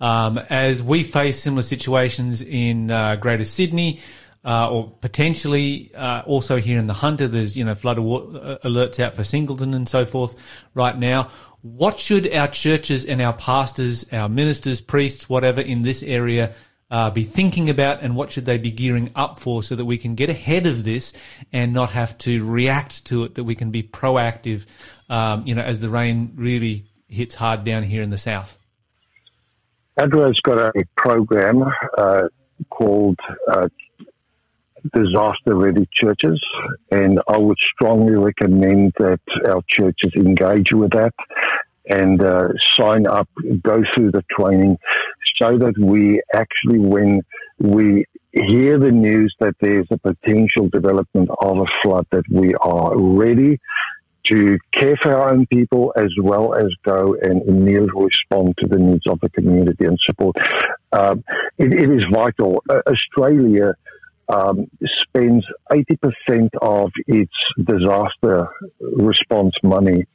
Um, 0.00 0.36
as 0.36 0.82
we 0.82 1.04
face 1.04 1.38
similar 1.38 1.62
situations 1.62 2.42
in 2.42 2.90
uh, 2.90 3.16
Greater 3.16 3.44
Sydney, 3.44 4.00
uh, 4.44 4.70
or 4.70 4.90
potentially 5.00 5.92
uh, 5.94 6.22
also 6.26 6.56
here 6.56 6.78
in 6.78 6.86
the 6.86 6.94
Hunter, 6.94 7.28
there's 7.28 7.56
you 7.56 7.64
know 7.64 7.74
flood 7.74 7.98
uh, 7.98 8.58
alerts 8.64 8.98
out 9.00 9.14
for 9.14 9.24
Singleton 9.24 9.74
and 9.74 9.88
so 9.88 10.04
forth 10.04 10.34
right 10.74 10.96
now. 10.96 11.30
What 11.62 11.98
should 11.98 12.32
our 12.32 12.48
churches 12.48 13.06
and 13.06 13.22
our 13.22 13.32
pastors, 13.32 14.12
our 14.12 14.28
ministers, 14.28 14.80
priests, 14.80 15.28
whatever 15.28 15.60
in 15.60 15.82
this 15.82 16.02
area 16.02 16.54
uh, 16.90 17.10
be 17.10 17.22
thinking 17.22 17.70
about, 17.70 18.02
and 18.02 18.16
what 18.16 18.32
should 18.32 18.44
they 18.44 18.58
be 18.58 18.72
gearing 18.72 19.12
up 19.14 19.38
for, 19.38 19.62
so 19.62 19.76
that 19.76 19.84
we 19.84 19.96
can 19.96 20.16
get 20.16 20.28
ahead 20.28 20.66
of 20.66 20.82
this 20.82 21.12
and 21.52 21.72
not 21.72 21.90
have 21.90 22.18
to 22.18 22.44
react 22.44 23.04
to 23.06 23.22
it? 23.24 23.36
That 23.36 23.44
we 23.44 23.54
can 23.54 23.70
be 23.70 23.82
proactive, 23.84 24.66
um, 25.08 25.46
you 25.46 25.54
know, 25.54 25.62
as 25.62 25.78
the 25.78 25.88
rain 25.88 26.32
really 26.34 26.86
hits 27.06 27.36
hard 27.36 27.62
down 27.62 27.84
here 27.84 28.02
in 28.02 28.10
the 28.10 28.18
south. 28.18 28.58
ADRA's 30.00 30.40
got 30.42 30.58
a 30.58 30.84
program 30.96 31.62
uh, 31.98 32.22
called 32.70 33.18
uh, 33.52 33.68
Disaster 34.94 35.54
Ready 35.54 35.88
Churches, 35.92 36.40
and 36.90 37.20
I 37.28 37.38
would 37.38 37.58
strongly 37.74 38.16
recommend 38.16 38.92
that 38.98 39.20
our 39.46 39.62
churches 39.68 40.12
engage 40.16 40.72
with 40.72 40.90
that 40.92 41.14
and 41.86 42.22
uh, 42.22 42.48
sign 42.78 43.06
up, 43.06 43.28
go 43.62 43.82
through 43.94 44.12
the 44.12 44.24
training, 44.30 44.78
so 45.40 45.58
that 45.58 45.74
we 45.78 46.22
actually, 46.34 46.78
when 46.78 47.22
we 47.58 48.04
hear 48.32 48.78
the 48.78 48.90
news 48.90 49.34
that 49.40 49.54
there's 49.60 49.86
a 49.90 49.98
potential 49.98 50.68
development 50.68 51.28
of 51.40 51.58
a 51.58 51.66
flood, 51.82 52.06
that 52.10 52.24
we 52.30 52.54
are 52.54 52.96
ready 52.96 53.58
to 54.24 54.56
care 54.72 54.96
for 55.02 55.12
our 55.12 55.32
own 55.32 55.46
people 55.46 55.92
as 55.96 56.10
well 56.20 56.54
as 56.54 56.68
go 56.84 57.16
and 57.20 57.42
immediately 57.42 57.90
respond 58.04 58.54
to 58.58 58.68
the 58.68 58.78
needs 58.78 59.06
of 59.08 59.18
the 59.20 59.28
community 59.30 59.84
and 59.84 59.98
support. 60.06 60.36
Um, 60.92 61.24
it, 61.58 61.74
it 61.74 61.90
is 61.90 62.04
vital. 62.12 62.62
Uh, 62.68 62.80
Australia 62.86 63.74
um, 64.28 64.70
spends 65.00 65.44
80% 65.70 66.48
of 66.60 66.90
its 67.06 67.32
disaster 67.62 68.48
response 68.80 69.54
money 69.62 70.06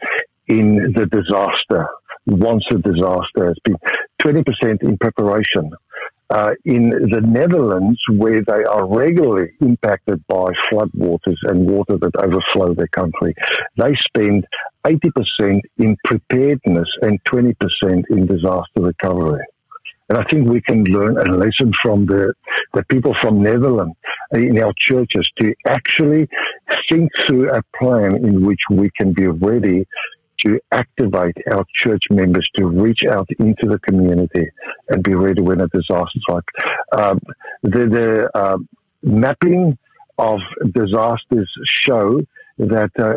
in 0.47 0.93
the 0.95 1.05
disaster 1.05 1.87
once 2.25 2.63
a 2.71 2.77
disaster 2.77 3.47
has 3.47 3.57
been, 3.63 3.77
20% 4.21 4.83
in 4.83 4.97
preparation. 4.97 5.71
Uh, 6.29 6.51
in 6.65 6.89
the 6.89 7.21
Netherlands, 7.21 7.97
where 8.17 8.41
they 8.45 8.63
are 8.65 8.85
regularly 8.85 9.49
impacted 9.61 10.21
by 10.27 10.51
floodwaters 10.69 11.37
and 11.43 11.69
water 11.69 11.97
that 11.97 12.11
overflow 12.17 12.73
their 12.73 12.87
country, 12.87 13.33
they 13.77 13.95
spend 13.95 14.45
80% 14.85 15.61
in 15.77 15.95
preparedness 16.03 16.89
and 17.01 17.23
20% 17.23 17.55
in 18.09 18.25
disaster 18.25 18.81
recovery. 18.81 19.45
And 20.09 20.17
I 20.17 20.23
think 20.29 20.49
we 20.49 20.61
can 20.61 20.83
learn 20.85 21.17
a 21.17 21.35
lesson 21.35 21.73
from 21.81 22.05
the, 22.05 22.33
the 22.73 22.83
people 22.85 23.13
from 23.21 23.41
Netherlands 23.41 23.95
in 24.31 24.61
our 24.61 24.73
churches 24.77 25.29
to 25.39 25.53
actually 25.67 26.27
think 26.89 27.11
through 27.25 27.49
a 27.51 27.61
plan 27.77 28.15
in 28.25 28.45
which 28.45 28.61
we 28.69 28.89
can 28.97 29.13
be 29.13 29.27
ready 29.27 29.85
to 30.45 30.59
activate 30.71 31.35
our 31.51 31.65
church 31.75 32.03
members 32.09 32.47
to 32.55 32.67
reach 32.67 33.01
out 33.09 33.27
into 33.39 33.67
the 33.67 33.79
community 33.79 34.45
and 34.89 35.03
be 35.03 35.15
ready 35.15 35.41
when 35.41 35.61
a 35.61 35.67
disaster 35.67 36.19
strikes. 36.19 36.53
Um, 36.95 37.19
the 37.63 37.87
the 37.87 38.29
uh, 38.37 38.57
mapping 39.01 39.77
of 40.17 40.39
disasters 40.73 41.49
show 41.65 42.21
that 42.57 42.91
uh, 42.99 43.15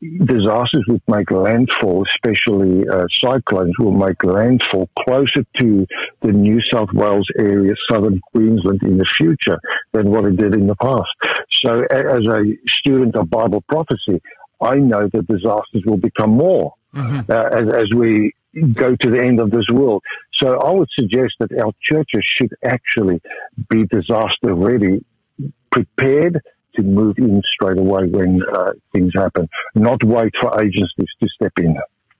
disasters 0.00 0.84
would 0.88 1.02
make 1.08 1.30
landfall, 1.30 2.04
especially 2.06 2.88
uh, 2.88 3.04
cyclones, 3.20 3.72
will 3.78 3.92
make 3.92 4.22
landfall 4.24 4.88
closer 4.98 5.44
to 5.58 5.86
the 6.22 6.32
New 6.32 6.58
South 6.72 6.92
Wales 6.92 7.28
area, 7.38 7.74
southern 7.90 8.20
Queensland 8.32 8.82
in 8.82 8.98
the 8.98 9.06
future 9.16 9.58
than 9.92 10.10
what 10.10 10.24
it 10.24 10.36
did 10.36 10.54
in 10.54 10.66
the 10.66 10.74
past. 10.76 11.08
So, 11.64 11.84
as 11.90 12.26
a 12.26 12.42
student 12.66 13.16
of 13.16 13.30
Bible 13.30 13.62
prophecy, 13.68 14.20
I 14.60 14.76
know 14.76 15.08
that 15.12 15.26
disasters 15.28 15.82
will 15.84 15.98
become 15.98 16.30
more 16.30 16.74
mm-hmm. 16.94 17.30
uh, 17.30 17.34
as, 17.34 17.82
as 17.82 17.94
we 17.94 18.32
go 18.72 18.96
to 18.96 19.10
the 19.10 19.22
end 19.22 19.38
of 19.38 19.50
this 19.50 19.66
world. 19.72 20.02
So, 20.42 20.58
I 20.58 20.72
would 20.72 20.88
suggest 20.98 21.34
that 21.40 21.52
our 21.58 21.72
churches 21.80 22.24
should 22.24 22.52
actually 22.64 23.20
be 23.70 23.84
disaster 23.86 24.54
ready, 24.54 25.04
prepared 25.70 26.42
to 26.76 26.82
move 26.82 27.16
in 27.18 27.42
straight 27.54 27.78
away 27.78 28.06
when 28.06 28.40
uh, 28.54 28.72
things 28.92 29.12
happen, 29.14 29.48
not 29.74 30.02
wait 30.04 30.32
for 30.40 30.60
agencies 30.60 31.08
to 31.20 31.28
step 31.36 31.52
in. 31.58 31.76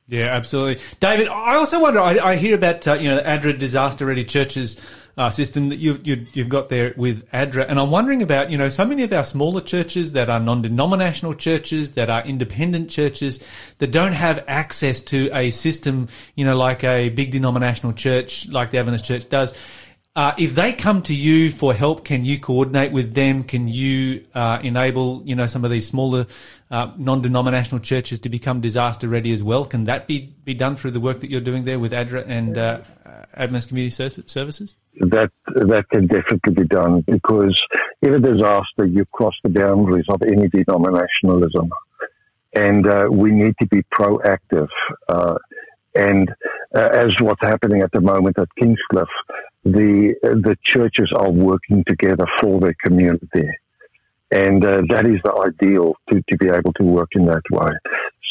Yeah, 0.08 0.26
absolutely, 0.26 0.82
David. 1.00 1.26
I 1.26 1.56
also 1.56 1.80
wonder. 1.80 1.98
I, 1.98 2.18
I 2.18 2.36
hear 2.36 2.54
about 2.54 2.86
uh, 2.86 2.94
you 2.94 3.08
know 3.08 3.16
the 3.16 3.22
ADRA 3.22 3.58
disaster 3.58 4.06
ready 4.06 4.22
churches 4.22 4.76
uh, 5.16 5.30
system 5.30 5.70
that 5.70 5.78
you've 5.78 6.06
you, 6.06 6.26
have 6.36 6.48
got 6.48 6.68
there 6.68 6.94
with 6.96 7.28
ADRA, 7.32 7.66
and 7.68 7.80
I'm 7.80 7.90
wondering 7.90 8.22
about 8.22 8.52
you 8.52 8.56
know 8.56 8.68
so 8.68 8.84
many 8.84 9.02
of 9.02 9.12
our 9.12 9.24
smaller 9.24 9.60
churches 9.60 10.12
that 10.12 10.30
are 10.30 10.38
non-denominational 10.38 11.34
churches 11.34 11.92
that 11.92 12.08
are 12.08 12.24
independent 12.24 12.88
churches 12.88 13.40
that 13.78 13.90
don't 13.90 14.12
have 14.12 14.44
access 14.46 15.00
to 15.02 15.28
a 15.32 15.50
system 15.50 16.06
you 16.36 16.44
know 16.44 16.56
like 16.56 16.84
a 16.84 17.08
big 17.08 17.32
denominational 17.32 17.92
church 17.92 18.48
like 18.48 18.70
the 18.70 18.78
Adventist 18.78 19.06
Church 19.06 19.28
does 19.28 19.58
uh, 20.16 20.34
if 20.38 20.54
they 20.54 20.72
come 20.72 21.02
to 21.02 21.14
you 21.14 21.50
for 21.50 21.74
help, 21.74 22.02
can 22.02 22.24
you 22.24 22.40
coordinate 22.40 22.90
with 22.90 23.12
them? 23.12 23.44
Can 23.44 23.68
you 23.68 24.24
uh, 24.34 24.58
enable, 24.62 25.22
you 25.26 25.36
know, 25.36 25.44
some 25.44 25.62
of 25.62 25.70
these 25.70 25.86
smaller 25.86 26.24
uh, 26.70 26.90
non-denominational 26.96 27.80
churches 27.80 28.18
to 28.20 28.30
become 28.30 28.62
disaster 28.62 29.08
ready 29.08 29.30
as 29.34 29.44
well? 29.44 29.66
Can 29.66 29.84
that 29.84 30.06
be, 30.06 30.34
be 30.44 30.54
done 30.54 30.74
through 30.74 30.92
the 30.92 31.00
work 31.00 31.20
that 31.20 31.30
you're 31.30 31.42
doing 31.42 31.64
there 31.64 31.78
with 31.78 31.92
ADRA 31.92 32.24
and 32.26 32.56
uh, 32.56 32.80
Adventist 33.34 33.68
Community 33.68 33.90
Services? 33.90 34.74
That 34.98 35.30
that 35.44 35.84
can 35.90 36.06
definitely 36.06 36.54
be 36.54 36.64
done 36.64 37.02
because 37.02 37.60
in 38.00 38.14
a 38.14 38.18
disaster, 38.18 38.86
you 38.86 39.04
cross 39.12 39.34
the 39.44 39.50
boundaries 39.50 40.06
of 40.08 40.22
any 40.22 40.48
denominationalism, 40.48 41.68
and 42.54 42.86
uh, 42.86 43.08
we 43.10 43.32
need 43.32 43.54
to 43.60 43.66
be 43.66 43.82
proactive. 43.94 44.68
Uh, 45.10 45.36
and 45.94 46.30
uh, 46.74 46.88
as 46.92 47.14
what's 47.20 47.42
happening 47.42 47.82
at 47.82 47.92
the 47.92 48.00
moment 48.00 48.38
at 48.38 48.48
Kingscliff, 48.58 49.08
the 49.66 50.14
the 50.22 50.56
churches 50.62 51.12
are 51.14 51.30
working 51.30 51.84
together 51.86 52.26
for 52.40 52.60
their 52.60 52.76
community, 52.84 53.48
and 54.30 54.64
uh, 54.64 54.82
that 54.88 55.06
is 55.06 55.20
the 55.24 55.34
ideal 55.48 55.94
to, 56.10 56.22
to 56.28 56.36
be 56.36 56.48
able 56.48 56.72
to 56.74 56.84
work 56.84 57.10
in 57.12 57.26
that 57.26 57.42
way. 57.50 57.72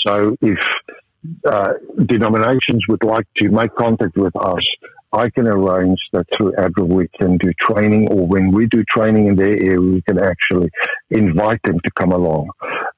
So 0.06 0.38
if 0.42 0.60
uh, 1.46 1.74
denominations 2.06 2.84
would 2.88 3.04
like 3.04 3.28
to 3.38 3.50
make 3.50 3.74
contact 3.76 4.16
with 4.16 4.36
us, 4.36 4.66
I 5.12 5.30
can 5.30 5.48
arrange 5.48 6.00
that 6.14 6.26
through 6.36 6.54
ADRA 6.54 6.88
we 6.88 7.08
can 7.20 7.38
do 7.38 7.52
training, 7.60 8.10
or 8.12 8.28
when 8.28 8.52
we 8.52 8.68
do 8.68 8.84
training 8.84 9.28
in 9.28 9.36
their 9.36 9.58
area, 9.72 9.80
we 9.80 10.02
can 10.02 10.20
actually 10.20 10.70
invite 11.10 11.62
them 11.64 11.80
to 11.84 11.92
come 11.92 12.12
along. 12.12 12.50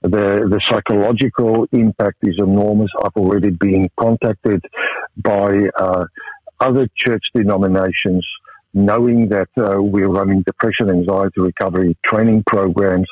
The, 0.02 0.48
the 0.50 0.60
psychological 0.68 1.68
impact 1.72 2.18
is 2.24 2.36
enormous. 2.40 2.90
I've 3.04 3.16
already 3.16 3.52
been 3.52 3.90
contacted 4.00 4.64
by 5.18 5.70
uh, 5.80 6.06
other 6.60 6.88
church 6.96 7.24
denominations 7.34 8.26
knowing 8.74 9.30
that 9.30 9.50
uh, 9.58 9.82
we're 9.82 10.08
running 10.10 10.44
depression, 10.44 10.90
anxiety 10.90 11.42
recovery 11.42 11.98
training 12.06 12.44
programs 12.46 13.08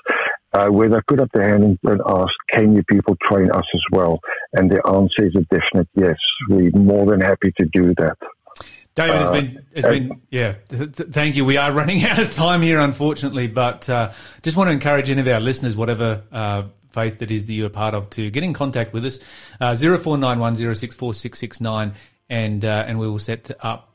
uh, 0.54 0.68
where 0.68 0.89
they 0.89 1.00
put 1.08 1.20
up 1.20 1.30
their 1.34 1.50
hand 1.50 1.78
and 1.84 2.02
ask, 2.08 2.32
can 2.52 2.76
you 2.76 2.84
people 2.84 3.16
train 3.24 3.50
us 3.52 3.66
as 3.74 3.82
well? 3.91 4.20
And 4.54 4.72
the 4.72 4.82
answer 4.88 5.28
is 5.28 5.36
a 5.36 5.41
definite 5.54 5.88
yes. 5.96 6.18
We're 6.50 6.72
more 6.72 7.06
than 7.10 7.22
happy 7.22 7.52
to 7.58 7.66
do 7.74 7.93
that. 7.98 8.18
David, 8.93 9.20
it's 9.20 9.28
uh, 9.28 9.32
been, 9.34 9.66
it's 9.74 9.88
been, 9.88 10.22
yeah. 10.30 10.56
Th- 10.70 10.91
th- 10.91 11.10
thank 11.10 11.36
you. 11.36 11.43
We 11.43 11.58
are 11.58 11.72
running 11.74 12.04
out 12.04 12.20
of 12.20 12.32
time 12.32 12.62
here, 12.62 12.80
unfortunately, 12.80 13.48
but 13.48 13.89
uh, 13.89 14.14
just 14.41 14.56
want 14.56 14.70
to 14.70 14.72
encourage 14.72 15.10
any 15.10 15.20
of 15.20 15.28
our 15.28 15.41
listeners, 15.41 15.76
whatever 15.76 16.24
uh, 16.32 16.64
faith 16.89 17.20
that 17.20 17.32
is 17.32 17.46
that 17.48 17.54
you're 17.54 17.68
a 17.68 17.70
part 17.72 17.93
of, 17.93 18.10
to 18.12 18.30
get 18.30 18.43
in 18.43 18.54
contact 18.54 18.93
with 18.93 19.04
us. 19.06 19.20
Uh, 19.60 19.76
zero 19.76 19.98
four 19.98 20.18
nine 20.18 20.39
one 20.39 20.56
zero 20.56 20.74
six 20.74 20.96
four 20.96 21.14
six 21.14 21.39
six 21.39 21.60
nine, 21.60 21.91
and 22.30 22.63
uh, 22.65 22.86
and 22.88 22.99
we 22.99 23.09
will 23.09 23.19
set 23.19 23.51
up 23.59 23.91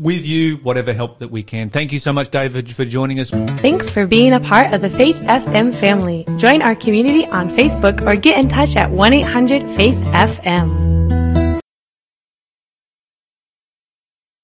with 0.00 0.26
you 0.26 0.56
whatever 0.56 0.92
help 0.92 1.18
that 1.18 1.30
we 1.30 1.42
can. 1.42 1.68
Thank 1.70 1.92
you 1.92 1.98
so 1.98 2.12
much, 2.12 2.30
David, 2.30 2.72
for 2.74 2.84
joining 2.84 3.20
us. 3.20 3.30
Thanks 3.30 3.90
for 3.90 4.06
being 4.06 4.32
a 4.32 4.40
part 4.40 4.72
of 4.72 4.80
the 4.80 4.90
Faith 4.90 5.16
FM 5.16 5.74
family. 5.74 6.24
Join 6.36 6.62
our 6.62 6.74
community 6.74 7.26
on 7.26 7.50
Facebook 7.50 8.00
or 8.06 8.16
get 8.16 8.38
in 8.38 8.48
touch 8.48 8.76
at 8.76 8.90
1 8.90 9.12
800 9.12 9.68
Faith 9.76 9.96
FM. 9.96 11.23